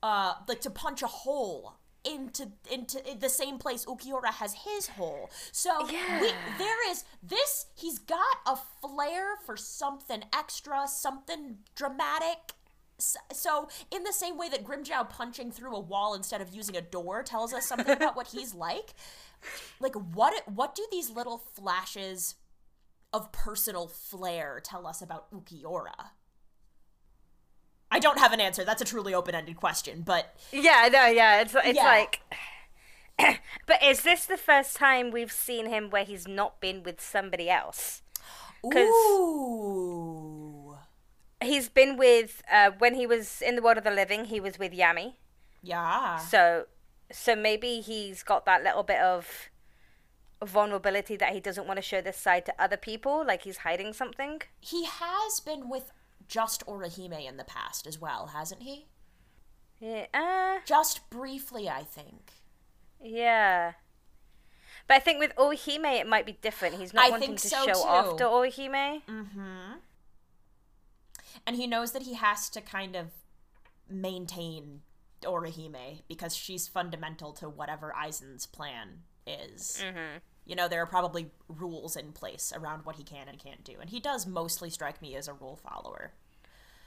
uh, 0.01 0.34
like 0.47 0.61
to 0.61 0.71
punch 0.71 1.03
a 1.03 1.07
hole 1.07 1.76
into 2.06 2.51
into 2.72 3.01
the 3.20 3.30
same 3.30 3.58
place 3.58 3.86
Ulquiorra 3.86 4.34
has 4.34 4.53
his 4.66 4.88
hole. 4.88 5.30
So 5.51 5.88
Yeah. 5.89 6.20
we, 6.22 6.32
there 6.58 6.89
is 6.91 7.03
this. 7.24 7.66
He's 7.76 7.99
got 7.99 8.38
a 8.45 8.56
flair 8.82 9.36
for 9.45 9.58
something 9.58 10.24
extra, 10.34 10.88
something 10.88 11.58
dramatic. 11.76 12.53
So, 12.97 13.68
in 13.91 14.03
the 14.03 14.14
same 14.14 14.38
way 14.38 14.47
that 14.47 14.64
Grimmjow 14.64 15.10
punching 15.10 15.51
through 15.51 15.76
a 15.76 15.80
wall 15.82 16.14
instead 16.14 16.39
of 16.39 16.56
using 16.56 16.78
a 16.78 16.82
door 16.82 17.24
tells 17.24 17.53
us 17.53 17.66
something 17.66 17.89
about 17.89 18.16
what 18.16 18.28
he's 18.28 18.53
like, 18.68 18.93
like 19.82 19.95
what 19.95 20.34
what 20.47 20.76
do 20.76 20.86
these 20.91 21.10
little 21.10 21.38
flashes 21.38 22.36
of 23.12 23.32
personal 23.34 23.88
flair 23.88 24.62
tell 24.64 24.88
us 24.88 25.01
about 25.01 25.30
Ulquiorra? 25.32 26.12
I 27.95 27.99
don't 27.99 28.19
have 28.19 28.33
an 28.33 28.41
answer. 28.41 28.63
That's 28.65 28.81
a 28.81 28.85
truly 28.85 29.13
open-ended 29.13 29.55
question, 29.55 30.01
but 30.01 30.35
Yeah, 30.51 30.89
no, 30.91 31.05
yeah. 31.07 31.41
It's 31.41 31.55
it's 31.55 31.77
Yeah. 31.77 31.85
like. 31.85 32.19
but 33.65 33.81
is 33.81 34.01
this 34.03 34.25
the 34.25 34.35
first 34.37 34.75
time 34.75 35.09
we've 35.11 35.31
seen 35.31 35.67
him 35.67 35.89
where 35.89 36.03
he's 36.03 36.27
not 36.27 36.59
been 36.59 36.83
with 36.83 36.99
somebody 36.99 37.49
else? 37.49 38.01
ooh, 39.45 40.77
He's 41.41 41.69
been 41.69 41.97
with 41.97 42.41
uh, 42.51 42.71
when 42.77 42.95
he 42.95 43.05
was 43.07 43.41
in 43.41 43.55
the 43.55 43.61
world 43.61 43.77
of 43.77 43.83
the 43.83 43.91
living. 43.91 44.25
He 44.25 44.39
was 44.39 44.57
with 44.57 44.71
Yammy. 44.73 45.13
yeah, 45.61 46.17
So, 46.17 46.65
so 47.11 47.35
maybe 47.35 47.81
he's 47.81 48.23
got 48.23 48.45
that 48.45 48.63
little 48.63 48.83
bit 48.83 48.99
of 48.99 49.49
vulnerability 50.43 51.15
that 51.17 51.33
he 51.33 51.39
doesn't 51.39 51.67
want 51.67 51.77
to 51.77 51.81
show 51.81 52.01
this 52.01 52.17
side 52.17 52.45
to 52.47 52.53
other 52.61 52.77
people, 52.77 53.23
like 53.25 53.43
he's 53.43 53.57
hiding 53.57 53.93
something. 53.93 54.41
he 54.59 54.85
has 54.85 55.39
been 55.39 55.69
with 55.69 55.91
just 56.28 56.65
Orihime 56.65 57.28
in 57.28 57.38
the 57.38 57.43
past 57.43 57.86
as 57.88 57.99
well, 57.99 58.28
hasn't 58.28 58.63
he? 58.63 58.88
Yeah, 59.80 60.05
uh, 60.13 60.59
Just 60.65 61.09
briefly, 61.09 61.69
I 61.69 61.84
think. 61.84 62.32
yeah. 63.01 63.73
But 64.88 64.97
I 64.97 64.99
think 64.99 65.19
with 65.19 65.36
Orihime 65.36 65.99
it 65.99 66.07
might 66.07 66.26
be 66.28 66.38
different. 66.41 66.76
He's 66.76 66.93
not 66.93 67.07
I 67.07 67.09
wanting 67.09 67.36
to 67.36 67.47
so, 67.47 67.65
show 67.65 67.73
too. 67.73 67.80
off 67.80 68.17
to 68.17 68.23
Orihime. 68.26 69.01
And 71.47 71.55
he 71.55 71.67
knows 71.67 71.91
that 71.91 72.03
he 72.03 72.13
has 72.13 72.49
to 72.51 72.61
kind 72.61 72.95
of 72.95 73.07
maintain 73.89 74.82
Orihime 75.23 76.01
because 76.07 76.36
she's 76.36 76.67
fundamental 76.67 77.34
to 77.34 77.49
whatever 77.49 77.93
Aizen's 77.99 78.45
plan 78.45 78.99
is. 79.26 79.84
Mm-hmm. 79.84 80.17
You 80.45 80.55
know, 80.55 80.67
there 80.67 80.81
are 80.81 80.87
probably 80.87 81.31
rules 81.47 81.95
in 81.95 82.11
place 82.11 82.53
around 82.55 82.85
what 82.85 82.97
he 82.97 83.03
can 83.03 83.27
and 83.27 83.39
can't 83.39 83.63
do. 83.63 83.73
And 83.81 83.89
he 83.89 83.99
does 83.99 84.27
mostly 84.27 84.69
strike 84.69 85.01
me 85.01 85.15
as 85.15 85.27
a 85.27 85.33
rule 85.33 85.55
follower. 85.57 86.11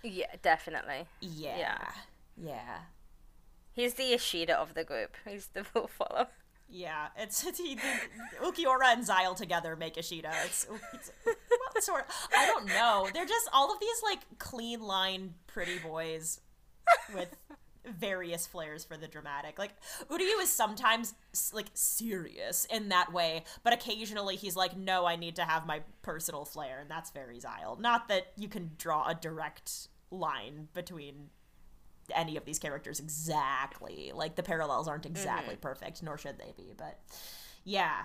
Yeah, 0.03 0.27
definitely. 0.43 1.07
Yeah. 1.21 1.59
Yeah. 1.59 1.91
Yeah. 2.37 2.79
He's 3.73 3.95
the 3.95 4.13
Ishida 4.13 4.55
of 4.55 4.75
the 4.75 4.85
group. 4.85 5.17
He's 5.27 5.49
the 5.49 5.65
rule 5.75 5.89
follower. 5.89 6.29
Yeah, 6.71 7.09
it's, 7.17 7.47
it's 7.47 7.59
he, 7.59 7.77
the, 7.77 8.45
Ulquiorra 8.45 8.93
and 8.93 9.03
Szayel 9.03 9.35
together 9.35 9.75
make 9.75 9.97
Ishida. 9.97 10.31
It's, 10.45 10.67
it's 10.93 11.11
what 11.25 11.83
sort? 11.83 12.07
I 12.37 12.45
don't 12.45 12.67
know. 12.67 13.09
They're 13.13 13.25
just 13.25 13.49
all 13.55 13.73
of 13.73 13.81
these 13.81 14.03
like 14.03 14.21
clean 14.39 14.83
line 14.83 15.35
pretty 15.47 15.79
boys 15.79 16.41
with 17.15 17.35
various 17.89 18.47
flares 18.47 18.85
for 18.85 18.97
the 18.97 19.09
dramatic. 19.09 19.59
Like 19.59 19.73
Uryu 20.11 20.43
is 20.43 20.51
sometimes 20.53 21.15
like 21.53 21.67
serious 21.75 22.65
in 22.67 22.89
that 22.91 23.13
way, 23.13 23.45
but 23.63 23.73
occasionally 23.73 24.37
he's 24.37 24.57
like, 24.57 24.77
"No, 24.77 25.07
I 25.07 25.17
need 25.17 25.37
to 25.37 25.45
have 25.45 25.67
my 25.67 25.83
personal 26.03 26.45
flair," 26.45 26.81
and 26.81 26.91
that's 26.91 27.11
very 27.11 27.39
Szayel. 27.39 27.79
Not 27.81 28.09
that 28.09 28.33
you 28.37 28.49
can 28.49 28.73
draw 28.79 29.07
a 29.09 29.15
direct 29.15 29.89
line 30.11 30.69
between 30.73 31.31
any 32.15 32.37
of 32.37 32.45
these 32.45 32.59
characters 32.59 33.01
exactly. 33.01 34.13
Like 34.15 34.37
the 34.37 34.43
parallels 34.43 34.89
aren't 34.89 35.07
exactly 35.07 35.57
perfect, 35.57 36.03
nor 36.03 36.17
should 36.17 36.39
they 36.39 36.53
be. 36.57 36.73
But 36.77 36.99
yeah. 37.65 38.05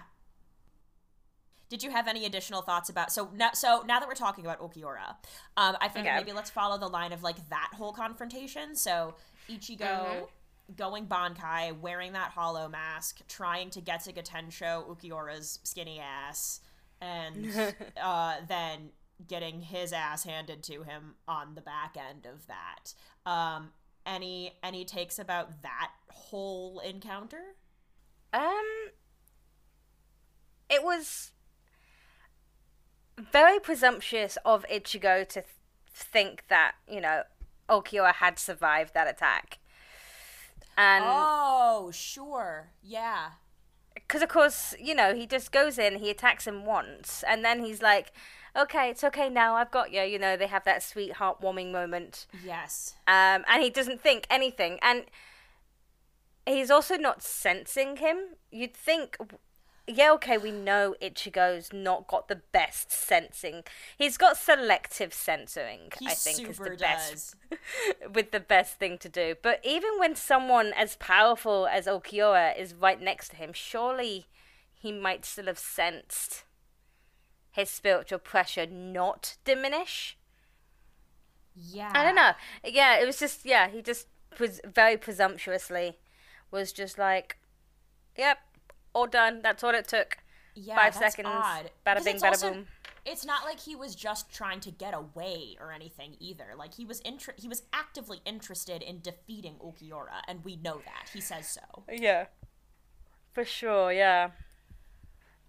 Did 1.70 1.82
you 1.82 1.90
have 1.90 2.08
any 2.08 2.26
additional 2.26 2.62
thoughts 2.62 2.90
about 2.90 3.12
so 3.12 3.30
now? 3.34 3.52
So 3.54 3.84
now 3.88 4.00
that 4.00 4.08
we're 4.08 4.14
talking 4.14 4.46
about 4.46 4.60
Ulquiorra, 4.60 5.16
um, 5.58 5.76
I 5.82 5.88
think 5.88 6.06
Okay. 6.06 6.16
maybe 6.18 6.32
let's 6.32 6.52
follow 6.52 6.78
the 6.78 6.88
line 6.88 7.12
of 7.14 7.24
like 7.24 7.50
that 7.50 7.72
whole 7.76 7.94
confrontation. 7.94 8.76
So 8.76 9.16
Ichigo 9.50 10.28
going 10.76 11.08
Bankai, 11.08 11.78
wearing 11.80 12.14
that 12.14 12.32
hollow 12.32 12.68
mask, 12.68 13.22
trying 13.28 13.70
to 13.72 13.82
get 13.82 14.04
to 14.06 14.12
Gatensho 14.12 14.86
Ulquiorra's 14.88 15.60
skinny 15.64 16.00
ass, 16.00 16.62
and 17.02 17.76
uh, 18.02 18.36
then 18.48 18.90
getting 19.28 19.62
his 19.62 19.94
ass 19.94 20.24
handed 20.24 20.64
to 20.64 20.84
him 20.84 21.16
on 21.28 21.56
the 21.56 21.62
back 21.62 21.98
end 21.98 22.26
of 22.26 22.48
that. 22.48 22.94
Um, 23.30 23.72
any 24.06 24.54
any 24.64 24.84
takes 24.86 25.20
about 25.20 25.62
that 25.62 25.92
whole 26.10 26.80
encounter? 26.80 27.56
Um, 28.34 28.90
it 30.70 30.84
was 30.84 31.32
very 33.32 33.60
presumptuous 33.60 34.38
of 34.44 34.66
Ichigo 34.72 35.28
to 35.28 35.42
th- 35.42 35.46
think 35.94 36.46
that 36.50 36.74
you 36.88 37.00
know 37.00 37.24
Ulquiorra 37.70 38.14
had 38.16 38.38
survived 38.40 38.94
that 38.94 39.08
attack, 39.08 39.60
and 40.78 41.04
Oh, 41.08 41.92
sure, 41.94 42.70
yeah. 42.82 43.32
because 43.94 44.22
of 44.22 44.30
course 44.30 44.74
you 44.80 44.94
know 44.96 45.14
he 45.16 45.26
just 45.26 45.52
goes 45.52 45.78
in, 45.78 46.00
he 46.00 46.10
attacks 46.10 46.46
him 46.48 46.66
once, 46.66 47.24
and 47.28 47.44
then 47.46 47.64
he's 47.64 47.82
like, 47.82 48.12
"Okay, 48.56 48.90
it's 48.90 49.04
okay 49.04 49.30
now, 49.30 49.56
I've 49.56 49.72
got 49.72 49.92
you." 49.92 50.02
You 50.04 50.20
know, 50.20 50.36
they 50.38 50.48
have 50.48 50.64
that 50.66 50.84
sweet 50.84 51.14
heartwarming 51.14 51.72
moment. 51.72 52.26
Yes. 52.44 52.96
um, 53.08 53.44
and 53.48 53.62
he 53.64 53.70
doesn't 53.70 54.02
think 54.02 54.26
anything. 54.30 54.80
And 54.82 55.06
he's 56.46 56.70
also 56.72 56.96
not 56.98 57.24
sensing 57.24 57.98
him. 57.98 58.18
You'd 58.52 58.76
think, 58.76 59.18
yeah, 59.88 60.12
okay, 60.14 60.38
we 60.38 60.52
know 60.52 60.96
Ichigo's 61.02 61.74
not 61.74 62.08
got 62.08 62.30
the 62.30 62.42
best 62.52 62.92
sensing. 62.92 63.64
He's 63.98 64.18
got 64.18 64.38
selective 64.38 65.14
censoring. 65.14 65.92
He 66.00 66.08
I 66.08 66.14
think 66.14 66.50
is 66.50 66.58
the 66.58 66.78
best 66.80 67.36
does. 67.50 67.60
with 68.14 68.32
the 68.32 68.40
best 68.40 68.78
thing 68.80 68.98
to 69.00 69.10
do. 69.10 69.36
But 69.42 69.60
even 69.64 70.00
when 70.00 70.16
someone 70.16 70.72
as 70.74 70.96
powerful 70.96 71.68
as 71.68 71.86
Ulquiorra 71.86 72.58
is 72.58 72.74
right 72.74 73.02
next 73.02 73.30
to 73.30 73.36
him, 73.36 73.52
surely 73.52 74.28
he 74.74 74.92
might 74.92 75.26
still 75.26 75.48
have 75.48 75.60
sensed 75.60 76.46
his 77.52 77.70
spiritual 77.70 78.20
pressure 78.20 78.66
not 78.66 79.36
diminish. 79.44 80.18
Yeah. 81.56 81.92
I 81.94 82.04
don't 82.04 82.16
know. 82.16 82.32
Yeah, 82.66 83.00
it 83.00 83.06
was 83.06 83.20
just 83.20 83.46
yeah. 83.46 83.70
He 83.70 83.82
just 83.82 84.08
was 84.40 84.62
very 84.66 84.98
presumptuously 84.98 85.98
was 86.52 86.72
just 86.72 86.98
like, 86.98 87.38
"Yep, 88.18 88.38
all 88.94 89.08
done. 89.08 89.42
That's 89.42 89.64
all 89.64 89.74
it 89.76 89.88
took. 89.88 90.18
Yeah, 90.56 90.76
Five 90.76 90.94
that's 91.00 91.16
seconds. 91.16 91.30
Odd. 91.32 91.72
Bada 91.86 91.96
'Cause 91.96 92.04
bing, 92.06 92.16
it's 92.16 92.24
bada 92.24 92.28
also- 92.30 92.54
boom." 92.54 92.68
It's 93.06 93.26
not 93.26 93.44
like 93.44 93.60
he 93.60 93.76
was 93.76 93.96
just 93.96 94.32
trying 94.34 94.62
to 94.62 94.72
get 94.72 94.94
away 94.94 95.58
or 95.60 95.74
anything 95.74 96.16
either. 96.22 96.54
Like 96.56 96.76
he 96.76 96.86
was 96.86 97.02
inter- 97.02 97.34
he 97.38 97.50
was 97.50 97.64
actively 97.74 98.22
interested 98.24 98.82
in 98.82 99.02
defeating 99.02 99.56
Ulquiorra, 99.60 100.22
and 100.26 100.46
we 100.46 100.56
know 100.56 100.82
that. 100.86 101.10
He 101.12 101.20
says 101.20 101.50
so. 101.50 101.84
Yeah, 101.92 102.28
for 103.34 103.44
sure. 103.44 103.92
Yeah. 103.92 104.32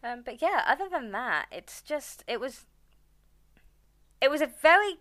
Um, 0.02 0.22
but 0.22 0.42
yeah, 0.42 0.64
other 0.66 0.88
than 0.88 1.12
that, 1.12 1.46
it's 1.52 1.80
just 1.80 2.24
it 2.26 2.40
was. 2.40 2.66
It 4.20 4.30
was 4.32 4.40
a 4.40 4.46
very 4.46 4.96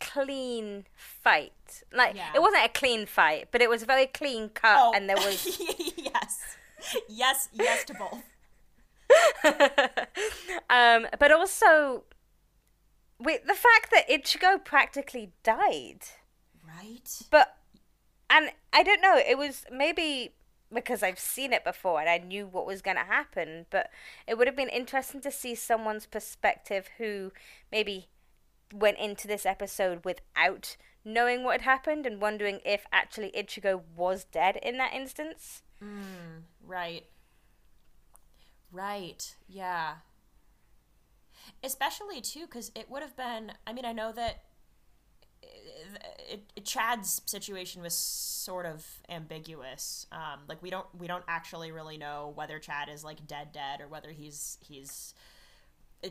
clean 0.00 0.86
fight. 0.94 1.82
Like 1.90 2.16
Yeah. 2.16 2.32
it 2.34 2.42
wasn't 2.42 2.64
a 2.66 2.68
clean 2.68 3.06
fight, 3.06 3.48
but 3.50 3.62
it 3.62 3.70
was 3.70 3.82
a 3.82 3.86
very 3.86 4.06
clean 4.06 4.50
cut, 4.50 4.76
Oh, 4.78 4.92
and 4.94 5.08
there 5.08 5.16
was 5.16 5.58
yes, 5.96 6.56
yes, 7.08 7.48
yes 7.52 7.84
to 7.84 7.94
both. 7.94 8.22
um, 10.70 11.06
but 11.18 11.30
also 11.30 12.04
Wait, 13.18 13.46
the 13.46 13.54
fact 13.54 13.90
that 13.90 14.08
Ichigo 14.08 14.62
practically 14.62 15.32
died. 15.42 16.00
Right? 16.66 17.22
But, 17.30 17.56
and 18.28 18.50
I 18.72 18.82
don't 18.82 19.00
know, 19.00 19.16
it 19.16 19.38
was 19.38 19.64
maybe 19.70 20.34
because 20.72 21.02
I've 21.02 21.18
seen 21.18 21.52
it 21.52 21.64
before 21.64 22.00
and 22.00 22.08
I 22.08 22.18
knew 22.18 22.46
what 22.46 22.66
was 22.66 22.82
going 22.82 22.96
to 22.96 23.04
happen, 23.04 23.66
but 23.70 23.90
it 24.26 24.36
would 24.36 24.48
have 24.48 24.56
been 24.56 24.68
interesting 24.68 25.20
to 25.20 25.30
see 25.30 25.54
someone's 25.54 26.06
perspective 26.06 26.88
who 26.98 27.32
maybe 27.70 28.08
went 28.72 28.98
into 28.98 29.28
this 29.28 29.46
episode 29.46 30.04
without 30.04 30.76
knowing 31.04 31.44
what 31.44 31.60
had 31.60 31.70
happened 31.70 32.06
and 32.06 32.20
wondering 32.20 32.60
if 32.64 32.86
actually 32.92 33.30
Ichigo 33.36 33.82
was 33.94 34.24
dead 34.24 34.58
in 34.62 34.78
that 34.78 34.92
instance. 34.92 35.62
Mm, 35.82 36.42
right. 36.66 37.04
Right. 38.72 39.34
Yeah. 39.48 39.96
Especially 41.62 42.20
too, 42.20 42.46
because 42.46 42.70
it 42.74 42.90
would 42.90 43.02
have 43.02 43.16
been. 43.16 43.52
I 43.66 43.72
mean, 43.72 43.84
I 43.84 43.92
know 43.92 44.12
that 44.12 44.42
it, 46.30 46.42
it, 46.56 46.64
Chad's 46.64 47.22
situation 47.26 47.82
was 47.82 47.94
sort 47.94 48.66
of 48.66 48.84
ambiguous. 49.08 50.06
Um, 50.12 50.40
like 50.48 50.62
we 50.62 50.70
don't 50.70 50.86
we 50.98 51.06
don't 51.06 51.24
actually 51.28 51.72
really 51.72 51.96
know 51.96 52.32
whether 52.34 52.58
Chad 52.58 52.88
is 52.88 53.04
like 53.04 53.26
dead 53.26 53.52
dead 53.52 53.80
or 53.80 53.88
whether 53.88 54.10
he's 54.10 54.58
he's 54.60 55.14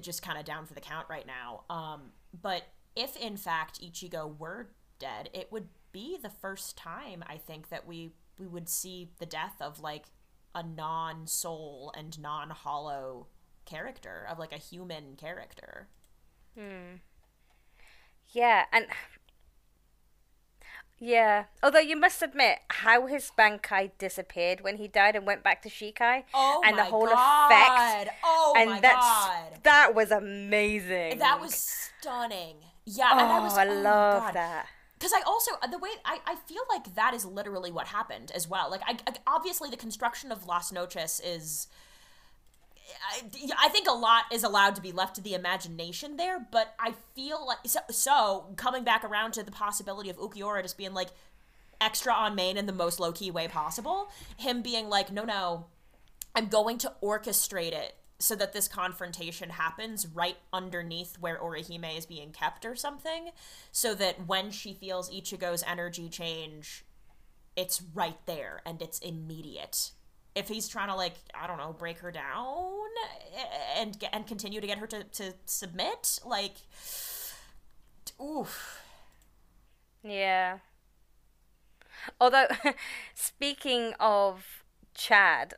just 0.02 0.22
kind 0.22 0.40
of 0.40 0.46
down 0.46 0.66
for 0.66 0.74
the 0.74 0.82
count 0.82 1.08
right 1.10 1.28
now. 1.28 1.64
Um, 1.70 2.12
but 2.42 2.64
if 2.96 3.16
in 3.18 3.38
fact 3.38 3.82
Ichigo 3.82 4.38
were 4.38 4.70
dead, 5.00 5.30
it 5.34 5.52
would 5.52 5.68
be 5.92 6.18
the 6.22 6.30
first 6.30 6.78
time 6.78 7.24
I 7.28 7.38
think 7.38 7.70
that 7.70 7.88
we 7.88 8.12
we 8.40 8.48
would 8.48 8.70
see 8.70 9.10
the 9.20 9.26
death 9.26 9.56
of 9.62 9.80
like 9.82 10.06
a 10.56 10.64
non 10.64 11.28
soul 11.28 11.92
and 11.98 12.20
non 12.20 12.50
hollow 12.52 13.28
character 13.66 14.26
of 14.30 14.40
like 14.40 14.54
a 14.54 14.58
human 14.58 15.16
character. 15.16 15.88
Hmm. 16.58 16.98
Yeah, 18.32 18.66
and 18.72 18.88
yeah. 21.00 21.46
Although 21.62 21.80
you 21.80 21.98
must 21.98 22.22
admit 22.22 22.60
how 22.70 23.08
his 23.08 23.32
Bankai 23.38 23.92
disappeared 23.98 24.62
when 24.62 24.78
he 24.78 24.88
died 24.88 25.16
and 25.16 25.26
went 25.26 25.44
back 25.44 25.62
to 25.64 25.70
Shikai. 25.70 26.24
Oh 26.34 26.62
and 26.66 26.76
my 26.78 26.84
the 26.84 26.90
whole 26.90 27.08
god. 27.08 27.52
effect. 27.52 28.18
Oh 28.24 28.54
and 28.58 28.70
my 28.70 28.80
that's 28.80 29.06
god. 29.06 29.60
that 29.64 29.96
was 29.96 30.12
amazing. 30.12 31.18
That 31.20 31.42
was 31.42 31.56
stunning. 31.56 32.58
Yeah, 32.86 33.10
Oh, 33.14 33.20
and 33.20 33.32
I 33.32 33.40
was 33.40 33.58
I 33.58 33.68
oh 33.68 33.74
love 33.82 34.24
God. 34.24 34.34
that. 34.36 34.68
Because 35.04 35.12
I 35.12 35.22
also 35.28 35.52
uh, 35.62 35.68
the 35.68 35.78
way 35.78 35.90
I, 36.06 36.20
I 36.26 36.36
feel 36.36 36.62
like 36.70 36.96
that 36.96 37.14
is 37.14 37.26
literally 37.26 37.74
what 37.74 37.88
happened 37.88 38.32
as 38.34 38.48
well. 38.48 38.72
Like 38.72 38.80
I, 38.88 38.98
I 39.06 39.14
obviously 39.28 39.70
the 39.70 39.76
construction 39.76 40.32
of 40.32 40.48
Las 40.48 40.72
Noches 40.72 41.22
is. 41.26 41.68
I, 43.12 43.50
I 43.60 43.68
think 43.68 43.90
a 43.90 43.92
lot 43.92 44.24
is 44.32 44.46
allowed 44.46 44.76
to 44.76 44.82
be 44.82 44.94
left 44.94 45.16
to 45.16 45.22
the 45.22 45.34
imagination 45.34 46.16
there, 46.16 46.48
but 46.50 46.74
I 46.80 46.94
feel 47.16 47.46
like 47.46 47.58
so, 47.66 47.82
so 47.92 48.46
coming 48.56 48.86
back 48.86 49.04
around 49.04 49.34
to 49.34 49.44
the 49.44 49.52
possibility 49.52 50.10
of 50.10 50.16
Ulquiorra 50.16 50.62
just 50.62 50.78
being 50.78 50.94
like 50.94 51.10
extra 51.82 52.14
on 52.14 52.34
main 52.34 52.56
in 52.56 52.66
the 52.66 52.72
most 52.72 52.98
low 53.02 53.12
key 53.12 53.30
way 53.30 53.50
possible, 53.50 54.10
him 54.38 54.62
being 54.62 54.88
like, 54.88 55.12
no, 55.12 55.26
no, 55.26 55.66
I'm 56.34 56.48
going 56.48 56.78
to 56.78 56.94
orchestrate 57.04 57.74
it 57.74 57.94
so 58.24 58.36
that 58.36 58.54
this 58.54 58.68
confrontation 58.68 59.50
happens 59.50 60.08
right 60.08 60.38
underneath 60.54 61.18
where 61.20 61.38
Orihime 61.38 61.98
is 61.98 62.06
being 62.06 62.32
kept 62.32 62.66
or 62.66 62.76
something, 62.76 63.32
so 63.72 63.94
that 63.96 64.26
when 64.28 64.50
she 64.50 64.74
feels 64.74 65.12
Ichigo's 65.12 65.64
energy 65.68 66.08
change, 66.08 66.86
it's 67.56 67.82
right 67.94 68.18
there 68.26 68.62
and 68.66 68.82
it's 68.82 69.00
immediate. 69.00 69.92
If 70.36 70.48
he's 70.48 70.68
trying 70.68 70.88
to 70.88 70.96
like 70.96 71.16
I 71.36 71.48
don't 71.48 71.58
know 71.58 71.74
break 71.74 72.00
her 72.00 72.12
down 72.12 72.88
and 73.78 74.02
and 74.14 74.26
continue 74.26 74.62
to 74.62 74.68
get 74.68 74.78
her 74.78 74.88
to, 74.88 75.04
to 75.04 75.34
submit, 75.46 76.20
like, 76.26 76.56
oof, 78.22 78.82
Yeah. 80.04 80.60
Although, 82.20 82.48
speaking 83.16 83.94
of 84.00 84.64
Chad, 84.94 85.56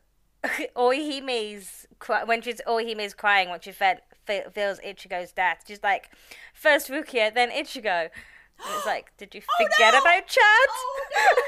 Orihime's 0.75 1.87
when 2.25 2.41
she's 2.41 2.61
Orihime's 2.67 3.13
crying 3.13 3.49
when 3.49 3.59
she 3.61 3.71
fe- 3.71 3.99
fe- 4.25 4.45
feels 4.53 4.79
Ichigo's 4.79 5.31
death, 5.31 5.63
she's 5.67 5.81
like, 5.83 6.09
first 6.53 6.89
Rukia, 6.89 7.33
then 7.33 7.49
Ichigo. 7.49 8.09
And 8.57 8.73
it's 8.77 8.85
like, 8.85 9.11
did 9.17 9.35
you 9.35 9.41
forget 9.57 9.93
no! 9.93 9.99
about 9.99 10.27
Chad? 10.27 10.67
Oh 10.69 10.99
no. 11.15 11.41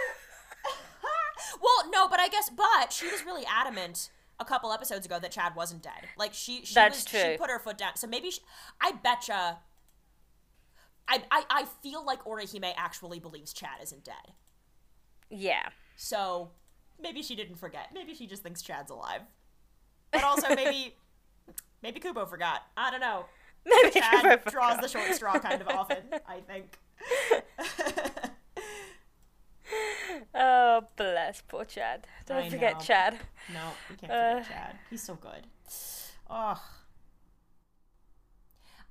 Oh, 0.66 1.60
well, 1.62 1.92
no, 1.92 2.08
but 2.10 2.20
I 2.20 2.28
guess, 2.28 2.50
but 2.50 2.92
she 2.92 3.08
was 3.08 3.24
really 3.26 3.44
adamant 3.46 4.10
a 4.40 4.46
couple 4.46 4.72
episodes 4.72 5.06
ago 5.06 5.18
that 5.20 5.32
Chad 5.32 5.56
wasn't 5.56 5.82
dead. 5.84 6.08
Like 6.18 6.34
she, 6.34 6.64
she 6.66 6.74
That's 6.76 6.98
was, 6.98 7.06
true. 7.06 7.32
She 7.34 7.38
put 7.38 7.50
her 7.50 7.60
foot 7.60 7.78
down. 7.78 7.96
So 7.96 8.08
maybe 8.08 8.32
she, 8.32 8.42
I 8.82 8.92
betcha. 8.92 9.60
I, 11.08 11.24
I 11.32 11.44
I 11.50 11.66
feel 11.82 12.06
like 12.06 12.24
Orihime 12.26 12.74
actually 12.76 13.20
believes 13.20 13.54
Chad 13.54 13.80
isn't 13.82 14.04
dead. 14.04 14.34
yeah. 15.30 15.70
So 15.96 16.52
maybe 17.02 17.22
she 17.22 17.36
didn't 17.36 17.56
forget. 17.58 17.90
Maybe 17.94 18.14
she 18.14 18.28
just 18.28 18.44
thinks 18.44 18.62
Chad's 18.62 18.92
alive. 18.92 19.22
But 20.12 20.24
also 20.24 20.54
maybe 20.56 20.96
maybe 21.84 22.00
Kubo 22.00 22.26
forgot. 22.26 22.62
I 22.76 22.92
don't 22.92 23.02
know. 23.02 23.26
Maybe 23.66 24.00
Chad 24.00 24.22
Kubo 24.22 24.50
draws 24.52 24.76
forgot. 24.76 24.82
the 24.82 24.88
short 24.88 25.14
straw 25.16 25.40
kind 25.40 25.62
of 25.62 25.68
often, 25.68 26.04
I 26.28 26.40
think. 26.42 26.78
Oh, 30.34 30.84
bless 30.96 31.42
poor 31.42 31.66
Chad. 31.66 32.08
Don't 32.26 32.38
I 32.38 32.50
forget 32.50 32.76
know. 32.76 32.80
Chad. 32.80 33.20
No, 33.54 33.70
we 33.90 33.96
can't 33.98 34.12
Uh. 34.12 34.34
forget 34.44 34.48
Chad. 34.50 34.76
He's 34.90 35.04
so 35.04 35.16
good. 35.16 35.46
Ugh. 36.30 36.58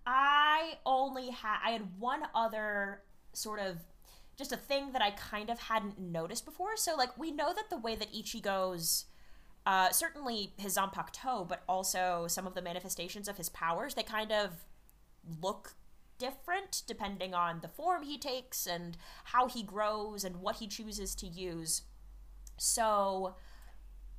I 0.05 0.75
only 0.85 1.31
had 1.31 1.59
I 1.65 1.71
had 1.71 1.99
one 1.99 2.23
other 2.35 3.03
sort 3.33 3.59
of 3.61 3.79
just 4.37 4.53
a 4.53 4.57
thing 4.57 4.93
that 4.93 5.03
I 5.03 5.11
kind 5.13 5.51
of 5.51 5.59
hadn't 5.59 5.99
noticed 5.99 6.45
before. 6.45 6.77
So 6.77 6.95
like 6.95 7.17
we 7.19 7.31
know 7.31 7.53
that 7.55 7.71
the 7.71 7.79
way 7.79 7.97
that 7.97 8.13
Ichigo's 8.13 9.07
uh, 9.65 9.91
certainly 9.91 10.53
his 10.57 10.77
Zanpakuto, 10.77 11.47
but 11.49 11.63
also 11.69 12.27
some 12.29 12.47
of 12.47 12.55
the 12.55 12.63
manifestations 12.63 13.27
of 13.27 13.37
his 13.37 13.49
powers, 13.49 13.95
they 13.95 14.05
kind 14.05 14.31
of 14.31 14.65
look 15.43 15.75
different 16.19 16.83
depending 16.87 17.35
on 17.35 17.61
the 17.61 17.69
form 17.69 18.03
he 18.03 18.17
takes 18.17 18.67
and 18.67 18.97
how 19.25 19.49
he 19.49 19.63
grows 19.63 20.25
and 20.25 20.37
what 20.37 20.57
he 20.57 20.69
chooses 20.69 21.15
to 21.17 21.27
use. 21.27 21.83
So 22.57 23.35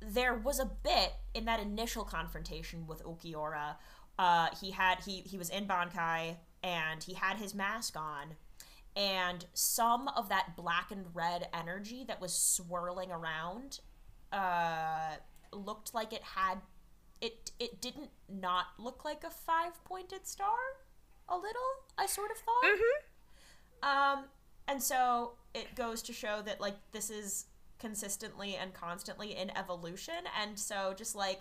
there 0.00 0.34
was 0.34 0.60
a 0.60 0.66
bit 0.66 1.12
in 1.34 1.44
that 1.46 1.60
initial 1.60 2.04
confrontation 2.04 2.86
with 2.86 3.02
Ulquiorra. 3.02 3.76
Uh, 4.18 4.48
he 4.60 4.72
had 4.72 4.98
he 5.04 5.22
he 5.22 5.38
was 5.38 5.48
in 5.48 5.66
Bankai 5.66 6.36
and 6.62 7.02
he 7.02 7.14
had 7.14 7.38
his 7.38 7.54
mask 7.54 7.96
on, 7.96 8.36
and 8.96 9.46
some 9.54 10.08
of 10.08 10.28
that 10.28 10.56
black 10.56 10.90
and 10.90 11.06
red 11.14 11.48
energy 11.54 12.04
that 12.06 12.20
was 12.20 12.32
swirling 12.34 13.10
around 13.10 13.80
uh, 14.32 15.16
looked 15.52 15.94
like 15.94 16.12
it 16.12 16.22
had 16.22 16.58
it 17.20 17.50
it 17.58 17.80
didn't 17.80 18.10
not 18.28 18.66
look 18.78 19.04
like 19.04 19.24
a 19.24 19.30
five 19.30 19.82
pointed 19.84 20.26
star. 20.26 20.56
A 21.28 21.36
little, 21.36 21.84
I 21.98 22.06
sort 22.06 22.30
of 22.30 22.38
thought. 22.38 22.64
Um, 23.82 24.24
and 24.66 24.82
so 24.82 25.32
it 25.54 25.74
goes 25.74 26.02
to 26.02 26.12
show 26.12 26.42
that 26.44 26.60
like 26.60 26.76
this 26.92 27.10
is 27.10 27.46
consistently 27.78 28.56
and 28.56 28.72
constantly 28.74 29.36
in 29.36 29.56
evolution, 29.56 30.24
and 30.40 30.58
so 30.58 30.94
just 30.96 31.14
like 31.14 31.40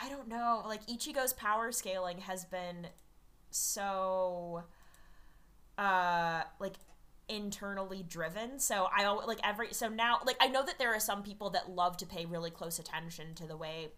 I 0.00 0.08
don't 0.08 0.28
know, 0.28 0.62
like 0.66 0.86
Ichigo's 0.86 1.32
power 1.32 1.72
scaling 1.72 2.18
has 2.18 2.44
been 2.44 2.88
so 3.50 4.64
uh 5.80 6.42
like 6.60 6.74
internally 7.28 8.04
driven 8.06 8.58
so 8.58 8.88
i 8.96 9.04
al- 9.04 9.24
like 9.26 9.38
every 9.44 9.72
so 9.72 9.88
now 9.88 10.18
like 10.26 10.36
i 10.40 10.46
know 10.48 10.64
that 10.64 10.78
there 10.78 10.92
are 10.92 11.00
some 11.00 11.22
people 11.22 11.50
that 11.50 11.70
love 11.70 11.96
to 11.96 12.04
pay 12.04 12.26
really 12.26 12.50
close 12.50 12.78
attention 12.78 13.34
to 13.34 13.46
the 13.46 13.56
way 13.56 13.88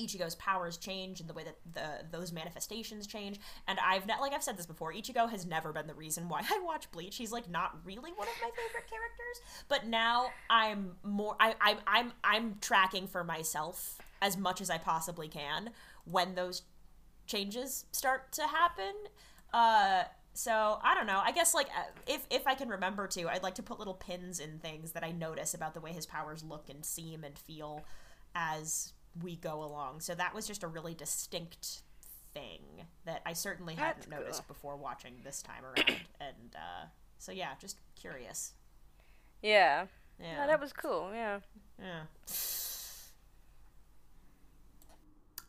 Ichigo's 0.00 0.34
powers 0.36 0.76
change 0.76 1.20
and 1.20 1.28
the 1.28 1.34
way 1.34 1.44
that 1.44 1.56
the 1.72 2.16
those 2.16 2.32
manifestations 2.32 3.06
change. 3.06 3.38
And 3.68 3.78
I've 3.84 4.06
ne- 4.06 4.18
like 4.20 4.32
I've 4.32 4.42
said 4.42 4.56
this 4.56 4.66
before, 4.66 4.92
Ichigo 4.92 5.28
has 5.30 5.44
never 5.44 5.72
been 5.72 5.86
the 5.86 5.94
reason 5.94 6.28
why 6.28 6.40
I 6.50 6.60
watch 6.64 6.90
Bleach. 6.90 7.16
He's 7.16 7.32
like 7.32 7.50
not 7.50 7.78
really 7.84 8.10
one 8.12 8.28
of 8.28 8.34
my 8.42 8.50
favorite 8.50 8.88
characters. 8.88 9.66
But 9.68 9.86
now 9.86 10.28
I'm 10.48 10.92
more 11.02 11.36
I, 11.38 11.54
I 11.60 11.76
I'm 11.86 12.12
I'm 12.24 12.56
tracking 12.60 13.06
for 13.06 13.24
myself 13.24 13.98
as 14.22 14.36
much 14.36 14.60
as 14.60 14.70
I 14.70 14.78
possibly 14.78 15.28
can 15.28 15.70
when 16.04 16.34
those 16.34 16.62
changes 17.26 17.84
start 17.92 18.32
to 18.32 18.42
happen. 18.42 18.94
Uh 19.52 20.04
so 20.40 20.78
I 20.82 20.94
don't 20.94 21.06
know. 21.06 21.20
I 21.22 21.32
guess 21.32 21.52
like 21.52 21.66
uh, 21.66 21.82
if 22.06 22.26
if 22.30 22.46
I 22.46 22.54
can 22.54 22.70
remember 22.70 23.06
to, 23.08 23.28
I'd 23.28 23.42
like 23.42 23.56
to 23.56 23.62
put 23.62 23.78
little 23.78 23.92
pins 23.92 24.40
in 24.40 24.58
things 24.58 24.92
that 24.92 25.04
I 25.04 25.12
notice 25.12 25.52
about 25.52 25.74
the 25.74 25.82
way 25.82 25.92
his 25.92 26.06
powers 26.06 26.42
look 26.42 26.70
and 26.70 26.82
seem 26.82 27.24
and 27.24 27.38
feel 27.38 27.84
as 28.34 28.94
we 29.22 29.36
go 29.36 29.62
along. 29.62 30.00
So 30.00 30.14
that 30.14 30.34
was 30.34 30.46
just 30.46 30.62
a 30.62 30.66
really 30.66 30.94
distinct 30.94 31.82
thing 32.32 32.86
that 33.04 33.20
I 33.26 33.34
certainly 33.34 33.74
hadn't 33.74 34.08
cool. 34.08 34.18
noticed 34.18 34.48
before 34.48 34.78
watching 34.78 35.16
this 35.22 35.42
time 35.42 35.62
around. 35.62 35.88
and 36.20 36.54
uh, 36.54 36.86
so 37.18 37.32
yeah, 37.32 37.50
just 37.60 37.76
curious. 37.94 38.54
Yeah. 39.42 39.88
Yeah. 40.18 40.40
No, 40.40 40.46
that 40.46 40.60
was 40.60 40.72
cool. 40.72 41.10
Yeah. 41.12 41.40
yeah. 41.78 42.04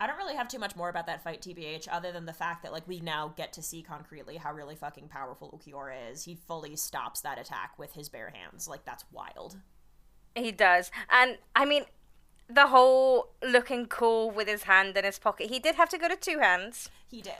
I 0.02 0.08
don't 0.08 0.16
really 0.16 0.34
have 0.34 0.48
too 0.48 0.58
much 0.58 0.74
more 0.74 0.88
about 0.88 1.06
that 1.06 1.22
fight, 1.22 1.42
TBH, 1.42 1.86
other 1.88 2.10
than 2.10 2.26
the 2.26 2.32
fact 2.32 2.64
that 2.64 2.72
like 2.72 2.88
we 2.88 2.98
now 2.98 3.32
get 3.36 3.52
to 3.52 3.62
see 3.62 3.82
concretely 3.82 4.36
how 4.36 4.52
really 4.52 4.74
fucking 4.74 5.06
powerful 5.06 5.56
Ulquiorra 5.56 6.10
is. 6.10 6.24
He 6.24 6.34
fully 6.34 6.74
stops 6.74 7.20
that 7.20 7.38
attack 7.38 7.78
with 7.78 7.92
his 7.92 8.08
bare 8.08 8.34
hands. 8.34 8.66
Like 8.66 8.84
that's 8.84 9.04
wild. 9.12 9.58
He 10.34 10.50
does. 10.50 10.90
And 11.08 11.38
I 11.54 11.64
mean, 11.64 11.84
the 12.50 12.66
whole 12.66 13.28
looking 13.46 13.86
cool 13.86 14.32
with 14.32 14.48
his 14.48 14.64
hand 14.64 14.96
in 14.96 15.04
his 15.04 15.20
pocket. 15.20 15.50
He 15.50 15.60
did 15.60 15.76
have 15.76 15.88
to 15.90 15.98
go 15.98 16.08
to 16.08 16.16
two 16.16 16.40
hands. 16.40 16.90
He 17.08 17.20
did. 17.20 17.34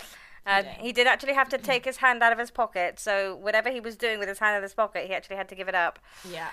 Uh, 0.47 0.63
he 0.79 0.93
did 0.93 1.09
actually 1.09 1.35
have 1.35 1.49
to 1.49 1.59
take 1.59 1.85
his 1.85 1.97
hand 1.97 2.23
out 2.23 2.33
of 2.33 2.39
his 2.39 2.53
pocket. 2.53 3.01
So 3.01 3.35
whatever 3.35 3.73
he 3.73 3.81
was 3.81 3.97
doing 3.97 4.21
with 4.21 4.29
his 4.29 4.39
hand 4.39 4.57
in 4.57 4.63
his 4.63 4.75
pocket, 4.75 5.09
he 5.09 5.15
actually 5.15 5.37
had 5.37 5.49
to 5.49 5.57
give 5.57 5.67
it 5.67 5.75
up. 5.75 5.99
Yeah. 6.31 6.51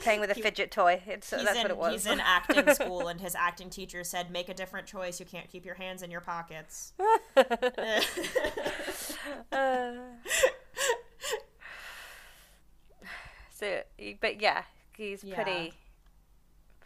Playing 0.00 0.20
with 0.20 0.30
a 0.30 0.34
fidget 0.34 0.70
toy. 0.70 1.02
It's, 1.06 1.28
that's 1.30 1.42
in, 1.50 1.56
what 1.62 1.70
it 1.70 1.76
was. 1.76 1.92
He's 1.92 2.06
in 2.06 2.20
acting 2.20 2.72
school, 2.74 3.08
and 3.08 3.20
his 3.20 3.34
acting 3.34 3.68
teacher 3.68 4.04
said, 4.04 4.30
"Make 4.30 4.48
a 4.48 4.54
different 4.54 4.86
choice. 4.86 5.18
You 5.20 5.26
can't 5.26 5.48
keep 5.50 5.66
your 5.66 5.74
hands 5.74 6.02
in 6.02 6.10
your 6.10 6.20
pockets." 6.20 6.92
Uh, 9.52 9.92
so, 13.52 13.82
but 14.20 14.40
yeah, 14.40 14.62
he's 14.96 15.22
Yeah. 15.24 15.34
pretty, 15.34 15.72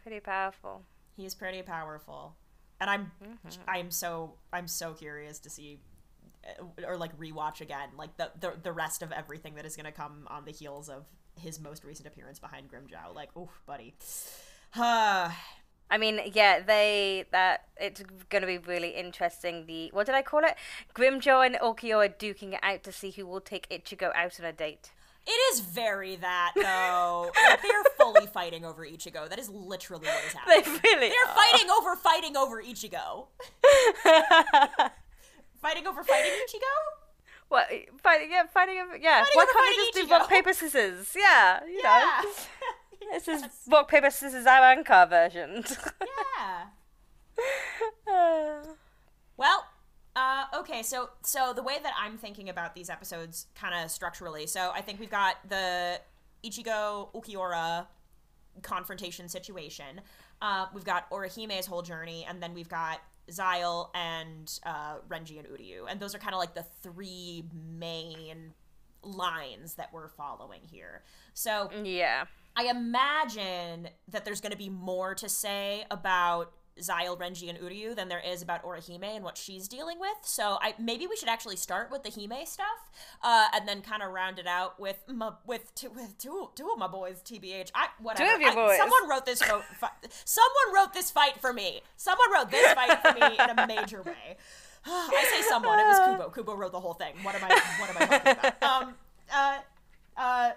pretty 0.02 0.20
powerful. 0.20 0.82
He's 1.16 1.34
pretty 1.34 1.62
powerful, 1.62 2.34
and 2.80 2.90
I'm 2.90 3.12
Mm-hmm. 3.22 3.60
I'm 3.68 3.90
so 3.90 4.34
I'm 4.52 4.66
so 4.66 4.92
curious 4.94 5.38
to 5.40 5.50
see 5.50 5.80
uh, 6.44 6.64
or 6.86 6.96
like 6.96 7.16
rewatch 7.18 7.60
again 7.60 7.90
like 7.96 8.16
the 8.16 8.30
the, 8.40 8.54
the 8.62 8.72
rest 8.72 9.02
of 9.02 9.12
everything 9.12 9.54
that 9.54 9.64
is 9.64 9.76
going 9.76 9.86
to 9.86 9.92
come 9.92 10.26
on 10.28 10.44
the 10.44 10.50
heels 10.52 10.88
of 10.88 11.04
his 11.38 11.60
most 11.60 11.84
recent 11.84 12.06
appearance 12.06 12.38
behind 12.38 12.70
Grimmjow. 12.70 13.14
Like, 13.14 13.36
oof, 13.36 13.62
buddy. 13.66 13.94
Uh, 14.76 15.30
I 15.90 15.98
mean, 15.98 16.20
yeah, 16.32 16.60
they 16.60 17.26
that 17.30 17.64
it's 17.76 18.02
to 18.42 18.46
be 18.46 18.58
really 18.58 18.90
interesting. 18.90 19.66
The 19.66 19.90
what 19.92 20.06
did 20.06 20.14
I 20.14 20.22
call 20.22 20.40
it? 20.44 20.54
Grimmjow 20.94 21.44
and 21.44 21.56
Okio 21.56 22.04
are 22.04 22.08
duking 22.08 22.54
it 22.54 22.60
out 22.62 22.82
to 22.84 22.92
see 22.92 23.10
who 23.10 23.26
will 23.26 23.40
take 23.40 23.68
Ichigo 23.68 24.10
out 24.14 24.38
on 24.40 24.46
a 24.46 24.52
date. 24.52 24.90
it 25.26 25.30
is 25.52 25.60
very 25.60 26.16
that 26.16 26.52
though. 26.56 27.30
like, 27.36 27.56
they're 27.62 27.84
fully 27.98 28.26
fighting 28.26 28.64
over 28.64 28.84
Ichigo. 28.86 29.28
That 29.28 29.38
is 29.38 29.48
literally 29.50 30.06
what 30.06 30.24
is 30.24 30.32
They 30.48 30.54
happening. 30.62 30.80
really 30.82 31.08
They're 31.10 31.28
are. 31.28 31.34
fighting 31.34 31.70
over 31.70 31.96
fighting 31.96 32.36
over 32.36 32.62
Ichigo. 32.62 33.26
fighting 35.60 35.86
over 35.86 36.02
fighting 36.02 36.32
Ichigo? 36.32 37.03
What 37.54 37.68
fighting? 38.02 38.30
Yeah, 38.32 38.46
fighting. 38.52 38.78
Over, 38.78 38.96
yeah. 38.96 39.20
Fighting 39.22 39.30
Why 39.34 39.44
can't 39.44 39.56
fighting 39.56 39.92
just 39.92 39.94
do 39.94 40.12
rock 40.12 40.28
paper 40.28 40.52
scissors? 40.52 41.12
Yeah, 41.16 41.60
you 41.64 41.80
Yeah. 41.82 42.20
know. 42.24 42.30
This 43.12 43.28
is 43.28 43.44
rock 43.70 43.88
paper 43.88 44.10
scissors 44.10 44.44
Arrancar 44.44 45.08
version. 45.08 45.62
yeah. 48.08 48.62
Well, 49.36 49.66
uh, 50.16 50.44
okay, 50.56 50.82
so 50.82 51.10
so 51.22 51.52
the 51.54 51.62
way 51.62 51.76
that 51.82 51.92
I'm 51.98 52.16
thinking 52.18 52.48
about 52.48 52.74
these 52.74 52.88
episodes, 52.90 53.46
kind 53.54 53.84
of 53.84 53.90
structurally, 53.90 54.46
so 54.46 54.70
I 54.74 54.80
think 54.80 54.98
we've 55.00 55.10
got 55.10 55.36
the 55.48 56.00
Ichigo 56.44 57.12
Ulquiorra 57.14 57.86
confrontation 58.62 59.28
situation. 59.28 60.00
Uh, 60.42 60.66
we've 60.74 60.84
got 60.84 61.06
Orihime's 61.10 61.66
whole 61.66 61.82
journey, 61.82 62.24
and 62.28 62.42
then 62.42 62.54
we've 62.54 62.68
got 62.68 63.00
Szayel 63.30 63.88
and 63.94 64.58
uh, 64.64 64.96
Renji 65.08 65.38
and 65.38 65.48
Uryu, 65.48 65.86
and 65.88 66.00
those 66.00 66.14
are 66.14 66.18
kind 66.18 66.34
of 66.34 66.38
like 66.38 66.54
the 66.54 66.64
three 66.82 67.44
main 67.78 68.52
lines 69.02 69.74
that 69.74 69.92
we're 69.92 70.08
following 70.08 70.60
here. 70.70 71.02
So 71.34 71.70
yeah. 71.82 72.24
I 72.56 72.66
imagine 72.66 73.88
that 74.08 74.24
there's 74.24 74.40
going 74.40 74.52
to 74.52 74.58
be 74.58 74.68
more 74.68 75.14
to 75.16 75.28
say 75.28 75.84
about 75.90 76.52
Szayel, 76.80 77.16
Renji, 77.18 77.48
and 77.48 77.58
Uryu 77.58 77.94
than 77.94 78.08
there 78.08 78.20
is 78.20 78.42
about 78.42 78.64
Orihime 78.64 79.04
and 79.16 79.24
what 79.24 79.38
she's 79.38 79.68
dealing 79.68 80.00
with. 80.00 80.16
So 80.22 80.58
I 80.60 80.74
maybe 80.78 81.06
we 81.06 81.16
should 81.16 81.28
actually 81.28 81.56
start 81.56 81.90
with 81.90 82.02
the 82.02 82.10
Hime 82.10 82.44
stuff, 82.46 82.90
uh, 83.22 83.46
and 83.54 83.68
then 83.68 83.80
kind 83.80 84.02
of 84.02 84.10
round 84.10 84.38
it 84.38 84.46
out 84.46 84.80
with 84.80 85.02
my, 85.08 85.30
with 85.46 85.72
two 85.74 85.90
with 85.90 86.18
two 86.18 86.50
two 86.56 86.68
of 86.72 86.78
my 86.78 86.88
boys. 86.88 87.22
Tbh, 87.24 87.70
I 87.74 87.88
whatever. 88.00 88.28
Two 88.28 88.34
of 88.34 88.40
your 88.40 88.50
I- 88.50 88.54
boys. 88.54 88.76
someone 88.78 89.08
wrote 89.08 89.24
this. 89.26 89.40
Wrote, 89.48 89.62
fi- 89.78 89.90
someone 90.24 90.74
wrote 90.74 90.92
this 90.94 91.10
fight 91.10 91.40
for 91.40 91.52
me. 91.52 91.80
Someone 91.96 92.32
wrote 92.32 92.50
this 92.50 92.72
fight 92.72 92.98
for 93.02 93.12
me 93.12 93.36
in 93.38 93.58
a 93.58 93.66
major 93.66 94.02
way. 94.02 94.36
I 94.86 95.26
say 95.30 95.42
someone. 95.48 95.78
It 95.78 95.84
was 95.84 96.10
Kubo. 96.18 96.30
Kubo 96.30 96.54
wrote 96.56 96.72
the 96.72 96.80
whole 96.80 96.94
thing. 96.94 97.14
What 97.22 97.34
am 97.36 97.44
I? 97.44 97.60
What 97.78 97.90
am 97.90 97.96
I 97.98 98.06
talking 98.06 98.32
about? 98.32 98.62
Um. 98.88 98.94
Uh. 99.32 99.58
Uh 100.16 100.50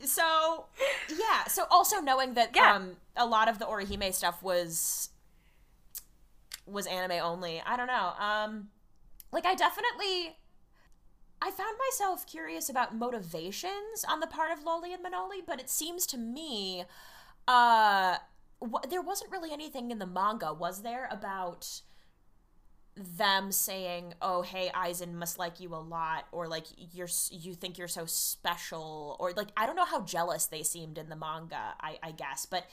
so 0.00 0.66
yeah 1.08 1.44
so 1.48 1.64
also 1.70 2.00
knowing 2.00 2.34
that 2.34 2.50
Yeah. 2.54 2.74
um 2.74 2.96
a 3.16 3.26
lot 3.26 3.48
of 3.48 3.58
the 3.58 3.64
orihime 3.64 4.12
stuff 4.12 4.42
was 4.42 5.10
was 6.66 6.86
anime 6.86 7.22
only 7.22 7.62
i 7.66 7.76
don't 7.76 7.86
know 7.86 8.12
um 8.18 8.68
like 9.32 9.44
i 9.44 9.54
definitely 9.54 10.36
i 11.42 11.50
found 11.50 11.76
myself 11.90 12.26
curious 12.26 12.68
about 12.68 12.94
motivations 12.96 14.04
on 14.08 14.20
the 14.20 14.26
part 14.26 14.50
of 14.50 14.64
Loly 14.64 14.94
and 14.94 15.02
Menoly 15.02 15.42
but 15.46 15.60
it 15.60 15.68
seems 15.68 16.06
to 16.06 16.16
me 16.18 16.84
uh 17.46 18.16
wh- 18.62 18.88
there 18.88 19.02
wasn't 19.02 19.30
really 19.30 19.52
anything 19.52 19.90
in 19.90 19.98
the 19.98 20.06
manga 20.06 20.52
was 20.52 20.82
there 20.82 21.08
about 21.10 21.82
them 22.96 23.50
saying, 23.50 24.14
"Oh, 24.22 24.42
hey, 24.42 24.70
Aizen 24.74 25.14
must 25.14 25.38
like 25.38 25.58
you 25.58 25.74
a 25.74 25.76
lot," 25.76 26.26
or 26.32 26.46
like 26.46 26.66
you're 26.76 27.08
you 27.30 27.54
think 27.54 27.76
you're 27.76 27.88
so 27.88 28.06
special, 28.06 29.16
or 29.18 29.32
like 29.32 29.48
I 29.56 29.66
don't 29.66 29.76
know 29.76 29.84
how 29.84 30.02
jealous 30.02 30.46
they 30.46 30.62
seemed 30.62 30.96
in 30.98 31.08
the 31.08 31.16
manga. 31.16 31.74
I, 31.80 31.98
I 32.02 32.12
guess, 32.12 32.46
but 32.46 32.66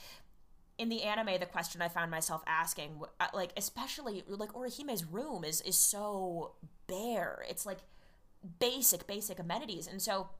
in 0.78 0.88
the 0.88 1.02
anime, 1.02 1.38
the 1.38 1.46
question 1.46 1.82
I 1.82 1.88
found 1.88 2.10
myself 2.10 2.42
asking, 2.46 3.00
uh, 3.20 3.26
like 3.34 3.52
especially 3.56 4.24
like 4.26 4.54
Orihime's 4.54 5.04
room 5.04 5.44
is 5.44 5.60
is 5.62 5.76
so 5.76 6.52
bare. 6.86 7.44
It's 7.48 7.66
like 7.66 7.78
basic 8.58 9.06
basic 9.06 9.38
amenities, 9.38 9.86
and 9.86 10.00
so 10.02 10.30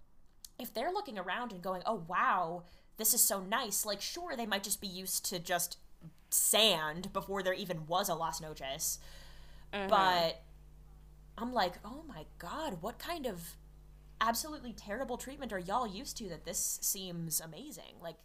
if 0.59 0.73
they're 0.73 0.93
looking 0.93 1.19
around 1.19 1.53
and 1.53 1.63
going, 1.63 1.83
"Oh, 1.87 2.05
wow, 2.09 2.65
this 2.97 3.15
is 3.15 3.23
so 3.23 3.41
nice," 3.41 3.85
like 3.87 4.01
sure 4.01 4.37
they 4.37 4.47
might 4.47 4.65
just 4.65 4.81
be 4.81 4.87
used 4.89 5.25
to 5.27 5.39
just 5.39 5.79
sand 6.31 7.13
before 7.13 7.43
there 7.43 7.53
even 7.53 7.87
was 7.87 8.09
a 8.09 8.15
Las 8.15 8.41
Noches 8.41 8.99
but 9.89 10.43
I'm 11.39 11.53
like, 11.53 11.75
oh 11.85 12.03
my 12.07 12.25
god, 12.39 12.79
what 12.83 12.99
kind 12.99 13.27
of 13.27 13.57
absolutely 14.21 14.73
terrible 14.73 15.17
treatment 15.17 15.53
are 15.53 15.59
y'all 15.59 15.87
used 15.87 16.17
to 16.19 16.29
that 16.29 16.45
this 16.45 16.79
seems 16.83 17.41
amazing? 17.41 17.95
Like, 18.03 18.17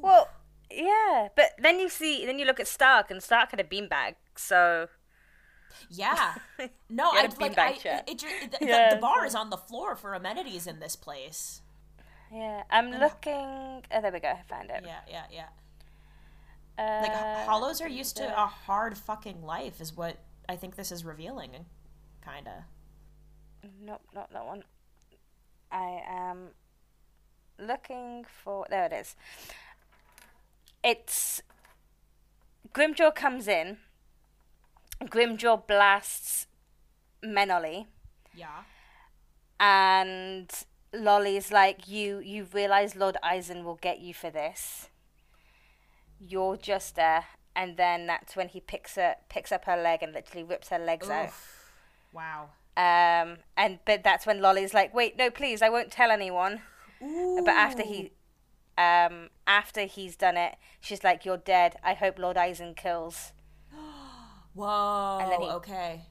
Well, 0.00 0.28
yeah, 0.70 1.28
but 1.36 1.52
then 1.58 1.78
you 1.80 1.88
see, 1.88 2.24
then 2.26 2.38
you 2.38 2.44
look 2.44 2.60
at 2.60 2.66
Stark, 2.68 3.10
and 3.10 3.22
Stark 3.22 3.50
had 3.50 3.60
a 3.60 3.64
beanbag, 3.64 4.14
so 4.36 4.88
yeah, 5.90 6.34
no, 6.90 7.10
I 7.12 7.22
like, 7.22 7.58
I, 7.58 7.74
beanbag 7.74 7.78
chair. 7.80 8.02
it, 8.06 8.18
ju- 8.18 8.26
the, 8.50 8.58
the- 8.58 8.66
Yeah, 8.66 8.94
the 8.94 9.00
bar 9.00 9.24
is 9.26 9.34
on 9.34 9.50
the 9.50 9.56
floor 9.56 9.96
for 9.96 10.14
amenities 10.14 10.66
in 10.66 10.80
this 10.80 10.96
place. 10.96 11.62
yeah. 12.32 12.62
I'm 12.70 12.90
looking. 12.90 13.82
Oh, 13.90 14.00
there 14.02 14.12
we 14.12 14.20
go. 14.20 14.28
I 14.28 14.42
found 14.48 14.70
it. 14.70 14.82
Yeah, 14.84 15.00
yeah, 15.08 15.24
yeah. 15.32 15.46
Uh, 16.78 17.02
Like 17.02 17.46
hollows 17.46 17.80
are 17.80 17.88
used 17.88 18.16
to 18.18 18.24
a 18.40 18.46
hard 18.46 18.96
fucking 18.96 19.42
life, 19.42 19.80
is 19.80 19.96
what 19.96 20.16
I 20.48 20.56
think 20.56 20.76
this 20.76 20.92
is 20.92 21.04
revealing, 21.04 21.50
kinda. 22.24 22.64
Nope, 23.82 24.02
not 24.14 24.32
that 24.32 24.46
one. 24.46 24.62
I 25.72 26.02
am 26.08 26.48
looking 27.58 28.24
for. 28.44 28.66
There 28.70 28.84
it 28.84 28.92
is. 28.92 29.16
It's 30.82 31.42
Grimmjow 32.72 33.14
comes 33.14 33.48
in. 33.48 33.78
Grimmjow 35.02 35.66
blasts 35.66 36.46
Menoly. 37.22 37.86
Yeah. 38.34 38.62
and 39.58 40.50
Loly's 40.92 41.50
like, 41.50 41.88
"You, 41.88 42.18
you 42.20 42.46
realize 42.52 42.94
Lord 42.96 43.16
Aizen 43.22 43.64
will 43.64 43.74
get 43.76 43.98
you 44.00 44.14
for 44.14 44.30
this. 44.30 44.88
You're 46.20 46.56
just 46.56 46.94
there." 46.96 47.24
And 47.56 47.76
then 47.76 48.06
that's 48.06 48.36
when 48.36 48.48
he 48.48 48.60
picks 48.60 48.94
her, 48.94 49.16
picks 49.28 49.50
up 49.50 49.64
her 49.64 49.76
leg 49.76 50.02
and 50.02 50.12
literally 50.12 50.44
rips 50.44 50.68
her 50.68 50.78
legs 50.78 51.10
out. 51.10 51.30
Wow. 52.12 52.50
Um, 52.76 53.38
and 53.56 53.80
but 53.84 54.04
that's 54.04 54.24
when 54.26 54.40
Loly's 54.40 54.72
like, 54.72 54.94
"Wait, 54.94 55.16
no, 55.18 55.30
please, 55.30 55.60
I 55.60 55.68
won't 55.68 55.90
tell 55.90 56.10
anyone." 56.12 56.62
Ooh. 57.02 57.42
But 57.44 57.54
after 57.56 57.82
he, 57.82 58.12
um, 58.78 59.28
after 59.46 59.82
he's 59.82 60.16
done 60.16 60.36
it, 60.38 60.54
she's 60.80 61.02
like, 61.04 61.24
"You're 61.26 61.36
dead. 61.36 61.76
I 61.82 61.94
hope 61.94 62.18
Lord 62.18 62.36
Aizen 62.38 62.74
kills." 62.76 63.32
Whoa. 64.54 65.18
then 65.28 65.40
he- 65.42 65.48
okay. 65.50 66.02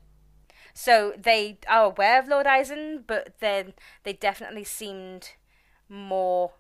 So 0.74 1.14
they 1.18 1.58
are 1.68 1.86
aware 1.86 2.20
of 2.20 2.28
Lord 2.28 2.46
Aizen, 2.46 3.04
but 3.08 3.40
then 3.40 3.74
they 4.04 4.14
definitely 4.14 4.64
seemed 4.64 5.32
more 5.90 6.52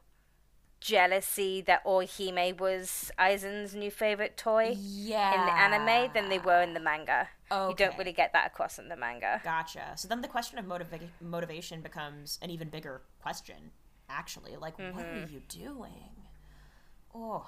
jealousy 0.79 1.61
that 1.61 1.83
Orihime 1.85 2.59
was 2.59 3.11
Aizen's 3.19 3.75
new 3.75 3.91
favorite 3.91 4.37
toy 4.37 4.75
Yeah. 4.77 5.33
in 5.39 5.45
the 5.45 5.51
anime 5.51 6.11
than 6.13 6.29
they 6.29 6.39
were 6.39 6.61
in 6.61 6.73
the 6.73 6.79
manga. 6.79 7.29
You 7.51 7.73
don't 7.77 7.97
really 7.97 8.11
get 8.13 8.33
that 8.33 8.47
across 8.47 8.77
in 8.79 8.89
the 8.89 8.95
manga. 8.95 9.41
Gotcha. 9.43 9.93
So 9.95 10.07
then 10.07 10.21
the 10.21 10.27
question 10.27 10.57
of 10.57 10.65
motiva- 10.65 11.09
motivation 11.21 11.81
becomes 11.81 12.37
an 12.41 12.49
even 12.49 12.69
bigger 12.69 13.01
question, 13.21 13.71
actually. 14.09 14.55
Like, 14.55 14.77
what 14.77 15.05
are 15.05 15.13
Mm-hmm. 15.13 15.33
you 15.33 15.41
doing? 15.47 16.11
Oh, 17.13 17.47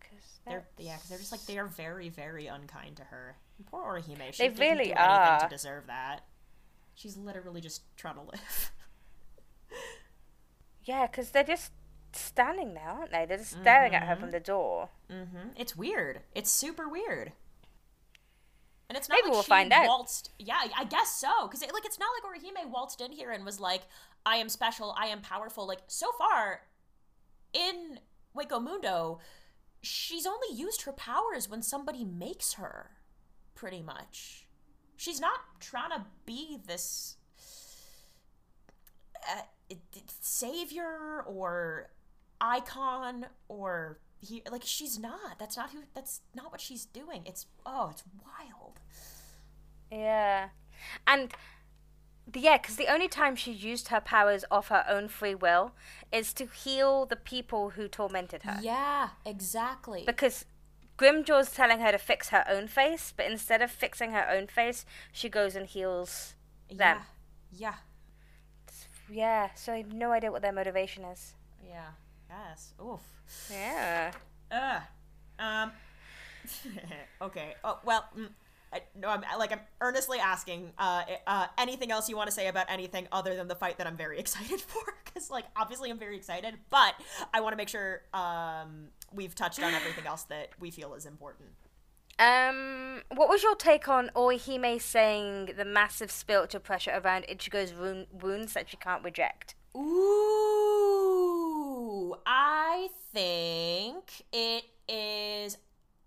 'Cause 0.00 0.40
They're 0.46 0.66
yeah, 0.78 0.94
because 0.96 1.08
they're 1.08 1.18
just 1.18 1.32
like 1.32 1.44
they 1.46 1.58
are 1.58 1.66
very 1.66 2.08
very 2.08 2.46
unkind 2.46 2.96
to 2.98 3.04
her. 3.04 3.36
Poor 3.66 3.82
Orihime. 3.84 4.32
She 4.32 4.48
They 4.48 4.48
didn't 4.48 4.58
really 4.60 4.84
do 4.86 4.92
anything 4.92 4.98
are. 4.98 5.40
to 5.40 5.48
deserve 5.48 5.86
that. 5.88 6.20
She's 6.94 7.16
literally 7.16 7.60
just 7.60 7.82
trying 7.96 8.14
to 8.16 8.22
live. 8.22 8.70
Yeah, 10.84 11.06
because 11.08 11.30
they're 11.30 11.42
just 11.42 11.72
standing 12.12 12.74
there, 12.74 12.88
aren't 12.88 13.10
they? 13.10 13.26
They're 13.26 13.38
just 13.38 13.50
staring 13.60 13.92
at 13.94 14.04
her 14.04 14.14
from 14.14 14.30
the 14.30 14.38
door. 14.40 14.90
hmm 15.10 15.48
It's 15.56 15.74
weird. 15.76 16.20
It's 16.32 16.48
super 16.50 16.88
weird. 16.88 17.32
And 18.88 18.96
it's 18.96 19.08
not 19.08 19.16
Maybe 19.16 19.24
like 19.24 19.32
we'll 19.32 19.42
she 19.42 19.48
find 19.48 19.72
out. 19.72 20.28
Yeah, 20.38 20.60
I 20.76 20.84
guess 20.84 21.10
so. 21.16 21.48
Because 21.48 21.62
it, 21.62 21.74
like 21.74 21.84
it's 21.84 21.98
not 21.98 22.10
like 22.14 22.40
Orihime 22.40 22.70
waltzed 22.70 23.00
in 23.00 23.10
here 23.10 23.32
and 23.32 23.44
was 23.44 23.58
like, 23.58 23.82
"I 24.26 24.36
am 24.36 24.50
special. 24.50 24.94
I 24.98 25.06
am 25.06 25.22
powerful." 25.22 25.66
Like 25.66 25.82
so 25.88 26.12
far, 26.18 26.62
in 27.54 28.00
Hueco 28.36 28.62
Mundo, 28.62 29.20
she's 29.82 30.26
only 30.26 30.54
used 30.54 30.82
her 30.82 30.92
powers 30.92 31.48
when 31.48 31.62
somebody 31.62 32.04
makes 32.04 32.54
her. 32.54 32.90
Pretty 33.54 33.80
much, 33.82 34.46
she's 34.96 35.18
not 35.20 35.40
trying 35.60 35.90
to 35.90 36.04
be 36.26 36.58
this 36.66 37.16
uh, 39.28 39.42
savior 40.20 41.22
or 41.26 41.88
icon 42.40 43.26
or 43.48 43.98
he 44.20 44.42
like 44.50 44.62
she's 44.64 44.98
not 44.98 45.38
that's 45.38 45.56
not 45.56 45.70
who 45.70 45.78
that's 45.94 46.20
not 46.34 46.50
what 46.52 46.60
she's 46.60 46.84
doing 46.84 47.22
it's 47.24 47.46
oh 47.64 47.88
it's 47.90 48.04
wild 48.22 48.78
Yeah. 49.90 50.48
And 51.06 51.32
yeah, 52.34 52.58
because 52.58 52.76
the 52.76 52.88
only 52.92 53.08
time 53.08 53.36
she 53.36 53.52
used 53.52 53.88
her 53.88 54.00
powers 54.00 54.44
of 54.50 54.68
her 54.68 54.84
own 54.88 55.08
free 55.08 55.34
will 55.34 55.72
is 56.12 56.32
to 56.34 56.46
heal 56.46 57.06
the 57.06 57.16
people 57.16 57.70
who 57.70 57.88
tormented 57.88 58.42
her. 58.42 58.58
yeah 58.62 59.10
exactly 59.24 60.02
Because 60.06 60.44
Grimmjow's 60.98 61.50
telling 61.52 61.80
her 61.80 61.92
to 61.92 61.98
fix 61.98 62.30
her 62.30 62.44
own 62.48 62.68
face, 62.68 63.12
but 63.16 63.26
instead 63.26 63.60
of 63.62 63.70
fixing 63.70 64.12
her 64.12 64.26
own 64.30 64.46
face, 64.46 64.84
she 65.12 65.28
goes 65.28 65.54
and 65.54 65.66
heals 65.66 66.34
them. 66.70 66.78
yeah 66.78 67.02
Yeah, 67.52 67.74
yeah 69.08 69.48
so 69.54 69.72
I 69.72 69.78
have 69.78 69.92
no 69.92 70.12
idea 70.12 70.32
what 70.32 70.42
their 70.42 70.52
motivation 70.52 71.04
is. 71.04 71.34
yeah 71.64 71.90
yes 72.30 72.72
oof 72.82 73.00
Yeah. 73.50 74.12
Ugh. 74.50 74.82
Um. 75.38 75.72
okay. 77.20 77.54
Oh 77.64 77.78
well. 77.84 78.04
Mm, 78.16 78.28
I, 78.72 78.82
no, 78.94 79.08
I'm 79.08 79.22
like 79.38 79.52
I'm 79.52 79.60
earnestly 79.80 80.18
asking. 80.18 80.72
Uh, 80.78 81.02
uh, 81.26 81.46
anything 81.58 81.90
else 81.90 82.08
you 82.08 82.16
want 82.16 82.28
to 82.28 82.34
say 82.34 82.48
about 82.48 82.66
anything 82.68 83.06
other 83.12 83.34
than 83.36 83.48
the 83.48 83.54
fight 83.54 83.78
that 83.78 83.86
I'm 83.86 83.96
very 83.96 84.18
excited 84.24 84.60
for? 84.60 84.82
Because 85.04 85.30
like 85.30 85.44
obviously 85.56 85.90
I'm 85.90 85.98
very 85.98 86.16
excited, 86.16 86.54
but 86.70 86.94
I 87.32 87.40
want 87.40 87.52
to 87.52 87.56
make 87.56 87.68
sure 87.68 88.02
um 88.12 88.88
we've 89.12 89.34
touched 89.34 89.62
on 89.62 89.72
everything 89.72 90.06
else 90.06 90.24
that 90.24 90.50
we 90.60 90.70
feel 90.70 90.94
is 90.94 91.06
important. 91.06 91.50
Um, 92.18 93.02
what 93.14 93.28
was 93.28 93.42
your 93.42 93.54
take 93.54 93.88
on 93.88 94.10
Orihime 94.16 94.80
saying 94.80 95.50
the 95.56 95.66
massive 95.66 96.10
spiritual 96.10 96.60
pressure 96.60 96.98
around 97.04 97.26
Ichigo's 97.28 97.74
wound- 97.74 98.06
wounds 98.10 98.54
that 98.54 98.70
she 98.70 98.78
can't 98.78 99.04
reject? 99.04 99.54
Ooh, 100.86 102.16
I 102.24 102.88
think 103.12 104.24
it 104.32 104.64
is. 104.88 105.58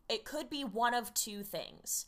It 0.09 0.25
could 0.25 0.49
be 0.49 0.63
one 0.63 0.95
of 0.95 1.13
two 1.13 1.43
things. 1.43 2.07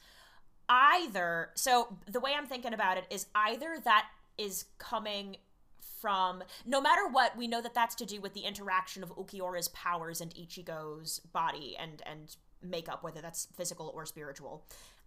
Either, 0.74 1.50
so 1.54 1.98
the 2.10 2.22
way 2.22 2.32
I'm 2.34 2.48
thinking 2.48 2.74
about 2.74 2.98
it 2.98 3.04
is 3.10 3.26
either 3.36 3.78
that 3.84 4.08
is 4.38 4.66
coming 4.78 5.36
from, 6.00 6.44
no 6.66 6.80
matter 6.80 7.08
what, 7.10 7.38
we 7.38 7.46
know 7.46 7.62
that 7.62 7.74
that's 7.74 7.94
to 7.96 8.06
do 8.06 8.22
with 8.22 8.34
the 8.34 8.42
interaction 8.42 9.04
of 9.04 9.12
Ulquiorra's 9.18 9.68
powers 9.68 10.22
and 10.22 10.34
Ichigo's 10.34 11.20
body 11.20 11.76
and 11.78 12.02
and 12.06 12.38
makeup, 12.64 13.04
whether 13.04 13.20
that's 13.20 13.50
physical 13.58 13.92
or 13.94 14.06
spiritual. 14.06 14.64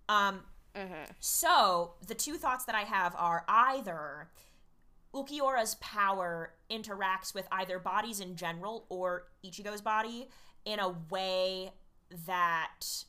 Um, 0.08 0.40
so 1.18 1.94
the 2.06 2.14
two 2.14 2.34
thoughts 2.34 2.64
that 2.66 2.74
I 2.74 2.82
have 2.82 3.14
are 3.16 3.44
either 3.48 4.28
Ulquiorra's 5.14 5.76
power 5.76 6.52
interacts 6.70 7.34
with 7.34 7.46
either 7.50 7.78
bodies 7.78 8.20
in 8.20 8.36
general 8.36 8.84
or 8.90 9.28
Ichigo's 9.42 9.80
body 9.80 10.28
in 10.64 10.78
a 10.78 10.94
way 11.08 11.72
that 12.26 13.04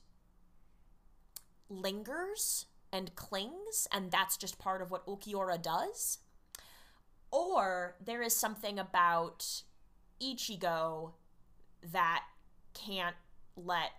lingers 1.70 2.66
and 2.91 3.16
clings, 3.16 3.88
and 3.91 4.11
that's 4.11 4.38
just 4.38 4.59
part 4.59 4.82
of 4.82 4.91
what 4.91 5.05
Ulquiorra 5.05 5.61
does. 5.61 6.20
Or 7.32 7.95
there 8.03 8.22
is 8.22 8.36
something 8.36 8.80
about 8.80 9.63
Ichigo 10.22 11.11
that 11.91 12.24
can't 12.74 13.16
let 13.55 13.91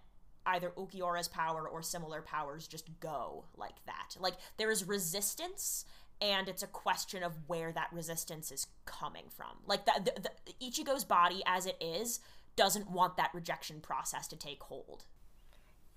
either 0.46 0.70
Ulquiorra's 0.70 1.28
power 1.28 1.68
or 1.68 1.82
similar 1.82 2.22
powers 2.22 2.68
just 2.68 2.88
go 3.00 3.44
like 3.56 3.84
that. 3.86 4.16
Like 4.18 4.34
there 4.56 4.70
is 4.70 4.84
resistance 4.84 5.84
and 6.20 6.48
it's 6.48 6.62
a 6.62 6.68
question 6.68 7.22
of 7.22 7.34
where 7.46 7.72
that 7.72 7.88
resistance 7.92 8.50
is 8.50 8.68
coming 8.86 9.24
from. 9.28 9.58
Like 9.66 9.84
that 9.86 10.04
the, 10.04 10.12
the, 10.20 10.64
Ichigo's 10.64 11.04
body 11.04 11.42
as 11.46 11.66
it 11.66 11.76
is 11.80 12.20
doesn't 12.54 12.90
want 12.90 13.16
that 13.16 13.30
rejection 13.34 13.80
process 13.80 14.26
to 14.28 14.36
take 14.36 14.62
hold. 14.62 15.04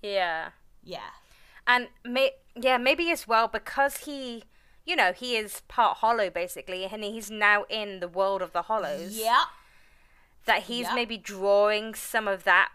Yeah. 0.02 0.50
Yeah. 0.82 1.10
And 1.70 1.88
may- 2.04 2.34
yeah, 2.56 2.78
maybe 2.78 3.10
as 3.12 3.28
well 3.28 3.46
because 3.46 3.98
he, 3.98 4.44
you 4.84 4.96
know, 4.96 5.12
he 5.12 5.36
is 5.36 5.62
part 5.68 5.98
hollow 5.98 6.28
basically, 6.28 6.84
and 6.84 7.04
he's 7.04 7.30
now 7.30 7.64
in 7.68 8.00
the 8.00 8.08
world 8.08 8.42
of 8.42 8.52
the 8.52 8.62
hollows. 8.62 9.16
Yeah. 9.16 9.44
That 10.46 10.64
he's 10.64 10.88
maybe 10.92 11.16
drawing 11.16 11.94
some 11.94 12.26
of 12.26 12.42
that, 12.44 12.70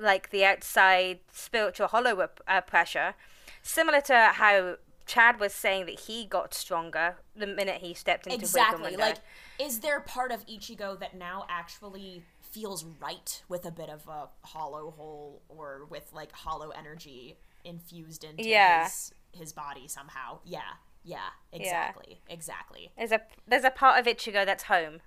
like 0.00 0.30
the 0.30 0.44
outside 0.46 1.18
spiritual 1.30 1.88
hollow 1.88 2.28
uh, 2.46 2.60
pressure, 2.62 3.14
similar 3.60 4.00
to 4.02 4.30
how 4.34 4.76
Chad 5.04 5.40
was 5.40 5.52
saying 5.52 5.86
that 5.86 6.00
he 6.00 6.24
got 6.24 6.54
stronger 6.54 7.16
the 7.36 7.46
minute 7.46 7.80
he 7.82 7.92
stepped 7.92 8.26
into 8.26 8.38
Exactly. 8.38 8.96
Like 8.96 9.18
is 9.58 9.80
there 9.80 10.00
part 10.00 10.30
of 10.30 10.46
Ichigo 10.46 10.98
that 11.00 11.16
now 11.16 11.44
actually 11.50 12.22
feels 12.40 12.84
right 13.00 13.42
with 13.48 13.66
a 13.66 13.70
bit 13.70 13.90
of 13.90 14.06
a 14.06 14.28
hollow 14.46 14.90
hole 14.90 15.42
or 15.48 15.86
with 15.90 16.12
like 16.14 16.32
hollow 16.32 16.70
energy 16.70 17.36
infused 17.64 18.24
into 18.24 18.44
Yeah. 18.48 18.84
his 18.84 19.12
his 19.32 19.52
body 19.52 19.86
somehow? 19.88 20.40
Yeah. 20.44 20.74
Yeah, 21.04 21.28
exactly. 21.52 22.20
Exactly. 22.28 22.90
There's 22.96 23.12
a 23.12 23.22
there's 23.46 23.64
a 23.64 23.70
part 23.70 23.98
of 23.98 24.06
Ichigo 24.06 24.44
that's 24.44 24.64
home, 24.64 25.00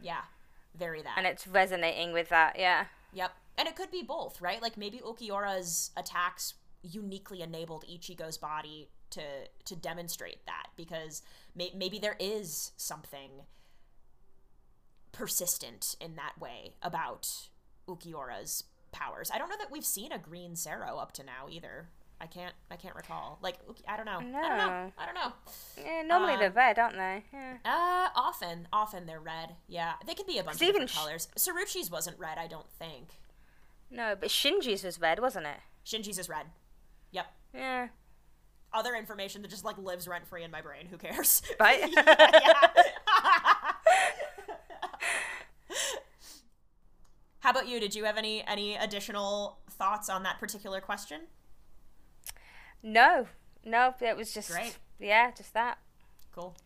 Yeah. 0.00 0.22
Very 0.74 1.00
that. 1.02 1.14
and 1.16 1.26
it's 1.26 1.46
resonating 1.46 2.12
with 2.12 2.28
that. 2.28 2.58
Yeah. 2.58 2.86
Yep. 3.12 3.32
And 3.58 3.66
it 3.68 3.76
could 3.76 3.90
be 3.90 4.02
both, 4.02 4.40
right? 4.42 4.60
Like 4.60 4.76
maybe 4.76 4.98
Ulquiorra's 4.98 5.90
attacks 5.96 6.54
uniquely 6.82 7.40
enabled 7.40 7.84
Ichigo's 7.88 8.36
body 8.38 8.88
to 9.10 9.22
to 9.64 9.76
demonstrate 9.76 10.44
that 10.46 10.66
because 10.76 11.22
may- 11.54 11.72
maybe 11.74 11.98
there 11.98 12.16
is 12.20 12.72
something 12.76 13.46
persistent 15.12 15.96
in 16.00 16.16
that 16.16 16.38
way 16.38 16.74
about 16.82 17.48
Ulquiorra's 17.88 18.64
powers. 18.96 19.30
I 19.32 19.38
don't 19.38 19.48
know 19.48 19.56
that 19.58 19.70
we've 19.70 19.84
seen 19.84 20.12
a 20.12 20.18
green 20.18 20.52
Cero 20.56 20.98
up 21.00 21.12
to 21.12 21.22
now 21.24 21.46
either. 21.50 21.88
I 22.20 22.26
can't 22.26 22.54
I 22.70 22.76
can't 22.76 22.94
recall. 22.94 23.38
Like 23.42 23.58
I 23.86 23.96
don't 23.96 24.06
know. 24.06 24.18
I 24.18 24.22
don't 24.22 24.32
know. 24.58 24.92
I 24.98 25.04
don't 25.04 25.14
know. 25.14 25.32
Yeah. 25.84 26.02
Normally 26.02 26.36
they're 26.36 26.48
Um, 26.48 26.54
red, 26.54 26.78
aren't 26.78 26.96
they? 26.96 27.24
Yeah. 27.32 27.56
Uh 27.64 28.08
often 28.18 28.68
often 28.72 29.04
they're 29.06 29.20
red. 29.20 29.56
Yeah. 29.68 29.92
They 30.06 30.14
could 30.14 30.26
be 30.26 30.38
a 30.38 30.42
bunch 30.44 30.56
of 30.56 30.62
even 30.62 30.72
different 30.86 30.90
sh- 30.90 30.96
colors. 30.96 31.28
Cirucci's 31.36 31.90
wasn't 31.90 32.18
red, 32.18 32.38
I 32.38 32.46
don't 32.46 32.70
think. 32.78 33.08
No, 33.90 34.16
but 34.18 34.30
Shinji's 34.30 34.82
was 34.82 34.98
red, 35.00 35.18
wasn't 35.20 35.46
it? 35.46 35.58
Shinji's 35.84 36.18
is 36.18 36.28
red. 36.28 36.46
Yep. 37.12 37.26
Yeah. 37.54 37.88
other 38.72 38.94
information 38.94 39.42
that 39.42 39.48
just 39.48 39.64
like 39.64 39.76
lives 39.78 40.08
rent 40.08 40.26
free 40.26 40.42
in 40.42 40.50
my 40.50 40.60
brain. 40.62 40.86
Who 40.86 40.96
cares? 40.98 41.42
Right? 41.60 41.80
yeah. 41.92 42.66
How 47.46 47.52
about 47.52 47.68
you? 47.68 47.78
Did 47.78 47.94
you 47.94 48.02
have 48.06 48.16
any 48.18 48.42
any 48.44 48.74
additional 48.74 49.58
thoughts 49.70 50.08
on 50.08 50.24
that 50.24 50.40
particular 50.40 50.80
question? 50.80 51.28
No, 52.82 53.28
no, 53.64 53.94
it 54.00 54.16
was 54.16 54.34
just 54.34 54.50
Great. 54.50 54.76
Yeah, 54.98 55.30
just 55.30 55.54
that. 55.54 55.78
Cool. 56.34 56.56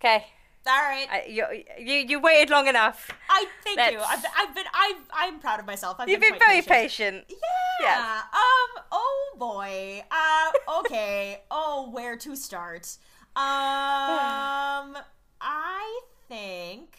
Okay, 0.00 0.26
All 0.66 0.72
right. 0.82 1.06
I, 1.08 1.26
you, 1.28 1.44
you 1.78 1.94
you 2.08 2.20
waited 2.20 2.50
long 2.50 2.66
enough. 2.66 3.08
I 3.30 3.46
thank 3.62 3.92
you. 3.92 3.98
Let's- 4.00 4.10
I've 4.10 4.22
been, 4.22 4.32
I've 4.36 4.54
been 4.56 4.64
I've 4.74 4.96
I'm 5.12 5.38
proud 5.38 5.60
of 5.60 5.66
myself. 5.66 5.98
I've 6.00 6.08
You've 6.08 6.20
been, 6.20 6.32
been 6.32 6.40
very 6.40 6.60
patient. 6.60 7.28
patient. 7.28 7.40
Yeah. 7.82 8.20
Um. 8.32 8.84
Oh 8.90 9.36
boy. 9.38 10.02
Uh. 10.10 10.80
Okay. 10.80 11.40
oh, 11.52 11.88
where 11.92 12.16
to 12.16 12.34
start? 12.34 12.96
Um. 13.36 14.96
I 15.40 16.00
think. 16.28 16.98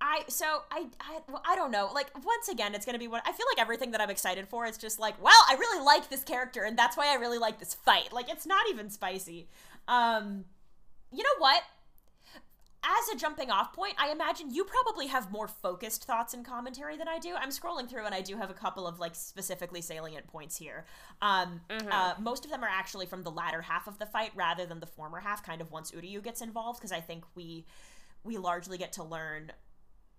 I 0.00 0.22
so 0.28 0.62
I 0.70 0.86
I 1.00 1.20
well, 1.28 1.42
I 1.46 1.56
don't 1.56 1.70
know. 1.70 1.90
Like 1.94 2.08
once 2.24 2.48
again, 2.48 2.74
it's 2.74 2.86
gonna 2.86 2.98
be 2.98 3.08
what 3.08 3.22
I 3.26 3.32
feel 3.32 3.46
like. 3.50 3.60
Everything 3.60 3.90
that 3.92 4.00
I'm 4.00 4.10
excited 4.10 4.48
for, 4.48 4.66
it's 4.66 4.78
just 4.78 4.98
like, 4.98 5.22
well, 5.22 5.40
I 5.48 5.54
really 5.54 5.84
like 5.84 6.08
this 6.08 6.24
character, 6.24 6.62
and 6.62 6.78
that's 6.78 6.96
why 6.96 7.12
I 7.12 7.14
really 7.14 7.38
like 7.38 7.58
this 7.58 7.74
fight. 7.74 8.12
Like 8.12 8.30
it's 8.30 8.46
not 8.46 8.68
even 8.70 8.90
spicy. 8.90 9.48
Um. 9.86 10.44
You 11.10 11.22
know 11.22 11.38
what? 11.38 11.62
as 12.84 13.14
a 13.14 13.18
jumping 13.18 13.50
off 13.50 13.72
point, 13.72 13.94
I 13.98 14.10
imagine 14.10 14.54
you 14.54 14.64
probably 14.64 15.08
have 15.08 15.32
more 15.32 15.48
focused 15.48 16.04
thoughts 16.04 16.32
and 16.32 16.44
commentary 16.44 16.96
than 16.96 17.08
I 17.08 17.18
do. 17.18 17.34
I'm 17.34 17.50
scrolling 17.50 17.88
through 17.88 18.06
and 18.06 18.14
I 18.14 18.20
do 18.20 18.36
have 18.36 18.50
a 18.50 18.54
couple 18.54 18.86
of 18.86 19.00
like 19.00 19.14
specifically 19.14 19.80
salient 19.80 20.26
points 20.28 20.56
here. 20.56 20.86
Um, 21.20 21.60
mm-hmm. 21.68 21.88
uh, 21.90 22.14
most 22.20 22.44
of 22.44 22.50
them 22.50 22.62
are 22.62 22.68
actually 22.68 23.06
from 23.06 23.22
the 23.24 23.30
latter 23.30 23.62
half 23.62 23.88
of 23.88 23.98
the 23.98 24.06
fight 24.06 24.30
rather 24.34 24.64
than 24.64 24.78
the 24.80 24.86
former 24.86 25.18
half, 25.18 25.44
kind 25.44 25.60
of 25.60 25.72
once 25.72 25.90
Uryu 25.90 26.22
gets 26.22 26.40
involved, 26.40 26.78
because 26.78 26.92
I 26.92 27.00
think 27.00 27.24
we 27.34 27.66
we 28.24 28.36
largely 28.36 28.78
get 28.78 28.92
to 28.94 29.04
learn 29.04 29.52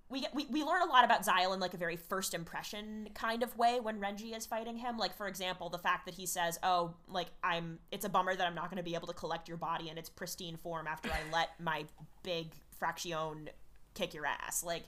we, 0.09 0.21
get, 0.21 0.33
we 0.33 0.47
we 0.47 0.63
learn 0.63 0.81
a 0.81 0.85
lot 0.85 1.05
about 1.05 1.23
Szayel 1.23 1.53
in 1.53 1.59
like 1.59 1.73
a 1.73 1.77
very 1.77 1.95
first 1.95 2.33
impression 2.33 3.09
kind 3.13 3.43
of 3.43 3.55
way 3.57 3.79
when 3.79 3.99
Renji 3.99 4.35
is 4.35 4.45
fighting 4.45 4.77
him. 4.77 4.97
Like 4.97 5.15
for 5.15 5.27
example, 5.27 5.69
the 5.69 5.77
fact 5.77 6.05
that 6.05 6.15
he 6.15 6.25
says, 6.25 6.57
"Oh, 6.63 6.95
like 7.07 7.27
I'm 7.43 7.79
it's 7.91 8.05
a 8.05 8.09
bummer 8.09 8.35
that 8.35 8.47
I'm 8.47 8.55
not 8.55 8.71
going 8.71 8.77
to 8.77 8.83
be 8.83 8.95
able 8.95 9.07
to 9.07 9.13
collect 9.13 9.47
your 9.47 9.57
body 9.57 9.89
in 9.89 9.97
its 9.97 10.09
pristine 10.09 10.57
form 10.57 10.87
after 10.87 11.09
I 11.09 11.19
let 11.31 11.49
my 11.59 11.85
big 12.23 12.51
fraction 12.79 13.49
kick 13.93 14.13
your 14.15 14.25
ass." 14.25 14.63
Like 14.63 14.83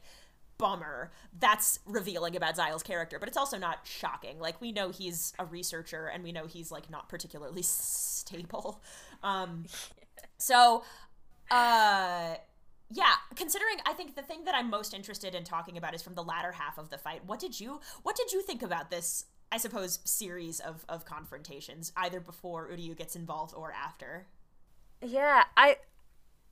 bummer. 0.58 1.12
That's 1.40 1.80
revealing 1.86 2.36
about 2.36 2.56
Szayel's 2.56 2.84
character, 2.84 3.20
but 3.20 3.28
it's 3.28 3.38
also 3.38 3.58
not 3.58 3.80
shocking. 3.84 4.40
Like 4.40 4.60
we 4.62 4.72
know 4.72 4.90
he's 4.90 5.34
a 5.40 5.46
researcher 5.46 6.08
and 6.08 6.24
we 6.24 6.32
know 6.32 6.46
he's 6.48 6.72
like 6.72 6.90
not 6.90 7.10
particularly 7.10 7.62
stable. 7.64 8.82
Um 9.24 9.66
so 10.38 10.84
uh 11.50 12.36
yeah, 12.94 13.14
considering 13.36 13.78
I 13.86 13.94
think 13.94 14.16
the 14.16 14.22
thing 14.22 14.44
that 14.46 14.56
I'm 14.56 14.70
most 14.70 14.94
interested 14.94 15.34
in 15.34 15.44
talking 15.44 15.78
about 15.78 15.96
is 15.96 16.02
from 16.02 16.16
the 16.16 16.24
latter 16.24 16.52
half 16.52 16.78
of 16.78 16.90
the 16.90 16.98
fight. 16.98 17.22
What 17.26 17.40
did 17.40 17.60
you 17.60 17.80
what 18.04 18.16
did 18.16 18.32
you 18.32 18.42
think 18.42 18.62
about 18.62 18.92
this 18.92 19.26
I 19.52 19.58
suppose 19.58 20.00
series 20.04 20.60
of 20.60 20.86
of 20.90 21.06
confrontations 21.06 21.92
either 21.96 22.20
before 22.20 22.70
Uryu 22.70 22.98
gets 22.98 23.16
involved 23.16 23.54
or 23.56 23.72
after? 23.72 24.28
Yeah, 25.02 25.44
I 25.56 25.78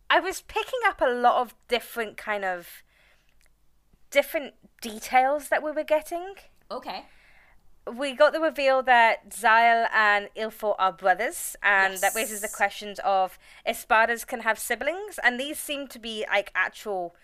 I 0.09 0.19
was 0.19 0.41
picking 0.41 0.79
up 0.87 1.01
a 1.01 1.09
lot 1.09 1.41
of 1.41 1.55
different 1.67 2.17
kind 2.17 2.45
of 2.45 2.83
different 4.11 4.53
details 4.81 5.49
that 5.49 5.61
we 5.61 5.71
were 5.71 5.83
getting. 5.83 6.35
Okay 6.71 7.05
we 7.97 8.13
got 8.13 8.33
the 8.33 8.39
reveal 8.39 8.83
that 8.83 9.29
Szayel 9.29 9.87
and 9.93 10.29
Ilfo 10.35 10.75
are 10.77 10.91
brothers, 10.91 11.55
and 11.61 11.93
yes. 11.93 12.01
that 12.01 12.15
raises 12.15 12.41
the 12.41 12.47
questions 12.47 12.99
of 13.03 13.37
Espadas 13.67 14.25
can 14.25 14.41
have 14.41 14.59
siblings, 14.59 15.19
and 15.23 15.39
these 15.39 15.59
seem 15.59 15.87
to 15.87 15.99
be 15.99 16.25
like 16.29 16.51
actual 16.55 17.15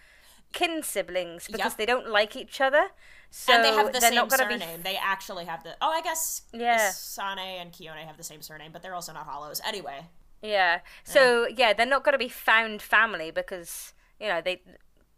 kin 0.53 0.83
siblings 0.83 1.47
because 1.47 1.73
yep. 1.73 1.77
they 1.77 1.85
don't 1.85 2.07
like 2.07 2.35
each 2.35 2.61
other. 2.61 2.87
So 3.29 3.53
and 3.53 3.63
they 3.63 3.73
have 3.73 3.91
the 3.91 3.99
same 3.99 4.29
surname. 4.29 4.81
They 4.83 4.97
actually 5.01 5.45
have 5.45 5.63
the. 5.63 5.75
Oh, 5.81 5.89
I 5.89 6.01
guess 6.01 6.43
yeah. 6.53 6.89
Sane 6.91 7.59
and 7.59 7.71
Kiyone 7.71 8.05
have 8.05 8.17
the 8.17 8.23
same 8.23 8.41
surname, 8.41 8.71
but 8.71 8.81
they're 8.81 8.95
also 8.95 9.13
not 9.13 9.25
hollows. 9.25 9.61
Anyway. 9.67 10.05
Yeah. 10.41 10.79
So 11.03 11.47
yeah, 11.47 11.55
yeah 11.57 11.73
they're 11.73 11.85
not 11.85 12.03
going 12.03 12.13
to 12.13 12.19
be 12.19 12.29
found 12.29 12.81
family 12.81 13.31
because 13.31 13.93
you 14.19 14.27
know 14.27 14.41
they. 14.41 14.61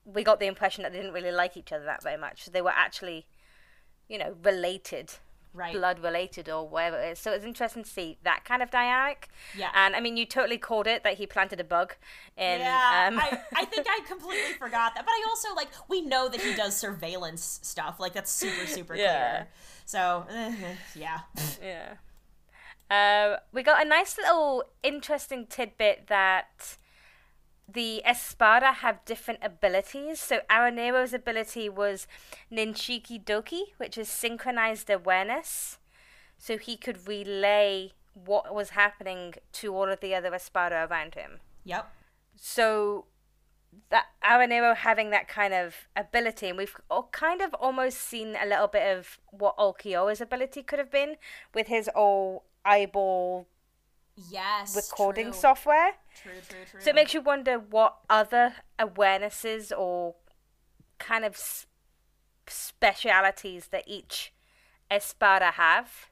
We 0.03 0.23
got 0.23 0.39
the 0.39 0.47
impression 0.47 0.83
that 0.83 0.93
they 0.93 0.99
didn't 0.99 1.13
really 1.13 1.33
like 1.33 1.57
each 1.57 1.73
other 1.73 1.83
that 1.83 2.01
very 2.01 2.17
much. 2.17 2.45
So 2.45 2.51
they 2.51 2.61
were 2.61 2.73
actually, 2.73 3.27
you 4.07 4.17
know, 4.17 4.37
related 4.41 5.15
right. 5.57 5.73
blood 5.73 5.99
related 5.99 6.47
or 6.49 6.67
whatever 6.67 7.01
it 7.01 7.11
is. 7.13 7.19
So 7.19 7.31
it's 7.31 7.43
interesting 7.43 7.83
to 7.83 7.89
see 7.89 8.17
that 8.23 8.45
kind 8.45 8.61
of 8.61 8.71
dynamic. 8.71 9.29
Yeah. 9.57 9.69
And 9.73 9.95
I 9.95 9.99
mean, 9.99 10.15
you 10.15 10.25
totally 10.25 10.57
called 10.57 10.87
it 10.87 11.03
that 11.03 11.15
he 11.15 11.25
planted 11.25 11.59
a 11.59 11.63
bug 11.63 11.95
in. 12.37 12.59
Yeah. 12.59 13.07
Um... 13.07 13.19
I, 13.19 13.39
I 13.55 13.65
think 13.65 13.87
I 13.89 13.99
completely 14.07 14.53
forgot 14.53 14.95
that. 14.95 15.05
But 15.05 15.11
I 15.11 15.25
also, 15.27 15.53
like, 15.55 15.69
we 15.89 16.01
know 16.01 16.29
that 16.29 16.41
he 16.41 16.53
does 16.53 16.75
surveillance 16.75 17.59
stuff. 17.63 17.99
Like, 17.99 18.13
that's 18.13 18.31
super, 18.31 18.67
super 18.67 18.95
yeah. 18.95 19.29
clear. 19.29 19.47
So, 19.85 20.25
uh, 20.29 20.51
yeah. 20.95 21.19
Yeah. 21.61 21.93
Uh, 22.89 23.37
we 23.51 23.63
got 23.63 23.85
a 23.85 23.89
nice 23.89 24.17
little 24.17 24.63
interesting 24.83 25.45
tidbit 25.47 26.07
that 26.07 26.77
the 27.71 28.01
Espada 28.05 28.71
have 28.71 29.03
different 29.05 29.41
abilities. 29.43 30.19
So 30.19 30.39
Aaroniero's 30.49 31.13
ability 31.13 31.69
was 31.69 32.07
Ninshiki 32.51 33.23
Doki, 33.23 33.73
which 33.77 33.97
is 33.97 34.07
synchronized 34.07 34.89
awareness. 34.89 35.77
So 36.37 36.57
he 36.57 36.77
could 36.77 37.07
relay 37.07 37.91
what 38.13 38.53
was 38.53 38.71
happening 38.71 39.33
to 39.53 39.75
all 39.75 39.89
of 39.91 39.99
the 39.99 40.15
other 40.15 40.33
Espada 40.33 40.87
around 40.89 41.15
him. 41.15 41.39
Yep. 41.65 41.91
So 42.35 43.05
that 43.89 44.05
Aruniero 44.23 44.75
having 44.75 45.09
that 45.09 45.27
kind 45.27 45.53
of 45.53 45.87
ability, 45.95 46.49
and 46.49 46.57
we've 46.57 46.75
kind 47.11 47.41
of 47.41 47.53
almost 47.55 47.99
seen 47.99 48.35
a 48.41 48.45
little 48.45 48.67
bit 48.67 48.97
of 48.97 49.19
what 49.31 49.57
Ulquiorra's 49.57 50.21
ability 50.21 50.63
could 50.63 50.79
have 50.79 50.91
been 50.91 51.15
with 51.53 51.67
his 51.67 51.89
all 51.89 52.45
eyeball 52.65 53.47
yes 54.29 54.75
recording 54.75 55.31
true. 55.31 55.33
software. 55.33 55.91
True, 56.21 56.31
true, 56.47 56.59
true. 56.69 56.81
So 56.81 56.89
it 56.89 56.95
makes 56.95 57.13
you 57.13 57.21
wonder 57.21 57.59
what 57.59 57.97
other 58.09 58.55
awarenesses 58.79 59.71
or 59.77 60.15
kind 60.97 61.23
of 61.23 61.65
specialities 62.47 63.67
that 63.67 63.83
each 63.87 64.33
espada 64.89 65.51
have. 65.51 66.09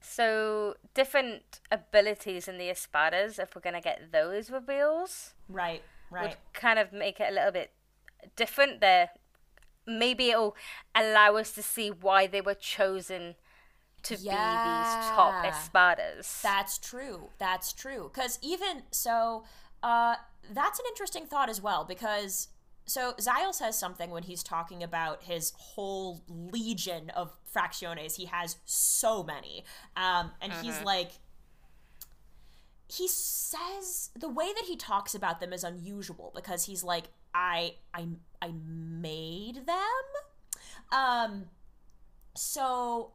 So 0.00 0.74
different 0.92 1.60
abilities 1.72 2.46
in 2.46 2.58
the 2.58 2.68
espadas, 2.68 3.38
if 3.38 3.54
we're 3.54 3.62
gonna 3.62 3.80
get 3.80 4.12
those 4.12 4.50
reveals, 4.50 5.34
right, 5.48 5.82
right, 6.10 6.28
would 6.28 6.36
kind 6.52 6.78
of 6.78 6.92
make 6.92 7.20
it 7.20 7.30
a 7.30 7.34
little 7.34 7.52
bit 7.52 7.72
different. 8.36 8.80
There, 8.80 9.10
maybe 9.86 10.30
it'll 10.30 10.56
allow 10.94 11.36
us 11.36 11.52
to 11.52 11.62
see 11.62 11.90
why 11.90 12.26
they 12.26 12.42
were 12.42 12.54
chosen 12.54 13.34
to 14.04 14.16
yeah. 14.16 14.32
be 14.32 14.98
these 15.00 15.10
top 15.10 15.44
espadas. 15.44 16.40
That's 16.42 16.78
true. 16.78 17.30
That's 17.38 17.72
true. 17.72 18.10
Because 18.12 18.38
even 18.42 18.82
so, 18.90 19.44
uh, 19.82 20.16
that's 20.52 20.78
an 20.78 20.84
interesting 20.88 21.26
thought 21.26 21.48
as 21.48 21.60
well. 21.60 21.84
Because 21.84 22.48
so 22.86 23.14
Szayel 23.18 23.54
says 23.54 23.78
something 23.78 24.10
when 24.10 24.24
he's 24.24 24.42
talking 24.42 24.82
about 24.82 25.24
his 25.24 25.52
whole 25.56 26.22
legion 26.28 27.10
of 27.10 27.36
fracciones. 27.54 28.16
He 28.16 28.26
has 28.26 28.56
so 28.64 29.22
many, 29.22 29.64
um, 29.96 30.32
and 30.40 30.52
mm-hmm. 30.52 30.62
he's 30.62 30.80
like. 30.82 31.12
He 32.86 33.08
says 33.08 34.10
the 34.14 34.28
way 34.28 34.52
that 34.52 34.64
he 34.66 34.76
talks 34.76 35.14
about 35.14 35.40
them 35.40 35.54
is 35.54 35.64
unusual 35.64 36.30
because 36.34 36.66
he's 36.66 36.84
like, 36.84 37.06
I 37.34 37.74
I 37.94 38.06
I 38.40 38.52
made 38.52 39.66
them. 39.66 40.92
Um 40.92 41.46
so 42.36 43.12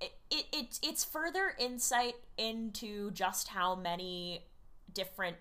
it, 0.00 0.12
it, 0.30 0.46
it 0.52 0.78
it's 0.82 1.04
further 1.04 1.52
insight 1.58 2.14
into 2.36 3.10
just 3.10 3.48
how 3.48 3.74
many 3.74 4.44
different 4.92 5.36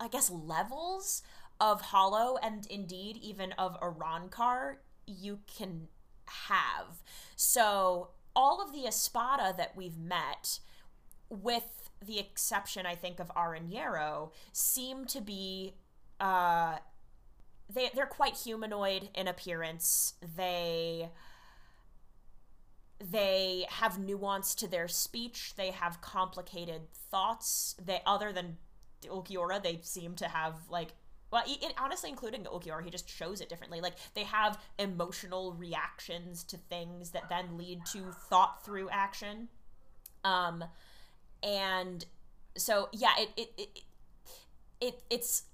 I 0.00 0.08
guess 0.08 0.30
levels 0.30 1.22
of 1.60 1.80
hollow 1.80 2.38
and 2.42 2.66
indeed 2.66 3.18
even 3.22 3.52
of 3.52 3.78
Arrancar 3.80 4.76
you 5.06 5.40
can 5.46 5.88
have. 6.26 7.02
So 7.36 8.08
all 8.34 8.62
of 8.62 8.72
the 8.72 8.86
Espada 8.86 9.54
that 9.56 9.76
we've 9.76 9.98
met, 9.98 10.58
with 11.28 11.90
the 12.04 12.18
exception 12.18 12.86
I 12.86 12.94
think 12.94 13.20
of 13.20 13.30
Aaroniero, 13.36 14.32
seem 14.52 15.04
to 15.06 15.20
be 15.20 15.74
uh 16.20 16.78
they 17.72 17.90
they're 17.94 18.06
quite 18.06 18.36
humanoid 18.36 19.08
in 19.14 19.28
appearance. 19.28 20.14
They 20.36 21.10
they 23.10 23.66
have 23.68 23.98
nuance 23.98 24.54
to 24.54 24.68
their 24.68 24.86
speech 24.86 25.54
they 25.56 25.70
have 25.70 26.00
complicated 26.00 26.82
thoughts 27.10 27.74
they 27.84 28.00
other 28.06 28.32
than 28.32 28.56
Ulquiorra 29.08 29.62
they 29.62 29.80
seem 29.82 30.14
to 30.16 30.28
have 30.28 30.54
like 30.68 30.94
well 31.30 31.42
it, 31.46 31.72
honestly 31.78 32.10
including 32.10 32.44
Ulquiorra 32.44 32.84
he 32.84 32.90
just 32.90 33.08
shows 33.08 33.40
it 33.40 33.48
differently. 33.48 33.80
Like 33.80 33.94
they 34.14 34.24
have 34.24 34.60
emotional 34.78 35.52
reactions 35.54 36.44
to 36.44 36.56
things 36.56 37.10
that 37.10 37.28
then 37.28 37.56
lead 37.56 37.84
to 37.92 38.12
thought 38.28 38.64
through 38.64 38.90
action. 38.90 39.48
Um 40.24 40.64
and 41.42 42.04
so 42.56 42.88
yeah 42.92 43.12
it 43.18 43.30
it, 43.36 43.50
it, 43.56 43.78
it 44.80 45.02
it's 45.10 45.44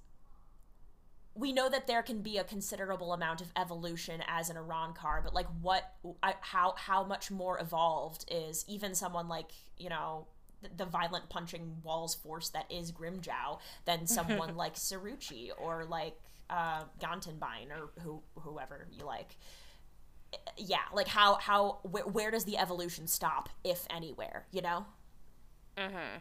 we 1.39 1.53
know 1.53 1.69
that 1.69 1.87
there 1.87 2.03
can 2.03 2.21
be 2.21 2.37
a 2.37 2.43
considerable 2.43 3.13
amount 3.13 3.39
of 3.39 3.51
evolution 3.55 4.21
as 4.27 4.49
an 4.49 4.57
Arrancar, 4.57 5.23
but 5.23 5.33
like 5.33 5.47
what, 5.61 5.93
how, 6.41 6.73
how 6.77 7.03
much 7.05 7.31
more 7.31 7.57
evolved 7.59 8.25
is 8.29 8.65
even 8.67 8.93
someone 8.93 9.29
like 9.29 9.51
you 9.77 9.87
know 9.87 10.27
the, 10.61 10.69
the 10.83 10.85
violent 10.85 11.29
punching 11.29 11.77
walls 11.83 12.13
force 12.13 12.49
that 12.49 12.69
is 12.69 12.91
Grimmjow 12.91 13.59
than 13.85 14.05
someone 14.17 14.57
like 14.57 14.75
Cirucci 14.75 15.51
or 15.57 15.85
like 15.85 16.19
uh, 16.49 16.83
Gantenbein 16.99 17.71
or 17.71 17.89
who 18.03 18.21
whoever 18.39 18.87
you 18.91 19.05
like. 19.05 19.37
Yeah, 20.57 20.77
like 20.93 21.07
how 21.07 21.35
how 21.35 21.79
where, 21.83 22.03
where 22.03 22.31
does 22.31 22.43
the 22.43 22.57
evolution 22.57 23.07
stop, 23.07 23.49
if 23.63 23.87
anywhere? 23.89 24.45
You 24.51 24.61
know. 24.61 24.85
Mm-hmm 25.77 26.17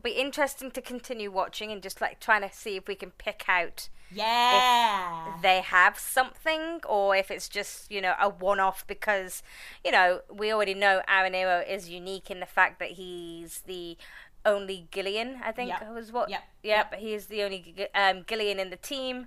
it'll 0.00 0.14
be 0.14 0.20
interesting 0.20 0.70
to 0.70 0.80
continue 0.80 1.30
watching 1.30 1.70
and 1.70 1.82
just 1.82 2.00
like 2.00 2.20
trying 2.20 2.42
to 2.42 2.54
see 2.54 2.76
if 2.76 2.88
we 2.88 2.94
can 2.94 3.10
pick 3.12 3.44
out 3.48 3.88
yeah 4.12 5.38
they 5.42 5.60
have 5.60 5.98
something 5.98 6.80
or 6.88 7.14
if 7.14 7.30
it's 7.30 7.48
just 7.48 7.90
you 7.90 8.00
know 8.00 8.14
a 8.20 8.28
one-off 8.28 8.84
because 8.86 9.42
you 9.84 9.92
know 9.92 10.20
we 10.32 10.52
already 10.52 10.74
know 10.74 11.02
Aaron 11.08 11.32
Aaroniero 11.32 11.68
is 11.68 11.88
unique 11.88 12.30
in 12.30 12.40
the 12.40 12.46
fact 12.46 12.78
that 12.80 12.92
he's 12.92 13.60
the 13.66 13.96
only 14.44 14.88
Gillian, 14.90 15.38
I 15.44 15.52
think 15.52 15.68
Yep. 15.68 15.92
was 15.94 16.12
what. 16.12 16.30
Yep. 16.30 16.42
Yep. 16.62 16.94
He 16.94 17.12
is 17.12 17.26
the 17.26 17.42
only 17.42 17.74
um, 17.94 18.24
Gillian 18.26 18.58
in 18.64 18.70
the 18.70 18.76
team. 18.76 19.26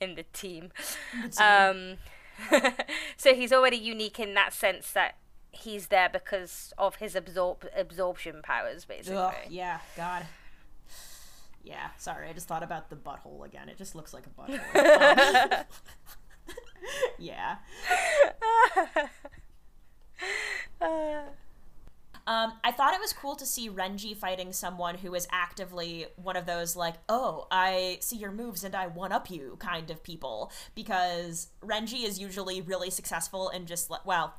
in 0.00 0.16
the 0.16 0.24
team. 0.32 0.72
team. 1.30 1.96
Um, 2.50 2.62
so 3.16 3.34
he's 3.34 3.52
already 3.52 3.76
unique 3.76 4.18
in 4.18 4.34
that 4.34 4.52
sense 4.52 4.90
that 4.92 5.14
he's 5.52 5.88
there 5.88 6.08
because 6.08 6.72
of 6.78 6.96
his 6.96 7.14
absorb 7.14 7.66
absorption 7.76 8.40
powers, 8.42 8.84
basically. 8.84 9.16
Ugh, 9.16 9.34
yeah, 9.48 9.78
God. 9.96 10.26
Yeah, 11.62 11.90
sorry, 11.98 12.28
I 12.28 12.32
just 12.32 12.48
thought 12.48 12.64
about 12.64 12.90
the 12.90 12.96
butthole 12.96 13.44
again. 13.46 13.68
It 13.68 13.78
just 13.78 13.94
looks 13.94 14.12
like 14.12 14.24
a 14.26 14.30
butthole. 14.30 15.58
Um, 15.58 15.64
yeah. 17.18 17.56
Um, 22.24 22.52
I 22.62 22.70
thought 22.70 22.94
it 22.94 23.00
was 23.00 23.12
cool 23.12 23.34
to 23.36 23.44
see 23.44 23.68
Renji 23.68 24.16
fighting 24.16 24.52
someone 24.52 24.96
who 24.96 25.14
is 25.14 25.26
actively 25.32 26.06
one 26.16 26.36
of 26.36 26.46
those 26.46 26.76
like, 26.76 26.94
oh, 27.08 27.48
I 27.50 27.98
see 28.00 28.16
your 28.16 28.30
moves 28.30 28.62
and 28.62 28.76
I 28.76 28.86
one 28.86 29.10
up 29.10 29.28
you 29.28 29.56
kind 29.58 29.90
of 29.90 30.04
people 30.04 30.52
because 30.76 31.48
Renji 31.64 32.04
is 32.04 32.20
usually 32.20 32.60
really 32.60 32.90
successful 32.90 33.48
in 33.48 33.66
just 33.66 33.90
well, 34.04 34.34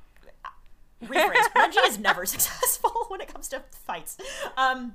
rephrase. 1.08 1.47
Renji 1.56 1.88
is 1.88 1.99
never 1.99 2.26
successful 2.34 3.06
when 3.10 3.22
it 3.22 3.32
comes 3.32 3.47
to 3.49 3.64
fights. 3.72 4.18
Um, 4.58 4.93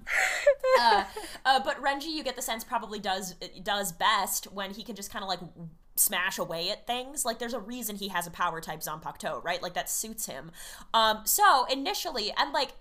uh, 0.80 1.04
uh, 1.44 1.60
but 1.64 1.82
Renji, 1.82 2.10
you 2.10 2.22
get 2.22 2.36
the 2.36 2.42
sense 2.42 2.64
probably 2.64 2.98
does 2.98 3.34
does 3.62 3.92
best 3.92 4.52
when 4.52 4.72
he 4.72 4.82
can 4.82 4.94
just 4.94 5.12
kind 5.12 5.22
of 5.22 5.28
like 5.28 5.40
smash 5.96 6.38
away 6.38 6.70
at 6.70 6.86
things. 6.86 7.24
Like 7.24 7.38
there's 7.38 7.54
a 7.54 7.60
reason 7.60 7.96
he 7.96 8.08
has 8.08 8.26
a 8.26 8.30
power 8.30 8.60
type 8.60 8.80
Zanpakuto, 8.80 9.42
right? 9.44 9.62
Like 9.62 9.74
that 9.74 9.90
suits 9.90 10.26
him. 10.26 10.50
Um, 10.94 11.20
so 11.24 11.66
initially, 11.70 12.32
and 12.36 12.52
like 12.52 12.72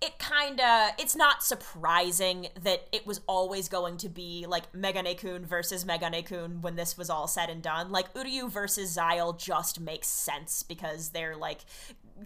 it 0.00 0.18
kind 0.18 0.60
of 0.60 0.90
it's 0.98 1.16
not 1.16 1.42
surprising 1.42 2.48
that 2.62 2.86
it 2.92 3.06
was 3.06 3.20
always 3.26 3.68
going 3.68 3.96
to 3.98 4.08
be 4.08 4.46
like 4.46 4.70
Megane 4.72 5.16
Kun 5.18 5.44
versus 5.44 5.84
Megane 5.84 6.24
Kun 6.24 6.60
when 6.60 6.76
this 6.76 6.98
was 6.98 7.08
all 7.08 7.26
said 7.26 7.48
and 7.48 7.62
done. 7.62 7.90
Like 7.90 8.12
Uryu 8.14 8.50
versus 8.50 8.96
Szayel 8.96 9.38
just 9.38 9.80
makes 9.80 10.08
sense 10.08 10.62
because 10.62 11.10
they're 11.10 11.36
like 11.36 11.60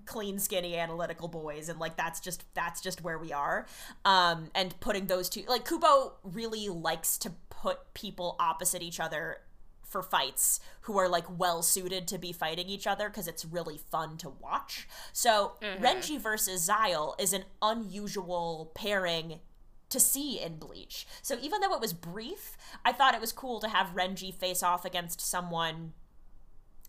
clean 0.06 0.38
skinny 0.38 0.76
analytical 0.76 1.28
boys 1.28 1.68
and 1.68 1.78
like 1.78 1.96
that's 1.96 2.20
just 2.20 2.44
that's 2.54 2.80
just 2.80 3.02
where 3.02 3.18
we 3.18 3.32
are 3.32 3.66
um 4.04 4.50
and 4.54 4.78
putting 4.80 5.06
those 5.06 5.28
two 5.28 5.42
like 5.48 5.64
kubo 5.64 6.12
really 6.22 6.68
likes 6.68 7.18
to 7.18 7.32
put 7.48 7.92
people 7.94 8.36
opposite 8.38 8.82
each 8.82 9.00
other 9.00 9.38
for 9.90 10.02
fights 10.02 10.60
who 10.82 10.96
are 10.98 11.08
like 11.08 11.26
well 11.38 11.62
suited 11.62 12.06
to 12.06 12.16
be 12.16 12.32
fighting 12.32 12.68
each 12.68 12.86
other 12.86 13.08
because 13.08 13.26
it's 13.26 13.44
really 13.44 13.76
fun 13.76 14.16
to 14.18 14.30
watch. 14.30 14.88
So 15.12 15.54
Renji 15.80 16.18
versus 16.18 16.68
Szayel 16.68 17.20
is 17.20 17.32
an 17.32 17.44
unusual 17.60 18.70
pairing 18.74 19.40
to 19.88 19.98
see 19.98 20.40
in 20.40 20.56
Bleach. 20.56 21.06
So 21.22 21.36
even 21.42 21.60
though 21.60 21.74
it 21.74 21.80
was 21.80 21.92
brief, 21.92 22.56
I 22.84 22.92
thought 22.92 23.14
it 23.14 23.20
was 23.20 23.32
cool 23.32 23.58
to 23.60 23.68
have 23.68 23.88
Renji 23.88 24.32
face 24.32 24.62
off 24.62 24.84
against 24.84 25.20
someone 25.20 25.92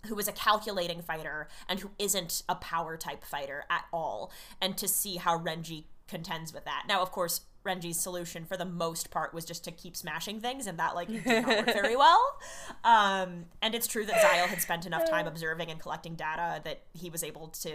who 0.07 0.17
is 0.17 0.27
a 0.27 0.31
calculating 0.31 1.01
fighter 1.01 1.47
and 1.67 1.79
who 1.79 1.91
isn't 1.99 2.43
a 2.49 2.55
power 2.55 2.97
type 2.97 3.23
fighter 3.23 3.65
at 3.69 3.85
all, 3.91 4.31
and 4.61 4.77
to 4.77 4.87
see 4.87 5.17
how 5.17 5.37
Renji 5.37 5.85
contends 6.07 6.53
with 6.53 6.65
that. 6.65 6.83
Now, 6.87 7.01
of 7.01 7.11
course, 7.11 7.41
Renji's 7.65 7.99
solution 7.99 8.45
for 8.45 8.57
the 8.57 8.65
most 8.65 9.11
part 9.11 9.33
was 9.33 9.45
just 9.45 9.63
to 9.65 9.71
keep 9.71 9.95
smashing 9.95 10.39
things, 10.39 10.65
and 10.67 10.79
that 10.79 10.95
like 10.95 11.07
did 11.07 11.25
not 11.25 11.47
work 11.47 11.65
very 11.73 11.95
well. 11.95 12.39
Um, 12.83 13.45
and 13.61 13.75
it's 13.75 13.87
true 13.87 14.05
that 14.05 14.15
Szayel 14.15 14.47
had 14.47 14.61
spent 14.61 14.85
enough 14.85 15.09
time 15.09 15.27
observing 15.27 15.69
and 15.69 15.79
collecting 15.79 16.15
data 16.15 16.61
that 16.63 16.81
he 16.93 17.09
was 17.09 17.23
able 17.23 17.47
to 17.47 17.71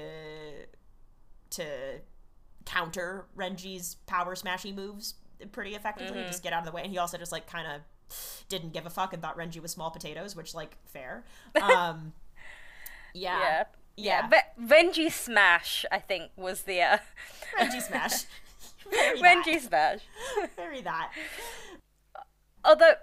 to 1.50 1.64
counter 2.64 3.26
Renji's 3.36 3.94
power 4.06 4.34
smashy 4.34 4.74
moves 4.74 5.14
pretty 5.52 5.74
effectively, 5.74 6.22
just 6.26 6.42
get 6.42 6.52
out 6.52 6.60
of 6.60 6.66
the 6.66 6.72
way. 6.72 6.82
And 6.82 6.90
he 6.90 6.98
also 6.98 7.18
just 7.18 7.30
like 7.32 7.46
kind 7.46 7.66
of 7.66 7.82
didn't 8.48 8.72
give 8.72 8.86
a 8.86 8.90
fuck 8.90 9.12
and 9.12 9.22
thought 9.22 9.36
Renji 9.36 9.60
was 9.60 9.72
small 9.72 9.90
potatoes, 9.90 10.34
which 10.36 10.54
like 10.54 10.76
fair. 10.84 11.24
Um, 11.60 12.12
yeah, 13.14 13.38
Yeah. 13.40 13.64
yeah, 13.96 14.28
But 14.28 14.52
Renji 14.60 15.10
Smash, 15.10 15.84
I 15.90 15.98
think, 15.98 16.30
was 16.36 16.62
the 16.62 16.82
uh, 16.82 16.98
Renji 17.58 17.80
smash. 17.82 18.24
Renji 19.22 19.60
Smash. 19.60 20.00
Very 20.54 20.82
that. 20.82 21.10
Although, 22.64 22.94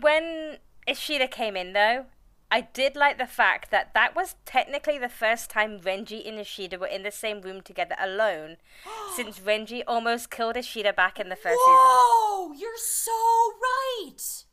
when 0.00 0.58
Ishida 0.86 1.28
came 1.28 1.56
in, 1.56 1.72
though, 1.72 2.06
I 2.54 2.60
did 2.60 2.94
like 2.94 3.18
the 3.18 3.26
fact 3.26 3.72
that 3.72 3.94
that 3.94 4.14
was 4.14 4.36
technically 4.46 4.96
the 4.96 5.08
first 5.08 5.50
time 5.50 5.80
Renji 5.80 6.24
and 6.24 6.38
Ishida 6.38 6.78
were 6.78 6.86
in 6.86 7.02
the 7.02 7.10
same 7.10 7.40
room 7.40 7.62
together 7.62 7.96
alone, 7.98 8.58
since 9.16 9.40
Renji 9.40 9.82
almost 9.88 10.30
killed 10.30 10.56
Ishida 10.56 10.92
back 10.92 11.18
in 11.18 11.30
the 11.30 11.34
first 11.34 11.58
season. 11.58 11.74
Whoa, 11.74 12.52
you're 12.52 12.78
so 12.78 13.10
right. 13.60 14.44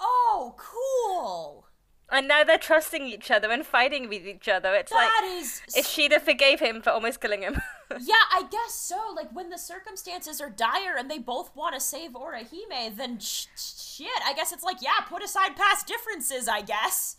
Oh, 0.00 0.56
cool. 0.58 1.68
And 2.10 2.28
now 2.28 2.44
they're 2.44 2.56
trusting 2.56 3.06
each 3.06 3.32
other 3.32 3.50
and 3.50 3.66
fighting 3.66 4.08
with 4.08 4.24
each 4.26 4.48
other. 4.48 4.72
It's 4.74 4.92
That 4.92 5.22
like 5.24 5.42
is 5.42 5.60
Ishida 5.76 6.20
forgave 6.20 6.60
him 6.60 6.80
for 6.80 6.90
almost 6.90 7.20
killing 7.20 7.42
him. 7.42 7.60
Yeah, 8.00 8.14
I 8.32 8.42
guess 8.50 8.74
so. 8.74 8.98
Like 9.14 9.30
when 9.32 9.48
the 9.48 9.58
circumstances 9.58 10.40
are 10.40 10.50
dire 10.50 10.96
and 10.98 11.08
they 11.08 11.18
both 11.20 11.54
want 11.54 11.74
to 11.74 11.80
save 11.80 12.14
Orihime, 12.14 12.96
then 12.96 13.20
sh- 13.20 13.46
sh- 13.56 13.80
shit. 13.80 14.08
I 14.26 14.34
guess 14.34 14.50
it's 14.52 14.64
like, 14.64 14.78
yeah, 14.82 15.04
put 15.08 15.22
aside 15.22 15.54
past 15.54 15.86
differences. 15.86 16.48
I 16.48 16.62
guess. 16.62 17.16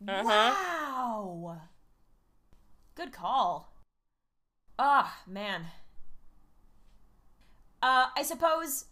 Wow. 0.00 1.62
Good 2.94 3.12
call. 3.12 3.72
Ah, 4.78 5.18
man. 5.26 5.66
Uh, 7.82 8.06
I 8.16 8.22
suppose. 8.22 8.84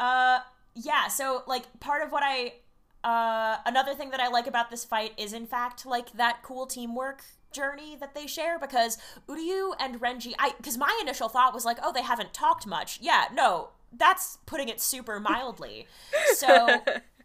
Uh, 0.00 0.40
yeah. 0.74 1.06
So 1.06 1.44
like, 1.46 1.78
part 1.78 2.02
of 2.02 2.10
what 2.10 2.24
I. 2.24 2.54
Uh, 3.02 3.56
another 3.64 3.94
thing 3.94 4.10
that 4.10 4.20
I 4.20 4.28
like 4.28 4.46
about 4.46 4.70
this 4.70 4.84
fight 4.84 5.12
is, 5.16 5.32
in 5.32 5.46
fact, 5.46 5.86
like 5.86 6.12
that 6.12 6.42
cool 6.42 6.66
teamwork 6.66 7.22
journey 7.52 7.96
that 7.98 8.14
they 8.14 8.26
share 8.26 8.58
because 8.58 8.98
Uryu 9.28 9.72
and 9.80 10.00
Renji, 10.00 10.34
I 10.38 10.52
because 10.56 10.78
my 10.78 10.96
initial 11.02 11.28
thought 11.28 11.54
was 11.54 11.64
like, 11.64 11.78
oh, 11.82 11.92
they 11.92 12.02
haven't 12.02 12.32
talked 12.32 12.66
much. 12.66 12.98
Yeah, 13.00 13.24
no, 13.32 13.70
that's 13.92 14.38
putting 14.46 14.68
it 14.68 14.80
super 14.80 15.18
mildly. 15.20 15.86
So 16.34 16.82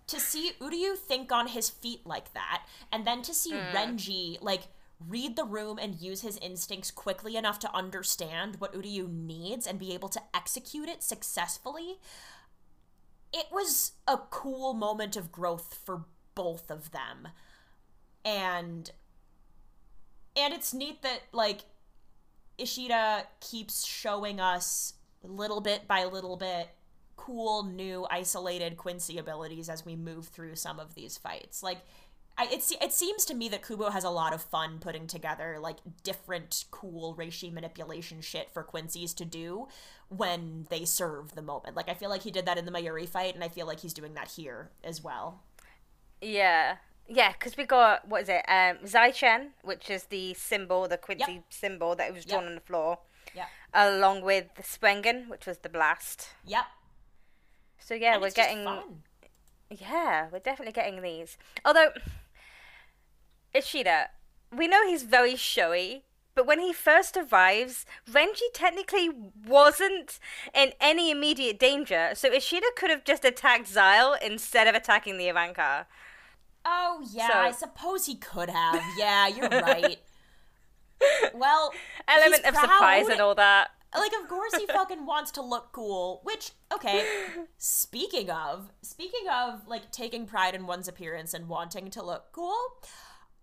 to 0.08 0.20
see 0.20 0.52
Uryu 0.60 0.98
think 0.98 1.32
on 1.32 1.48
his 1.48 1.70
feet 1.70 2.02
like 2.06 2.34
that, 2.34 2.64
and 2.92 3.06
then 3.06 3.22
to 3.24 3.34
see 3.34 3.54
Renji 3.54 4.38
like 4.42 4.64
read 5.08 5.36
the 5.36 5.44
room 5.44 5.78
and 5.78 5.96
use 6.02 6.22
his 6.22 6.38
instincts 6.38 6.90
quickly 6.92 7.36
enough 7.36 7.60
to 7.60 7.76
understand 7.76 8.56
what 8.60 8.74
Uryu 8.74 9.12
needs 9.12 9.68
and 9.68 9.78
be 9.78 9.94
able 9.94 10.10
to 10.10 10.22
execute 10.34 10.88
it 10.90 11.04
successfully, 11.04 12.00
it 13.34 13.48
was 13.52 13.94
a 14.08 14.18
cool 14.18 14.74
moment 14.74 15.16
of 15.16 15.32
growth 15.32 15.80
for 15.86 16.06
both 16.36 16.70
of 16.70 16.92
them. 16.92 17.30
And 18.24 18.92
and 20.38 20.54
it's 20.54 20.74
neat 20.74 21.02
that 21.02 21.22
like 21.32 21.62
Ishida 22.58 23.28
keeps 23.40 23.86
showing 23.86 24.40
us 24.40 24.94
little 25.24 25.62
bit 25.62 25.88
by 25.88 26.06
little 26.06 26.38
bit 26.38 26.70
cool 27.16 27.64
new 27.64 28.06
isolated 28.12 28.78
Quincy 28.78 29.18
abilities 29.18 29.70
as 29.70 29.86
we 29.86 29.96
move 29.96 30.28
through 30.28 30.56
some 30.56 30.80
of 30.80 30.96
these 30.96 31.18
fights. 31.18 31.64
Like 31.64 31.80
I, 32.38 32.46
it, 32.52 32.70
it 32.82 32.92
seems 32.92 33.24
to 33.26 33.34
me 33.34 33.48
that 33.50 33.66
Kubo 33.66 33.92
has 33.92 34.04
a 34.04 34.10
lot 34.10 34.34
of 34.34 34.42
fun 34.42 34.80
putting 34.80 35.08
together 35.08 35.58
like 35.62 35.78
different 36.04 36.66
cool 36.70 37.16
reishi 37.16 37.52
manipulation 37.52 38.20
shit 38.20 38.52
for 38.52 38.62
Quincy's 38.62 39.14
to 39.14 39.24
do 39.26 39.68
when 40.10 40.68
they 40.70 40.84
serve 40.84 41.34
the 41.36 41.42
moment. 41.42 41.76
Like 41.78 41.88
I 41.90 41.94
feel 41.94 42.10
like 42.10 42.24
he 42.24 42.32
did 42.32 42.46
that 42.46 42.58
in 42.58 42.66
the 42.66 42.72
Mayuri 42.72 43.08
fight, 43.08 43.36
and 43.36 43.44
I 43.44 43.48
feel 43.48 43.66
like 43.66 43.80
he's 43.80 43.94
doing 43.94 44.16
that 44.16 44.32
here 44.32 44.70
as 44.84 45.02
well. 45.04 45.42
Yeah. 46.22 46.78
Yeah, 47.08 47.34
because 47.34 47.56
we 47.56 47.66
got, 47.66 48.08
what 48.08 48.24
is 48.24 48.30
it, 48.30 48.44
um, 48.48 48.86
Zai-Chen, 48.88 49.52
which 49.62 49.90
is 49.92 50.06
the 50.06 50.34
symbol, 50.34 50.88
the 50.88 50.98
Quincy 50.98 51.34
Yep. 51.34 51.44
symbol 51.52 51.96
that 51.96 52.12
was 52.14 52.26
drawn 52.26 52.42
Yep. 52.44 52.50
on 52.50 52.56
the 52.56 52.62
floor, 52.62 52.98
Yeah. 53.36 53.46
along 53.74 54.24
with 54.24 54.56
the 54.56 54.64
Sprenger, 54.64 55.22
which 55.28 55.46
was 55.46 55.60
the 55.60 55.70
blast. 55.70 56.30
Yep. 56.46 56.66
So 57.78 57.94
yeah, 57.94 58.14
And 58.14 58.22
we're 58.24 58.32
getting, 58.32 58.64
fun. 58.64 59.04
yeah, 59.70 60.30
we're 60.32 60.40
definitely 60.40 60.72
getting 60.72 61.04
these. 61.04 61.38
Although, 61.64 61.92
Ishida, 63.56 64.10
we 64.56 64.68
know 64.68 64.86
he's 64.88 65.04
very 65.04 65.36
showy, 65.36 66.04
but 66.36 66.46
when 66.46 66.60
he 66.60 66.74
first 66.74 67.16
arrives, 67.18 67.86
Renji 68.12 68.42
technically 68.54 69.10
wasn't 69.48 70.20
in 70.54 70.74
any 70.82 71.10
immediate 71.10 71.58
danger, 71.58 72.12
so 72.14 72.32
Ishida 72.32 72.68
could 72.76 72.90
have 72.90 73.06
just 73.06 73.24
attacked 73.24 73.74
Szayel 73.74 74.22
instead 74.22 74.68
of 74.68 74.76
attacking 74.76 75.18
the 75.18 75.28
Ivanka. 75.30 75.88
Oh 76.66 77.02
yeah, 77.12 77.30
So- 77.30 77.40
I 77.40 77.52
suppose 77.52 78.06
he 78.08 78.16
could 78.16 78.50
have. 78.50 78.82
Yeah, 78.98 79.28
you're 79.28 79.50
right. 79.50 80.00
well, 81.34 81.72
Element 82.08 82.44
of 82.46 82.56
surprise 82.56 83.08
and 83.08 83.22
all 83.22 83.36
that. 83.36 83.70
like 83.98 84.12
of 84.22 84.28
course 84.28 84.54
he 84.56 84.66
fucking 84.68 85.06
wants 85.06 85.32
to 85.32 85.42
look 85.42 85.72
cool 85.72 86.20
which 86.24 86.52
okay 86.74 87.06
speaking 87.58 88.30
of 88.30 88.70
speaking 88.82 89.26
of 89.32 89.66
like 89.68 89.90
taking 89.92 90.26
pride 90.26 90.54
in 90.54 90.66
one's 90.68 90.88
appearance 90.90 91.34
and 91.34 91.48
wanting 91.48 91.90
to 91.90 92.04
look 92.04 92.26
cool 92.34 92.58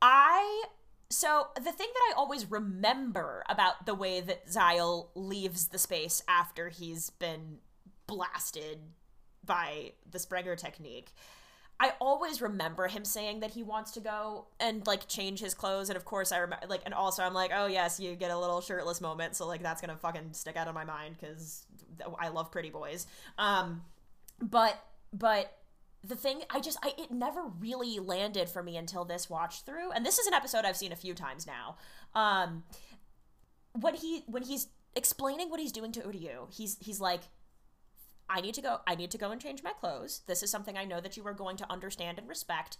i 0.02 0.64
so 1.12 1.48
the 1.56 1.72
thing 1.72 1.88
that 1.92 2.12
I 2.12 2.14
always 2.16 2.50
remember 2.50 3.44
about 3.48 3.84
the 3.84 3.94
way 3.94 4.22
that 4.22 4.46
Szayel 4.48 5.08
leaves 5.14 5.68
the 5.68 5.78
space 5.78 6.22
after 6.26 6.70
he's 6.70 7.10
been 7.10 7.58
blasted 8.06 8.78
by 9.44 9.92
the 10.10 10.18
Sprenger 10.18 10.56
technique. 10.56 11.12
I 11.78 11.92
always 12.00 12.40
remember 12.40 12.86
him 12.86 13.04
saying 13.04 13.40
that 13.40 13.50
he 13.50 13.62
wants 13.62 13.90
to 13.92 14.00
go 14.00 14.46
and 14.58 14.86
like 14.86 15.06
change 15.06 15.40
his 15.40 15.52
clothes, 15.52 15.90
and 15.90 15.96
of 15.96 16.04
course 16.04 16.32
I 16.32 16.38
remember 16.38 16.66
like, 16.66 16.82
and 16.86 16.94
also 16.94 17.22
I'm 17.22 17.34
like, 17.34 17.50
oh 17.54 17.66
yes, 17.66 18.00
you 18.00 18.14
get 18.14 18.30
a 18.30 18.38
little 18.38 18.62
shirtless 18.62 19.00
moment, 19.00 19.36
so 19.36 19.46
like 19.46 19.62
that's 19.62 19.80
gonna 19.82 19.96
fucking 19.96 20.32
stick 20.32 20.56
out 20.56 20.68
of 20.68 20.74
my 20.74 20.84
mind 20.84 21.16
because 21.20 21.66
I 22.18 22.28
love 22.28 22.50
pretty 22.50 22.70
boys. 22.70 23.06
Um, 23.36 23.82
but 24.40 24.82
but 25.12 25.52
the 26.04 26.16
thing 26.16 26.42
I 26.50 26.60
just 26.60 26.78
I 26.82 26.94
it 26.98 27.10
never 27.10 27.42
really 27.60 27.98
landed 27.98 28.48
for 28.48 28.62
me 28.62 28.76
until 28.76 29.04
this 29.04 29.30
watch 29.30 29.64
through, 29.64 29.92
and 29.92 30.04
this 30.04 30.18
is 30.18 30.26
an 30.26 30.34
episode 30.34 30.64
I've 30.64 30.76
seen 30.76 30.92
a 30.92 30.96
few 30.96 31.14
times 31.14 31.46
now. 31.46 31.76
Um, 32.14 32.64
when 33.72 33.94
he 33.94 34.24
when 34.26 34.42
he's 34.42 34.68
explaining 34.94 35.50
what 35.50 35.60
he's 35.60 35.72
doing 35.72 35.92
to 35.92 36.00
Uryu, 36.00 36.52
he's 36.52 36.76
he's 36.80 37.00
like 37.00 37.22
I 38.28 38.40
need 38.40 38.54
to 38.54 38.62
go 38.62 38.78
I 38.86 38.94
need 38.94 39.10
to 39.12 39.18
go 39.18 39.30
and 39.30 39.40
change 39.40 39.62
my 39.62 39.72
clothes. 39.72 40.22
This 40.26 40.42
is 40.42 40.50
something 40.50 40.76
I 40.76 40.84
know 40.84 41.00
that 41.00 41.16
you 41.16 41.26
are 41.26 41.34
going 41.34 41.56
to 41.58 41.70
understand 41.70 42.18
and 42.18 42.28
respect. 42.28 42.78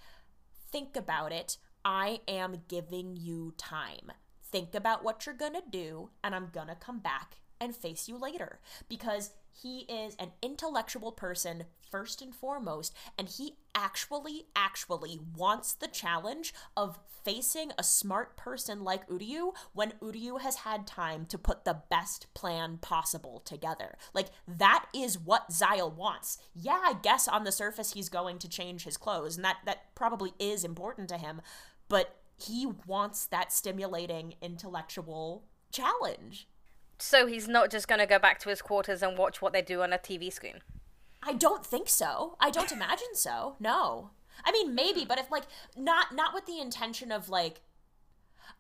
Think 0.71 0.97
about 0.97 1.33
it. 1.33 1.59
I 1.85 2.21
am 2.27 2.63
giving 2.69 3.17
you 3.17 3.55
time. 3.57 4.13
Think 4.51 4.75
about 4.75 5.05
what 5.05 5.27
you're 5.27 5.35
going 5.35 5.55
to 5.55 5.63
do 5.69 6.11
and 6.25 6.35
I'm 6.35 6.49
going 6.53 6.69
to 6.69 6.75
come 6.75 6.99
back 7.01 7.37
and 7.61 7.77
face 7.77 8.09
you 8.09 8.19
later 8.19 8.61
because 8.89 9.31
he 9.53 9.81
is 9.81 10.15
an 10.19 10.33
intellectual 10.43 11.13
person 11.13 11.65
first 11.91 12.23
and 12.23 12.35
foremost, 12.35 12.95
and 13.19 13.29
he 13.29 13.57
actually, 13.75 14.47
actually 14.57 15.21
wants 15.37 15.75
the 15.75 15.89
challenge 15.89 16.55
of 16.77 16.99
facing 17.25 17.71
a 17.79 17.85
smart 17.85 18.37
person 18.37 18.83
like 18.83 19.09
Uryu 19.09 19.53
when 19.73 19.93
Uryu 20.03 20.41
has 20.41 20.57
had 20.57 20.87
time 20.87 21.27
to 21.27 21.39
put 21.39 21.65
the 21.65 21.83
best 21.91 22.27
plan 22.35 22.79
possible 22.79 23.41
together. 23.45 23.97
Like, 24.13 24.29
that 24.49 24.87
is 24.95 25.19
what 25.19 25.51
Szayel 25.51 25.95
wants. 25.95 26.39
Yeah, 26.55 26.81
I 26.83 26.95
guess 27.01 27.29
on 27.29 27.45
the 27.45 27.53
surface 27.53 27.93
he's 27.93 28.09
going 28.09 28.39
to 28.39 28.49
change 28.49 28.85
his 28.85 28.97
clothes, 28.97 29.37
and 29.37 29.45
that, 29.45 29.59
that 29.67 29.95
probably 29.95 30.33
is 30.39 30.65
important 30.65 31.09
to 31.11 31.19
him, 31.19 31.43
but 31.89 32.17
he 32.37 32.67
wants 32.87 33.27
that 33.27 33.53
stimulating 33.53 34.35
intellectual 34.41 35.45
challenge. 35.71 36.49
So 37.03 37.27
he's 37.27 37.49
not 37.49 37.69
just 37.69 37.89
going 37.89 37.99
to 37.99 38.07
go 38.07 38.21
back 38.21 38.39
to 38.39 38.49
his 38.49 38.63
quarters 38.63 39.03
and 39.03 39.19
watch 39.19 39.43
what 39.43 39.53
they 39.53 39.61
do 39.61 39.83
on 39.83 39.93
a 39.93 39.99
TV 39.99 40.33
screen. 40.33 40.61
I 41.21 41.33
don't 41.33 41.67
think 41.67 41.89
so. 41.89 42.37
I 42.39 42.51
don't 42.51 42.71
imagine 42.71 43.15
so. 43.15 43.57
No. 43.59 44.11
I 44.45 44.53
mean 44.53 44.73
maybe, 44.73 45.05
but 45.05 45.19
if 45.19 45.29
like 45.29 45.43
not 45.77 46.15
not 46.15 46.33
with 46.33 46.47
the 46.47 46.61
intention 46.61 47.11
of 47.11 47.29
like 47.29 47.61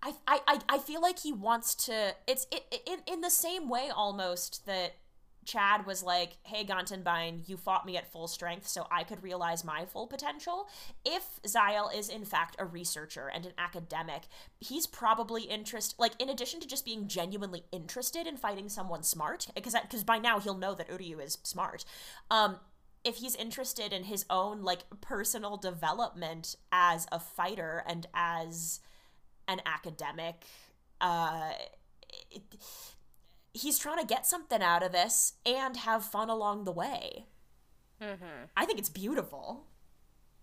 I 0.03 0.14
I 0.26 0.59
I 0.68 0.78
feel 0.78 1.01
like 1.01 1.20
he 1.20 1.32
wants 1.32 1.74
to 1.86 2.16
it's 2.26 2.49
it, 2.51 2.64
in 2.84 2.99
in 3.07 3.20
the 3.20 3.30
same 3.30 3.68
way 3.68 3.90
almost 3.95 4.66
that 4.66 4.97
Chad 5.45 5.86
was 5.86 6.03
like, 6.03 6.36
"Hey 6.45 6.64
Gantenbainne, 6.64 7.49
you 7.49 7.57
fought 7.57 7.86
me 7.86 7.97
at 7.97 8.11
full 8.11 8.28
strength 8.28 8.68
so 8.68 8.86
I 8.90 9.05
could 9.05 9.22
realize 9.22 9.64
my 9.64 9.84
full 9.84 10.07
potential." 10.07 10.68
If 11.05 11.40
Szayel 11.43 11.95
is 11.95 12.09
in 12.09 12.24
fact 12.24 12.57
a 12.59 12.64
researcher 12.64 13.28
and 13.28 13.47
an 13.47 13.53
academic, 13.59 14.24
he's 14.61 14.86
probably 14.86 15.43
interested 15.43 15.99
like 15.99 16.20
in 16.20 16.28
addition 16.28 16.61
to 16.61 16.68
just 16.68 16.84
being 16.84 17.09
genuinely 17.09 17.64
interested 17.72 18.26
in 18.26 18.36
fighting 18.36 18.68
someone 18.68 19.03
smart 19.03 19.49
because 19.55 19.74
because 19.82 20.05
by 20.05 20.18
now 20.18 20.38
he'll 20.38 20.57
know 20.57 20.74
that 20.74 20.88
Uryu 20.88 21.22
is 21.22 21.38
smart. 21.43 21.84
Um 22.30 22.59
if 23.05 23.16
he's 23.16 23.34
interested 23.34 23.93
in 23.93 24.05
his 24.05 24.24
own 24.30 24.62
like 24.62 24.84
personal 25.01 25.57
development 25.57 26.55
as 26.70 27.07
a 27.11 27.18
fighter 27.18 27.82
and 27.86 28.07
as 28.14 28.80
an 29.49 29.61
academic 29.66 30.45
uh 31.01 31.53
it, 32.30 32.43
he's 33.55 33.78
trying 33.78 33.98
to 33.98 34.07
get 34.07 34.26
something 34.26 34.62
out 34.62 34.82
of 34.82 34.92
this 34.92 35.34
and 35.44 35.76
have 35.78 36.05
fun 36.05 36.30
along 36.30 36.64
the 36.64 36.72
way. 36.72 37.26
Mm-hmm. 38.00 38.46
I 38.57 38.64
think 38.64 38.78
it's 38.78 38.88
beautiful. 38.88 39.64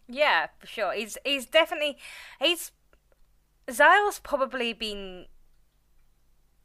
Yeah, 0.07 0.47
for 0.59 0.67
sure. 0.67 0.93
He's 0.93 1.17
he's 1.23 1.45
definitely 1.45 1.97
he's 2.39 2.71
Szayel's 3.67 4.19
probably 4.19 4.73
been 4.73 5.25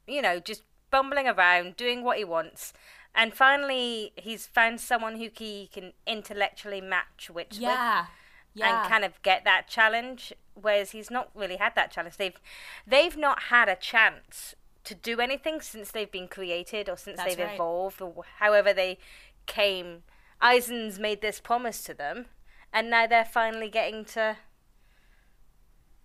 you 0.07 0.21
know, 0.21 0.39
just 0.39 0.63
bumbling 0.91 1.27
around, 1.27 1.75
doing 1.75 2.03
what 2.03 2.17
he 2.17 2.23
wants. 2.23 2.73
And 3.13 3.33
finally 3.33 4.13
he's 4.15 4.45
found 4.45 4.79
someone 4.79 5.17
who 5.17 5.29
he 5.35 5.69
can 5.73 5.93
intellectually 6.05 6.81
match 6.81 7.29
which 7.31 7.57
yeah. 7.57 8.01
with 8.01 8.09
yeah. 8.55 8.81
and 8.81 8.89
kind 8.89 9.03
of 9.05 9.21
get 9.21 9.43
that 9.45 9.67
challenge. 9.67 10.33
Whereas 10.53 10.91
he's 10.91 11.11
not 11.11 11.29
really 11.35 11.57
had 11.57 11.75
that 11.75 11.91
challenge. 11.91 12.17
They've 12.17 12.39
they've 12.87 13.17
not 13.17 13.43
had 13.43 13.67
a 13.67 13.75
chance 13.75 14.55
to 14.85 14.95
do 14.95 15.19
anything 15.19 15.61
since 15.61 15.91
they've 15.91 16.11
been 16.11 16.27
created 16.27 16.87
or 16.89 16.97
since 16.97 17.17
That's 17.17 17.35
they've 17.35 17.45
right. 17.45 17.55
evolved 17.55 18.01
or 18.01 18.23
however 18.39 18.73
they 18.73 18.97
came. 19.45 20.03
Aizen's 20.41 20.99
made 20.99 21.21
this 21.21 21.39
promise 21.39 21.83
to 21.83 21.93
them, 21.93 22.25
and 22.73 22.89
now 22.89 23.07
they're 23.07 23.25
finally 23.25 23.69
getting 23.69 24.05
to 24.05 24.37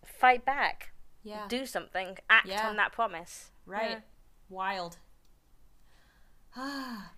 fight 0.05 0.45
back, 0.45 0.93
Yeah. 1.22 1.47
do 1.49 1.66
something, 1.66 2.18
act 2.28 2.47
Yeah. 2.47 2.68
on 2.68 2.76
that 2.76 2.93
promise. 2.93 3.51
right. 3.66 3.91
Yeah. 3.91 4.01
Wild. 4.49 4.99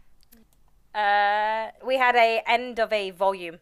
Uh, 0.95 1.71
we 1.83 1.97
had 1.97 2.15
a 2.17 2.43
end 2.47 2.79
of 2.79 2.93
a 2.93 3.11
volume. 3.13 3.55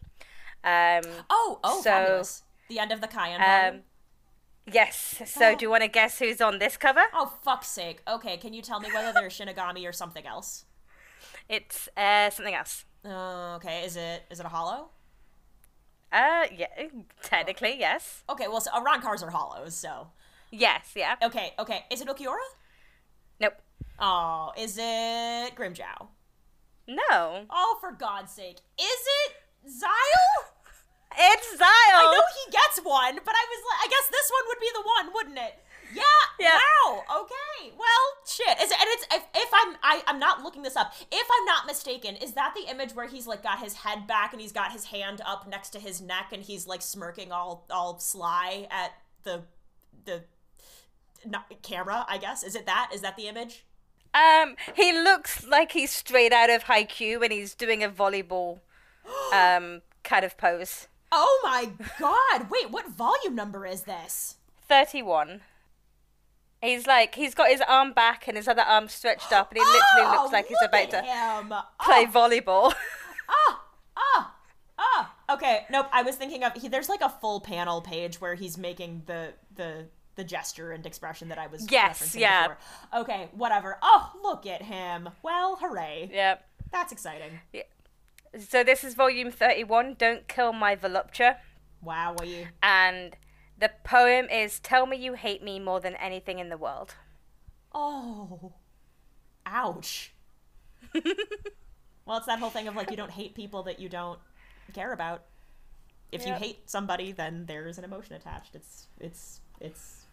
Um, 0.64 1.02
Oh, 1.30 1.60
oh, 1.62 1.76
So, 1.80 1.84
fabulous. 1.90 2.42
The 2.68 2.80
end 2.80 2.90
of 2.90 3.00
the 3.00 3.06
Cayenne 3.06 3.40
um, 3.40 3.46
volume. 3.70 3.84
Yes. 4.66 5.22
So, 5.26 5.48
Oh. 5.50 5.54
do 5.56 5.64
you 5.64 5.70
want 5.70 5.82
to 5.82 5.88
guess 5.88 6.18
who's 6.18 6.40
on 6.40 6.58
this 6.58 6.76
cover? 6.76 7.02
Oh, 7.12 7.32
fuck's 7.42 7.68
sake. 7.68 8.02
Okay, 8.06 8.36
can 8.36 8.52
you 8.52 8.62
tell 8.62 8.80
me 8.80 8.88
whether 8.92 9.12
they're 9.12 9.28
Shinigami 9.28 9.88
or 9.88 9.92
something 9.92 10.26
else? 10.26 10.64
It's 11.48 11.88
uh, 11.96 12.30
something 12.30 12.54
else. 12.54 12.84
Uh, 13.04 13.56
okay, 13.56 13.84
is 13.84 13.96
it 13.96 14.24
is 14.30 14.38
it 14.40 14.46
a 14.46 14.50
hollow? 14.50 14.90
Uh, 16.12 16.46
yeah, 16.56 16.66
technically, 17.22 17.76
yes. 17.78 18.22
Okay, 18.28 18.48
well, 18.48 18.60
so, 18.60 18.70
uh, 18.72 18.80
Arrancars 18.80 19.22
are 19.22 19.30
hollows, 19.30 19.76
so. 19.76 20.08
Yes, 20.50 20.92
yeah. 20.96 21.14
Okay, 21.22 21.52
okay. 21.58 21.84
Is 21.90 22.00
it 22.00 22.08
Ulquiorra? 22.08 22.36
Nope. 23.40 23.54
Oh, 23.98 24.52
is 24.58 24.76
it 24.78 25.54
Grimmjow? 25.54 26.08
No. 26.88 27.46
Oh, 27.48 27.78
for 27.80 27.92
God's 27.92 28.32
sake. 28.32 28.58
Is 28.78 29.00
it 29.26 29.32
Szayel? 29.66 30.46
It's 31.12 31.48
Szayel. 31.54 31.98
I 31.98 32.12
know 32.14 32.22
he 32.46 32.52
gets 32.52 32.78
one, 32.84 33.16
but 33.24 33.34
I 33.34 33.44
was 33.50 33.62
like, 33.66 33.80
I 33.84 33.88
guess 33.90 34.06
this 34.10 34.30
one 34.30 34.44
would 34.60 34.66
be 34.66 34.70
the 34.74 34.82
one, 34.86 35.14
wouldn't 35.14 35.38
it? 35.38 35.58
Yeah. 35.94 36.02
Yeah. 36.38 36.58
Wow. 36.86 37.02
Okay. 37.22 37.72
Well, 37.76 37.86
shit. 38.26 38.58
Is 38.62 38.70
it, 38.70 38.76
and 38.80 38.88
it's 38.90 39.06
if, 39.12 39.24
if 39.34 39.50
I'm 39.52 39.76
I, 39.82 40.02
I'm 40.06 40.18
not 40.18 40.42
looking 40.42 40.62
this 40.62 40.76
up. 40.76 40.92
If 41.10 41.26
I'm 41.38 41.44
not 41.46 41.66
mistaken, 41.66 42.16
is 42.16 42.32
that 42.32 42.54
the 42.54 42.70
image 42.70 42.94
where 42.94 43.08
he's 43.08 43.26
like 43.26 43.42
got 43.42 43.58
his 43.58 43.74
head 43.74 44.06
back 44.06 44.32
and 44.32 44.40
he's 44.40 44.52
got 44.52 44.72
his 44.72 44.86
hand 44.86 45.20
up 45.26 45.48
next 45.48 45.70
to 45.70 45.80
his 45.80 46.00
neck 46.00 46.30
and 46.32 46.42
he's 46.42 46.66
like 46.66 46.82
smirking 46.82 47.32
all 47.32 47.66
all 47.70 47.98
sly 47.98 48.68
at 48.70 48.92
the 49.24 49.42
the 50.04 50.22
not, 51.26 51.50
camera? 51.62 52.06
I 52.08 52.18
guess 52.18 52.44
is 52.44 52.54
it 52.54 52.66
that? 52.66 52.90
Is 52.94 53.00
that 53.00 53.16
the 53.16 53.26
image? 53.26 53.64
Um, 54.12 54.56
he 54.74 54.92
looks 54.92 55.46
like 55.46 55.72
he's 55.72 55.92
straight 55.92 56.32
out 56.32 56.50
of 56.50 56.64
Haikyuu 56.64 57.22
and 57.22 57.32
he's 57.32 57.54
doing 57.54 57.84
a 57.84 57.88
volleyball, 57.88 58.58
um, 59.32 59.82
kind 60.02 60.24
of 60.24 60.36
pose. 60.36 60.88
Oh 61.12 61.40
my 61.42 61.70
God! 61.98 62.48
Wait, 62.50 62.70
what 62.70 62.88
volume 62.88 63.34
number 63.34 63.66
is 63.66 63.82
this? 63.82 64.36
Thirty-one. 64.70 65.40
He's 66.62 66.86
like 66.86 67.16
he's 67.16 67.34
got 67.34 67.48
his 67.50 67.60
arm 67.66 67.92
back 67.92 68.28
and 68.28 68.36
his 68.36 68.46
other 68.46 68.62
arm 68.62 68.86
stretched 68.88 69.32
up, 69.32 69.50
and 69.50 69.58
he 69.58 69.64
literally 69.64 69.82
Oh, 70.16 70.22
looks 70.22 70.32
like 70.32 70.46
he's 70.46 70.56
look 70.62 70.70
about 70.70 70.90
to 70.90 71.02
play 71.84 72.06
Oh, 72.06 72.10
volleyball. 72.12 72.72
ah, 73.28 73.62
ah, 73.96 74.34
ah. 74.78 75.14
Okay, 75.32 75.66
nope. 75.70 75.86
I 75.92 76.02
was 76.02 76.14
thinking 76.16 76.44
of 76.44 76.52
he, 76.54 76.68
there's 76.68 76.88
like 76.88 77.00
a 77.00 77.08
full 77.08 77.40
panel 77.40 77.80
page 77.80 78.20
where 78.20 78.34
he's 78.36 78.56
making 78.56 79.02
the 79.06 79.32
the 79.56 79.86
the 80.14 80.22
gesture 80.24 80.70
and 80.70 80.86
expression 80.86 81.28
that 81.30 81.38
I 81.38 81.48
was 81.48 81.70
Yes, 81.70 82.00
referencing 82.02 82.20
yeah. 82.20 82.48
before. 82.48 83.00
Okay, 83.02 83.28
whatever. 83.32 83.78
Oh, 83.82 84.12
look 84.22 84.46
at 84.46 84.62
him. 84.62 85.08
Well, 85.22 85.56
hooray. 85.60 86.10
Yep. 86.12 86.44
That's 86.70 86.92
exciting. 86.92 87.40
Yeah. 87.52 87.62
So 88.38 88.62
this 88.62 88.84
is 88.84 88.94
volume 88.94 89.32
thirty-one. 89.32 89.96
Don't 89.98 90.28
kill 90.28 90.52
my 90.52 90.76
volupture. 90.76 91.38
Wow, 91.82 92.12
what 92.16 92.28
you 92.28 92.46
And 92.62 93.16
the 93.60 93.70
poem 93.84 94.28
is 94.30 94.58
Tell 94.58 94.86
me 94.86 94.96
you 94.96 95.14
hate 95.14 95.42
me 95.42 95.60
more 95.60 95.80
than 95.80 95.94
anything 95.96 96.38
in 96.38 96.48
the 96.48 96.56
world. 96.56 96.94
Oh. 97.72 98.52
Ouch. 99.46 100.12
well, 100.94 102.16
it's 102.16 102.26
that 102.26 102.38
whole 102.38 102.50
thing 102.50 102.68
of 102.68 102.74
like 102.74 102.90
you 102.90 102.96
don't 102.96 103.10
hate 103.10 103.34
people 103.34 103.62
that 103.64 103.78
you 103.78 103.88
don't 103.88 104.18
care 104.72 104.92
about. 104.92 105.22
If 106.12 106.26
you 106.26 106.32
hate 106.32 106.68
somebody, 106.68 107.12
then 107.12 107.44
there's 107.46 107.78
an 107.78 107.84
emotion 107.84 108.16
attached. 108.16 108.56
It's 108.56 108.88
it's 108.98 109.40
it's 109.60 110.06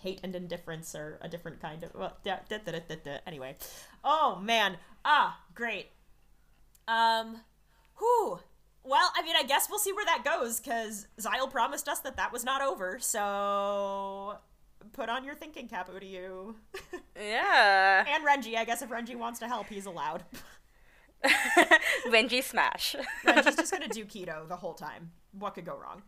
hate 0.00 0.20
and 0.24 0.34
indifference 0.34 0.94
are 0.94 1.18
a 1.22 1.28
different 1.28 1.60
kind 1.60 1.82
of 1.84 1.94
well, 1.94 2.16
da, 2.24 2.36
da, 2.48 2.58
da, 2.58 2.72
da, 2.72 2.96
da. 3.04 3.18
anyway. 3.26 3.56
Oh 4.02 4.40
man. 4.42 4.76
Ah, 5.04 5.40
great. 5.54 5.90
Um 6.88 7.42
whew. 7.98 8.40
Well, 8.86 9.10
I 9.16 9.22
mean, 9.22 9.34
I 9.36 9.42
guess 9.42 9.68
we'll 9.68 9.78
see 9.80 9.92
where 9.92 10.04
that 10.04 10.22
goes 10.24 10.60
because 10.60 11.08
Szayel 11.20 11.50
promised 11.50 11.88
us 11.88 11.98
that 12.00 12.16
that 12.16 12.32
was 12.32 12.44
not 12.44 12.62
over. 12.62 12.98
So 13.00 14.36
put 14.92 15.08
on 15.08 15.24
your 15.24 15.34
thinking 15.34 15.68
cap, 15.68 15.90
Uryu. 15.90 16.54
Yeah. 17.20 18.04
and 18.06 18.24
Renji, 18.26 18.56
I 18.56 18.64
guess 18.64 18.82
if 18.82 18.90
Renji 18.90 19.16
wants 19.16 19.38
to 19.40 19.48
help, 19.48 19.68
he's 19.68 19.86
allowed. 19.86 20.22
Renji 22.08 22.42
smash. 22.42 22.94
Renji's 23.24 23.56
just 23.56 23.72
gonna 23.72 23.88
do 23.88 24.04
kido 24.04 24.46
the 24.48 24.56
whole 24.56 24.74
time. 24.74 25.10
What 25.32 25.54
could 25.54 25.64
go 25.64 25.76
wrong? 25.76 26.02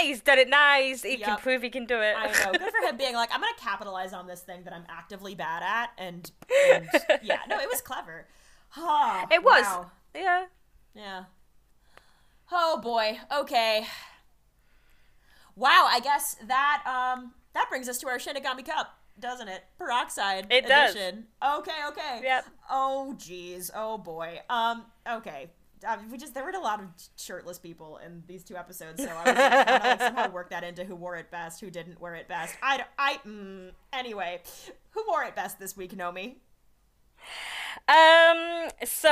He's 0.00 0.20
done 0.20 0.38
it 0.38 0.48
nice. 0.48 1.02
He 1.02 1.16
can 1.18 1.36
prove 1.38 1.62
he 1.62 1.70
can 1.70 1.84
do 1.86 2.00
it. 2.00 2.14
I 2.16 2.26
know. 2.26 2.52
Good 2.52 2.60
for 2.70 2.86
him 2.88 2.96
being 2.96 3.14
like, 3.14 3.30
I'm 3.32 3.40
gonna 3.40 3.52
capitalize 3.58 4.12
on 4.12 4.26
this 4.26 4.40
thing 4.40 4.64
that 4.64 4.72
I'm 4.72 4.84
actively 4.88 5.34
bad 5.34 5.62
at, 5.62 5.90
and, 5.98 6.30
and 6.72 6.88
yeah, 7.22 7.40
no, 7.48 7.58
it 7.58 7.68
was 7.68 7.80
clever. 7.80 8.26
Ah, 8.76 9.26
It 9.30 9.42
was. 9.42 9.64
wow. 9.64 9.90
Yeah. 10.14 10.44
Yeah. 10.94 11.24
Oh 12.52 12.80
boy. 12.82 13.18
Okay. 13.36 13.86
Wow. 15.56 15.88
I 15.90 16.00
guess 16.00 16.36
that 16.46 16.82
um 16.86 17.32
that 17.54 17.68
brings 17.68 17.88
us 17.88 17.98
to 17.98 18.08
our 18.08 18.18
Shinigami 18.18 18.64
Cup, 18.64 18.94
doesn't 19.18 19.48
it? 19.48 19.62
Peroxide 19.78 20.46
It 20.50 20.66
does. 20.66 20.94
edition. 20.94 21.26
Okay. 21.44 21.70
Okay. 21.88 22.20
Yep. 22.22 22.44
Oh 22.70 23.14
jeez. 23.18 23.70
Oh 23.74 23.98
boy. 23.98 24.40
Um. 24.48 24.84
Okay. 25.10 25.50
Uh, 25.86 25.96
we 26.10 26.18
just 26.18 26.34
there 26.34 26.44
were 26.44 26.50
a 26.50 26.60
lot 26.60 26.78
of 26.80 26.86
shirtless 27.16 27.58
people 27.58 27.98
in 28.04 28.22
these 28.26 28.44
two 28.44 28.54
episodes, 28.54 29.02
so 29.02 29.08
I 29.08 29.14
was 29.14 29.24
like, 29.24 29.36
trying 29.36 29.66
to 29.80 29.88
like, 29.88 30.00
somehow 30.00 30.30
work 30.30 30.50
that 30.50 30.62
into 30.62 30.84
who 30.84 30.94
wore 30.94 31.16
it 31.16 31.30
best, 31.30 31.58
who 31.60 31.70
didn't 31.70 31.98
wear 31.98 32.14
it 32.16 32.28
best. 32.28 32.54
I 32.62 32.84
I 32.98 33.18
mm, 33.26 33.70
anyway, 33.90 34.42
who 34.90 35.02
wore 35.08 35.24
it 35.24 35.34
best 35.34 35.58
this 35.58 35.78
week, 35.78 35.96
Nomi? 35.96 36.34
Um. 37.88 38.68
So 38.84 39.10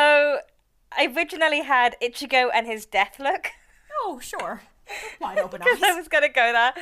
I 0.99 1.07
originally 1.17 1.63
had 1.63 1.97
Ichigo 2.03 2.49
and 2.53 2.67
his 2.67 2.85
death 2.87 3.19
look. 3.19 3.49
Oh 4.05 4.19
sure, 4.21 4.63
wide 5.21 5.39
open 5.45 5.61
because 5.65 5.83
I 5.83 5.91
eyes. 5.91 5.97
was 5.97 6.09
gonna 6.09 6.29
go 6.29 6.53
there. 6.53 6.73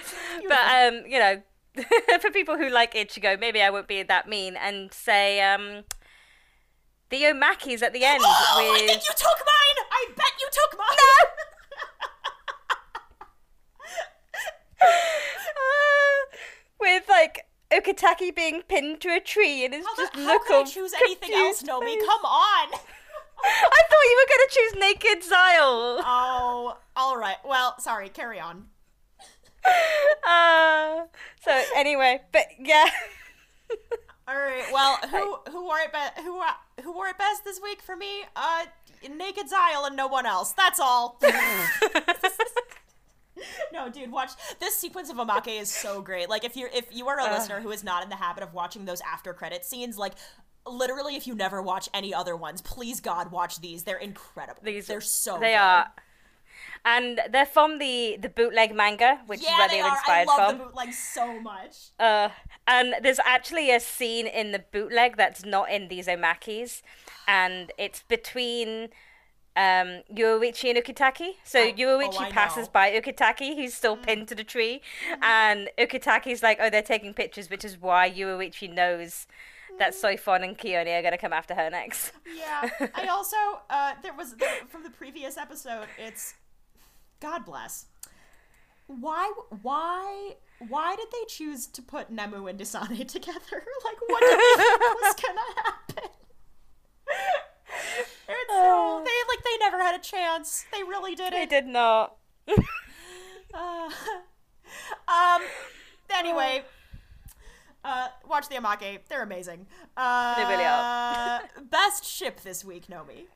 But 0.48 0.59
um, 0.94 1.02
you 1.06 1.18
know, 1.18 1.43
for 2.20 2.30
people 2.30 2.56
who 2.56 2.68
like 2.68 2.94
Ichigo, 2.94 3.38
maybe 3.38 3.60
I 3.62 3.70
won't 3.70 3.88
be 3.88 4.02
that 4.02 4.28
mean 4.28 4.56
and 4.56 4.93
say 4.93 5.40
um, 5.43 5.84
the 7.10 7.22
Omakes 7.22 7.82
at 7.82 7.93
the 7.93 8.05
end 8.05 8.22
Oh, 8.24 8.56
I 8.59 8.72
with. 8.80 8.88
think 8.90 9.02
you 9.05 9.12
took 9.16 9.38
mine. 9.38 9.86
I 9.90 10.06
bet 10.16 10.32
you 10.40 10.48
took 10.51 10.78
mine. 10.78 10.97
Ah, 14.82 16.26
with 16.80 17.05
like 17.09 17.47
Ukitake 17.72 18.34
being 18.34 18.62
pinned 18.62 19.01
to 19.01 19.09
a 19.14 19.20
tree 19.20 19.64
and 19.64 19.74
his 19.74 19.84
How, 19.86 19.97
just 19.97 20.12
the, 20.14 20.20
how 20.22 20.32
look 20.34 20.47
could 20.47 20.66
I 20.66 20.70
choose 20.70 20.93
anything 20.94 21.32
else, 21.34 21.62
Nomi? 21.62 21.98
Come 22.01 22.24
on. 22.24 22.68
I 23.44 23.82
thought 23.88 24.04
you 24.10 24.16
were 24.18 24.28
gonna 24.30 24.50
choose 24.50 24.74
naked 24.80 25.22
Szayel. 25.22 26.02
Oh, 26.04 26.78
all 26.96 27.16
right. 27.16 27.36
Well, 27.44 27.78
sorry. 27.78 28.08
Carry 28.08 28.40
on. 28.40 28.66
Uh, 30.26 31.06
so 31.40 31.62
anyway, 31.76 32.20
but 32.32 32.46
yeah. 32.58 32.88
All 34.28 34.34
right. 34.36 34.64
Well, 34.72 34.96
who 35.10 35.38
who 35.52 35.64
wore 35.64 35.78
it 35.78 35.92
best? 35.92 36.18
Who 36.18 36.40
uh, 36.40 36.52
who 36.82 36.92
wore 36.92 37.06
it 37.06 37.16
best 37.18 37.44
this 37.44 37.60
week 37.62 37.80
for 37.80 37.94
me? 37.96 38.24
Uh, 38.34 38.64
Naked 39.08 39.46
Szayel 39.46 39.86
and 39.86 39.96
no 39.96 40.08
one 40.08 40.26
else. 40.26 40.52
That's 40.52 40.80
all. 40.80 41.20
no, 43.72 43.88
dude, 43.88 44.10
watch 44.10 44.30
this 44.58 44.74
sequence 44.74 45.10
of 45.10 45.16
omake 45.16 45.60
is 45.60 45.70
so 45.70 46.02
great. 46.02 46.28
Like, 46.28 46.44
if 46.44 46.56
you're 46.56 46.70
if 46.74 46.86
you 46.90 47.06
are 47.08 47.20
a 47.20 47.32
listener 47.32 47.60
who 47.60 47.70
is 47.70 47.84
not 47.84 48.02
in 48.02 48.08
the 48.08 48.16
habit 48.16 48.42
of 48.42 48.52
watching 48.52 48.84
those 48.84 49.00
after 49.00 49.32
credit 49.32 49.64
scenes, 49.64 49.96
like. 49.98 50.14
Literally, 50.66 51.16
if 51.16 51.26
you 51.26 51.34
never 51.34 51.62
watch 51.62 51.88
any 51.94 52.12
other 52.12 52.36
ones, 52.36 52.60
please 52.62 53.01
God, 53.01 53.30
watch 53.30 53.60
these. 53.60 53.84
They're 53.84 53.97
incredible. 53.98 54.60
These 54.64 54.86
They're 54.86 55.01
so. 55.01 55.38
They 55.38 55.52
good. 55.52 55.59
are. 55.59 55.93
And 56.84 57.20
they're 57.30 57.47
from 57.47 57.78
the, 57.78 58.16
the 58.20 58.28
bootleg 58.28 58.74
manga, 58.74 59.20
which 59.26 59.40
is 59.40 59.47
Yeah, 59.47 59.59
where 59.59 59.68
they 59.68 59.80
are. 59.80 59.84
were 59.84 59.90
I 59.90 59.94
inspired 60.20 60.26
love 60.28 60.48
from. 60.51 60.59
the 60.59 60.64
bootleg 60.64 60.93
so 60.93 61.40
much. 61.40 61.76
Uh, 61.98 62.28
and 62.66 62.94
there's 63.02 63.18
actually 63.24 63.70
a 63.74 63.80
scene 63.80 64.26
in 64.26 64.52
the 64.52 64.60
bootleg 64.72 65.16
that's 65.16 65.44
not 65.44 65.70
in 65.70 65.88
these 65.88 66.06
omakes, 66.06 66.82
and 67.26 67.72
it's 67.76 68.02
between 68.09 68.90
um, 69.56 70.02
and 70.09 70.78
Ukitake. 70.78 71.34
So 71.43 71.60
I- 71.60 71.72
Yoruichi 71.72 72.28
oh, 72.28 72.30
passes 72.30 72.66
know. 72.66 72.68
Mm. 72.68 72.72
by 72.72 72.90
Ukitake, 72.93 73.56
who's 73.56 73.74
still 73.74 73.97
pinned 73.97 74.28
to 74.28 74.34
the 74.34 74.44
tree, 74.44 74.80
and 75.22 75.68
Ukitake's 75.78 76.43
like, 76.43 76.59
"Oh, 76.60 76.70
they're 76.70 76.82
taking 76.82 77.14
pictures," 77.14 77.51
which 77.51 77.64
is 77.64 77.80
why 77.80 78.10
Yoruichi 78.10 78.72
knows 78.72 79.26
that. 79.78 79.94
Soifon 79.94 80.44
and 80.44 80.58
Kiyone 80.58 80.98
are 80.98 81.02
gonna 81.02 81.18
come 81.18 81.32
after 81.32 81.54
her 81.54 81.70
next. 81.70 82.12
Yeah. 82.36 82.68
I 82.94 83.06
also 83.10 83.36
uh 83.70 83.94
there 84.02 84.14
was 84.14 84.36
the, 84.36 84.46
from 84.68 84.82
the 84.82 84.90
previous 84.90 85.36
episode. 85.36 85.86
It's 85.98 86.34
God 87.20 87.44
bless. 87.44 87.86
Why 88.86 89.32
why 89.62 90.34
why 90.68 90.96
did 90.96 91.08
they 91.12 91.24
choose 91.28 91.66
to 91.68 91.82
put 91.82 92.14
Nemu 92.14 92.48
and 92.48 92.58
Desane 92.58 93.06
together? 93.08 93.38
Like 93.84 93.98
what 94.06 94.20
did 94.20 94.38
they 94.38 94.62
think 94.62 94.80
was 94.80 95.14
gonna 95.14 95.40
happen? 95.64 96.10
It's 98.28 98.52
so, 98.52 99.02
they 99.04 99.10
like 99.28 99.44
they 99.44 99.58
never 99.60 99.78
had 99.78 99.94
a 99.94 100.02
chance. 100.02 100.64
They 100.72 100.82
really 100.82 101.14
didn't. 101.14 101.32
They 101.32 101.46
did 101.46 101.66
not. 101.66 102.16
Uh, 103.54 103.90
um. 105.08 105.42
Anyway, 106.10 106.62
uh, 107.86 108.08
watch 108.28 108.48
the 108.48 108.56
omake. 108.56 109.00
They're 109.08 109.22
amazing. 109.22 109.66
Uh, 109.96 110.34
They 110.36 110.44
really 110.52 110.64
are. 110.64 111.40
best 111.70 112.04
ship 112.04 112.40
this 112.42 112.64
week, 112.64 112.88
Nomi. 112.88 113.26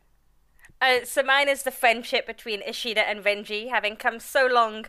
Uh, 0.83 1.05
so 1.05 1.23
mine 1.23 1.49
is 1.49 1.63
the 1.63 1.71
friendship 1.71 2.27
between 2.27 2.63
Ishida 2.63 3.07
and 3.09 3.23
Renji, 3.25 3.69
having 3.69 3.97
come 3.97 4.19
so 4.19 4.47
long 4.47 4.87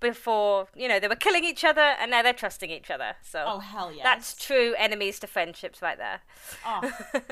before, 0.00 0.68
you 0.74 0.88
know, 0.88 0.98
they 1.00 1.08
were 1.08 1.16
killing 1.16 1.44
each 1.44 1.64
other 1.64 1.80
and 1.80 2.10
now 2.10 2.22
they're 2.22 2.32
trusting 2.32 2.70
each 2.70 2.90
other. 2.90 3.14
So 3.22 3.44
Oh 3.46 3.58
hell 3.60 3.92
yes. 3.92 4.02
that's 4.02 4.34
true 4.46 4.74
enemies 4.76 5.18
to 5.20 5.26
friendships 5.26 5.80
right 5.80 5.96
there. 5.96 6.20
Oh. 6.66 6.92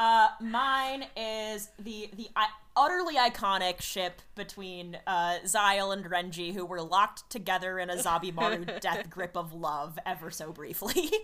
uh, 0.00 0.28
mine 0.40 1.04
is 1.14 1.68
the 1.78 2.08
the 2.16 2.28
utterly 2.74 3.16
iconic 3.16 3.82
ship 3.82 4.22
between 4.34 4.96
uh, 5.06 5.36
Szayel 5.44 5.92
and 5.92 6.06
Renji, 6.06 6.54
who 6.54 6.64
were 6.64 6.80
locked 6.80 7.28
together 7.28 7.78
in 7.78 7.90
a 7.90 7.96
Zabimaru 7.96 8.80
death 8.80 9.10
grip 9.10 9.36
of 9.36 9.52
love 9.52 9.98
ever 10.06 10.30
so 10.30 10.52
briefly. 10.52 11.10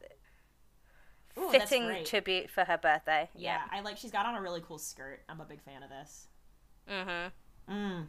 Ooh, 1.38 1.50
fitting 1.52 2.04
tribute 2.06 2.50
for 2.50 2.64
her 2.64 2.78
birthday. 2.78 3.30
Yeah, 3.36 3.62
I 3.72 3.82
like. 3.82 3.98
She's 3.98 4.12
got 4.12 4.26
on 4.26 4.36
a 4.36 4.42
really 4.42 4.62
cool 4.62 4.78
skirt. 4.80 5.22
I'm 5.30 5.42
a 5.42 5.46
big 5.46 5.62
fan 5.62 5.84
of 5.84 5.90
this. 5.90 6.28
Mhm. 6.90 7.32
Mm. 7.70 8.08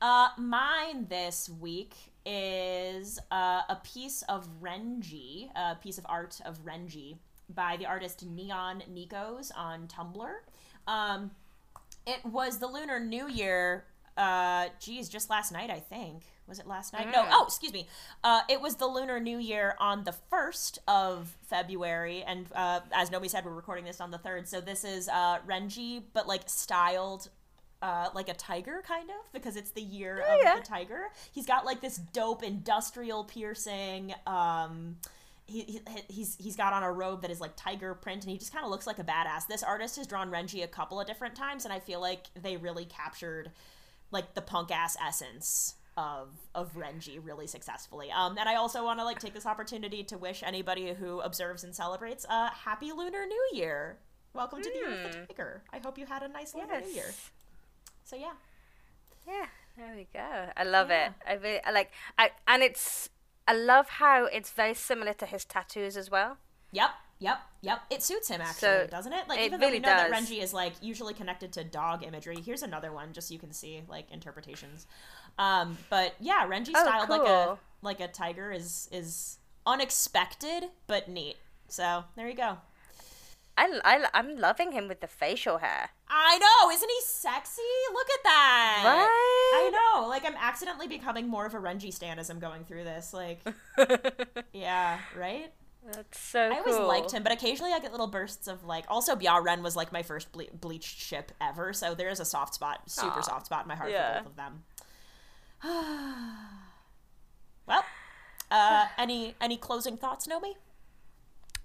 Uh, 0.00 0.28
mine 0.36 1.06
this 1.08 1.48
week 1.48 1.94
is 2.26 3.18
uh, 3.30 3.62
a 3.68 3.80
piece 3.84 4.22
of 4.22 4.48
Renji, 4.60 5.50
a 5.54 5.76
piece 5.76 5.98
of 5.98 6.04
art 6.08 6.40
of 6.44 6.64
Renji 6.64 7.18
by 7.48 7.76
the 7.76 7.86
artist 7.86 8.24
Neon 8.26 8.82
Nicos 8.90 9.50
on 9.52 9.86
Tumblr. 9.86 10.34
Um, 10.86 11.30
it 12.06 12.24
was 12.24 12.58
the 12.58 12.66
Lunar 12.66 13.00
New 13.00 13.28
Year 13.28 13.84
uh, 14.16 14.68
geez, 14.80 15.08
just 15.08 15.30
last 15.30 15.52
night, 15.52 15.70
I 15.70 15.80
think. 15.80 16.22
Was 16.46 16.58
it 16.58 16.66
last 16.66 16.92
night? 16.92 17.08
No. 17.10 17.26
Oh, 17.30 17.44
excuse 17.46 17.72
me. 17.72 17.88
Uh, 18.22 18.42
it 18.50 18.60
was 18.60 18.76
the 18.76 18.86
Lunar 18.86 19.18
New 19.18 19.38
Year 19.38 19.76
on 19.80 20.04
the 20.04 20.14
1st 20.30 20.78
of 20.86 21.36
February. 21.42 22.22
And 22.22 22.46
uh, 22.54 22.80
as 22.92 23.10
Nomi 23.10 23.30
said, 23.30 23.44
we're 23.44 23.52
recording 23.52 23.84
this 23.84 24.00
on 24.00 24.10
the 24.10 24.18
3rd. 24.18 24.46
So 24.46 24.60
this 24.60 24.84
is 24.84 25.08
uh, 25.08 25.38
Renji, 25.48 26.02
but 26.12 26.28
like 26.28 26.42
styled 26.46 27.30
uh, 27.80 28.08
like 28.14 28.28
a 28.28 28.34
tiger, 28.34 28.82
kind 28.86 29.08
of, 29.10 29.32
because 29.32 29.56
it's 29.56 29.70
the 29.70 29.82
year 29.82 30.18
of 30.18 30.38
yeah. 30.42 30.56
the 30.56 30.62
tiger. 30.62 31.08
He's 31.32 31.46
got 31.46 31.64
like 31.64 31.80
this 31.80 31.96
dope 31.96 32.42
industrial 32.42 33.24
piercing. 33.24 34.14
Um, 34.26 34.96
he, 35.46 35.62
he, 35.62 35.80
he's 36.08 36.36
he's 36.36 36.56
got 36.56 36.72
on 36.72 36.82
a 36.82 36.90
robe 36.90 37.20
that 37.20 37.30
is 37.30 37.40
like 37.40 37.54
tiger 37.54 37.94
print 37.94 38.22
and 38.22 38.30
he 38.30 38.38
just 38.38 38.52
kind 38.52 38.64
of 38.64 38.70
looks 38.70 38.86
like 38.86 38.98
a 38.98 39.04
badass. 39.04 39.46
This 39.46 39.62
artist 39.62 39.96
has 39.96 40.06
drawn 40.06 40.30
Renji 40.30 40.64
a 40.64 40.66
couple 40.66 40.98
of 40.98 41.06
different 41.06 41.36
times 41.36 41.64
and 41.64 41.74
I 41.74 41.80
feel 41.80 42.00
like 42.00 42.28
they 42.40 42.56
really 42.56 42.86
captured 42.86 43.50
like 44.10 44.32
the 44.32 44.40
punk 44.40 44.70
ass 44.70 44.96
essence 45.04 45.74
of 45.96 46.28
of 46.54 46.74
Renji 46.74 47.18
really 47.22 47.46
successfully. 47.46 48.10
Um, 48.10 48.36
and 48.38 48.48
I 48.48 48.56
also 48.56 48.84
want 48.84 48.98
to 48.98 49.04
like 49.04 49.18
take 49.18 49.34
this 49.34 49.46
opportunity 49.46 50.02
to 50.04 50.18
wish 50.18 50.42
anybody 50.42 50.92
who 50.94 51.20
observes 51.20 51.64
and 51.64 51.74
celebrates 51.74 52.26
a 52.28 52.50
happy 52.50 52.92
Lunar 52.92 53.26
New 53.26 53.48
Year. 53.52 53.98
Welcome 54.32 54.62
to 54.62 54.68
the 54.70 54.74
Year 54.76 54.92
of 54.92 55.12
the 55.12 55.26
Tiger. 55.26 55.62
I 55.72 55.78
hope 55.78 55.96
you 55.98 56.06
had 56.06 56.22
a 56.22 56.28
nice 56.28 56.54
Lunar 56.54 56.80
New 56.80 56.88
Year. 56.92 57.12
So 58.04 58.16
yeah, 58.16 58.32
Yeah, 59.26 59.46
there 59.76 59.94
we 59.96 60.06
go. 60.12 60.50
I 60.56 60.64
love 60.64 60.90
Yeah. 60.90 61.06
it. 61.08 61.12
I 61.26 61.32
really 61.34 61.64
I 61.64 61.70
like 61.70 61.92
I 62.18 62.30
and 62.48 62.62
it's 62.62 63.10
I 63.46 63.52
love 63.54 63.88
how 63.88 64.24
it's 64.24 64.50
very 64.50 64.74
similar 64.74 65.12
to 65.14 65.26
his 65.26 65.44
tattoos 65.44 65.96
as 65.96 66.10
well. 66.10 66.38
Yep, 66.72 66.90
yep, 67.20 67.38
yep. 67.60 67.82
It 67.88 68.02
suits 68.02 68.26
him 68.28 68.40
actually, 68.40 68.58
So, 68.60 68.86
doesn't 68.90 69.12
it? 69.12 69.28
Like 69.28 69.38
it 69.38 69.44
even 69.46 69.60
though 69.60 69.66
we 69.66 69.72
really 69.74 69.80
know 69.80 69.88
that. 69.88 70.10
Renji 70.10 70.42
is 70.42 70.52
like 70.52 70.72
usually 70.80 71.14
connected 71.14 71.52
to 71.52 71.62
dog 71.62 72.02
imagery. 72.02 72.36
Here's 72.44 72.62
another 72.62 72.90
one, 72.90 73.12
just 73.12 73.28
so 73.28 73.34
you 73.34 73.38
can 73.38 73.52
see 73.52 73.82
like 73.88 74.10
interpretations. 74.10 74.86
Um, 75.38 75.78
but 75.90 76.14
yeah, 76.20 76.46
Renji 76.46 76.70
Oh, 76.74 76.82
styled 76.82 77.08
like 77.08 77.28
a 77.28 77.58
like 77.82 78.00
a 78.00 78.08
tiger 78.08 78.52
is 78.52 78.88
is 78.92 79.38
unexpected 79.66 80.64
but 80.86 81.08
neat. 81.08 81.36
So 81.68 82.04
there 82.16 82.28
you 82.28 82.36
go. 82.36 82.58
I, 83.56 83.80
I 83.84 84.06
I'm 84.14 84.36
loving 84.36 84.72
him 84.72 84.88
with 84.88 85.00
the 85.00 85.06
facial 85.06 85.58
hair. 85.58 85.90
I 86.08 86.38
know, 86.38 86.70
isn't 86.70 86.88
he 86.88 87.00
sexy? 87.04 87.62
Look 87.92 88.08
at 88.10 88.24
that. 88.24 88.82
Right? 88.84 89.70
I 89.70 89.70
know. 89.70 90.08
Like 90.08 90.24
I'm 90.26 90.34
accidentally 90.38 90.88
becoming 90.88 91.28
more 91.28 91.46
of 91.46 91.54
a 91.54 91.58
Renji 91.58 91.92
stan 91.92 92.18
as 92.18 92.30
I'm 92.30 92.40
going 92.40 92.64
through 92.64 92.84
this. 92.84 93.12
Like, 93.12 93.40
yeah, 94.52 94.98
right. 95.16 95.52
That's 95.92 96.18
so 96.18 96.40
I 96.40 96.58
always 96.58 96.76
cool. 96.76 96.88
liked 96.88 97.12
him, 97.12 97.22
but 97.22 97.32
occasionally 97.32 97.72
I 97.72 97.78
get 97.78 97.90
little 97.90 98.06
bursts 98.06 98.48
of 98.48 98.64
like. 98.64 98.86
Also, 98.88 99.14
ByaRen 99.14 99.62
was 99.62 99.76
like 99.76 99.92
my 99.92 100.02
first 100.02 100.32
ble- 100.32 100.48
bleached 100.58 100.98
ship 100.98 101.30
ever, 101.40 101.72
so 101.72 101.94
there 101.94 102.08
is 102.08 102.20
a 102.20 102.24
soft 102.24 102.54
spot, 102.54 102.90
super 102.90 103.18
Aw, 103.18 103.22
soft 103.22 103.46
spot 103.46 103.64
in 103.64 103.68
my 103.68 103.76
heart 103.76 103.90
yeah. 103.90 104.14
for 104.14 104.20
both 104.20 104.30
of 104.30 104.36
them. 104.36 104.64
well, 107.66 107.84
uh, 108.50 108.86
any 108.98 109.34
any 109.40 109.56
closing 109.56 109.96
thoughts, 109.96 110.26
Nomi? 110.26 110.56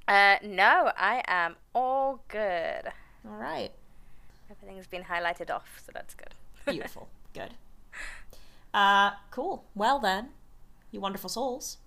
Uh, 0.07 0.38
no, 0.41 0.91
I 0.97 1.21
am 1.27 1.57
all 1.76 2.23
good. 2.30 2.84
All 3.27 3.35
right, 3.35 3.71
Everything's 4.49 4.88
been 4.88 5.03
highlighted 5.03 5.49
off, 5.49 5.81
so 5.85 5.91
that's 5.93 6.15
good. 6.15 6.34
beautiful, 6.65 7.09
good. 7.34 7.55
Uh, 8.73 9.11
cool. 9.31 9.65
Well 9.76 9.99
then, 9.99 10.30
you 10.91 11.01
wonderful 11.01 11.30
souls. 11.30 11.77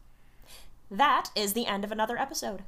That 0.91 1.31
is 1.35 1.55
the 1.55 1.67
end 1.67 1.83
of 1.83 1.93
another 1.93 2.19
episode. 2.19 2.63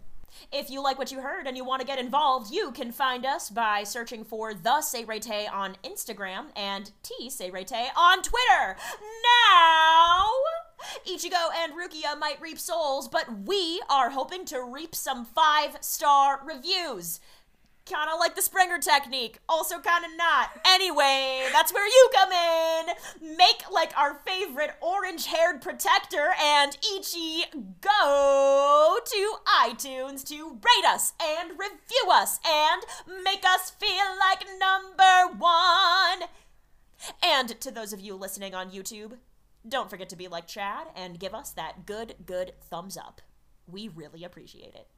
If 0.52 0.70
you 0.70 0.82
like 0.82 0.98
what 0.98 1.12
you 1.12 1.20
heard 1.20 1.47
and 1.47 1.56
you 1.56 1.65
want 1.65 1.81
to 1.81 1.86
get 1.86 1.98
involved, 1.98 2.52
you 2.52 2.73
can 2.73 2.93
find 2.93 3.24
us 3.24 3.51
by 3.51 3.85
searching 3.85 4.24
for 4.24 4.55
The 4.55 4.82
Seireitei 4.82 5.51
on 5.52 5.77
Instagram 5.85 6.47
and 6.56 6.90
T 7.02 7.28
Seireitei 7.28 7.89
on 7.97 8.23
Twitter. 8.23 8.77
Now, 9.51 10.27
Ichigo 11.06 11.48
and 11.56 11.73
Rukia 11.73 12.19
might 12.19 12.40
reap 12.40 12.59
souls, 12.59 13.09
but 13.09 13.47
we 13.47 13.81
are 13.89 14.11
hoping 14.11 14.44
to 14.47 14.62
reap 14.62 14.94
some 14.94 15.24
five 15.24 15.78
star 15.81 16.40
reviews. 16.44 17.20
Kind 17.86 18.09
of 18.11 18.19
like 18.19 18.35
the 18.35 18.40
Sprenger 18.40 18.78
technique, 18.78 19.40
also 19.47 19.78
kind 19.78 20.06
of 20.06 20.11
not. 20.16 20.59
Anyway, 20.66 21.47
that's 21.52 21.70
where 21.70 21.86
you 21.86 22.11
come 22.15 22.32
in. 22.32 23.36
Make 23.36 23.70
like 23.70 23.93
our 23.98 24.15
favorite 24.27 24.70
orange 24.81 25.27
haired 25.27 25.61
protector 25.61 26.31
and 26.43 26.78
Ichi 26.97 27.44
go 27.82 28.98
to 29.05 29.35
iTunes 29.62 30.27
to 30.28 30.52
rate 30.52 30.86
us 30.86 31.12
and 31.23 31.51
review 31.51 32.11
us 32.11 32.40
and 32.43 32.82
make 33.23 33.44
us 33.44 33.73
feel 33.73 34.16
like 34.19 34.47
number 34.59 35.36
one. 35.36 36.28
And 37.23 37.61
to 37.61 37.70
those 37.70 37.93
of 37.93 38.01
you 38.01 38.15
listening 38.15 38.55
on 38.55 38.70
YouTube, 38.70 39.19
don't 39.69 39.90
forget 39.90 40.09
to 40.09 40.16
be 40.16 40.27
like 40.27 40.47
Chad 40.47 40.86
and 40.97 41.20
give 41.20 41.35
us 41.35 41.51
that 41.51 41.85
good, 41.85 42.15
good 42.24 42.52
thumbs 42.62 42.97
up. 42.97 43.20
We 43.66 43.89
really 43.89 44.24
appreciate 44.24 44.74
it. 44.74 44.89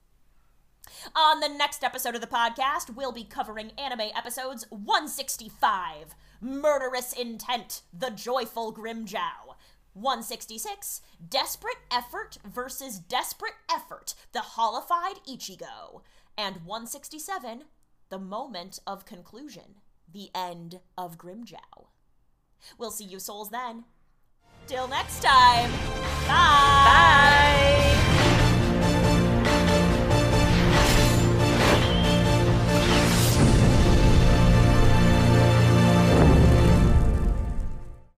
On 1.15 1.41
the 1.41 1.49
next 1.49 1.83
episode 1.83 2.15
of 2.15 2.21
the 2.21 2.27
podcast, 2.27 2.95
we'll 2.95 3.13
be 3.13 3.25
covering 3.25 3.73
anime 3.79 4.11
episodes 4.15 4.67
165 4.71 6.15
Murderous 6.41 7.13
Intent, 7.13 7.83
The 7.93 8.11
Joyful 8.11 8.75
Grimmjow. 8.75 9.57
166 9.95 11.01
Desperate 11.29 11.79
Effort 11.91 12.37
versus 12.45 12.99
Desperate 12.99 13.55
Effort, 13.75 14.15
The 14.33 14.41
Hollified 14.41 15.25
Ichigo. 15.27 16.03
And 16.37 16.57
167 16.67 17.65
The 18.11 18.19
Moment 18.19 18.79
of 18.87 19.07
Conclusion, 19.07 19.77
The 20.13 20.29
End 20.35 20.81
of 20.99 21.17
Grimmjow. 21.17 21.87
We'll 22.79 22.91
see 22.91 23.05
you 23.05 23.19
souls 23.19 23.51
then. 23.51 23.85
Till 24.67 24.89
next 24.89 25.23
time. 25.23 25.71
Bye. 26.27 26.27
Bye. 26.29 27.96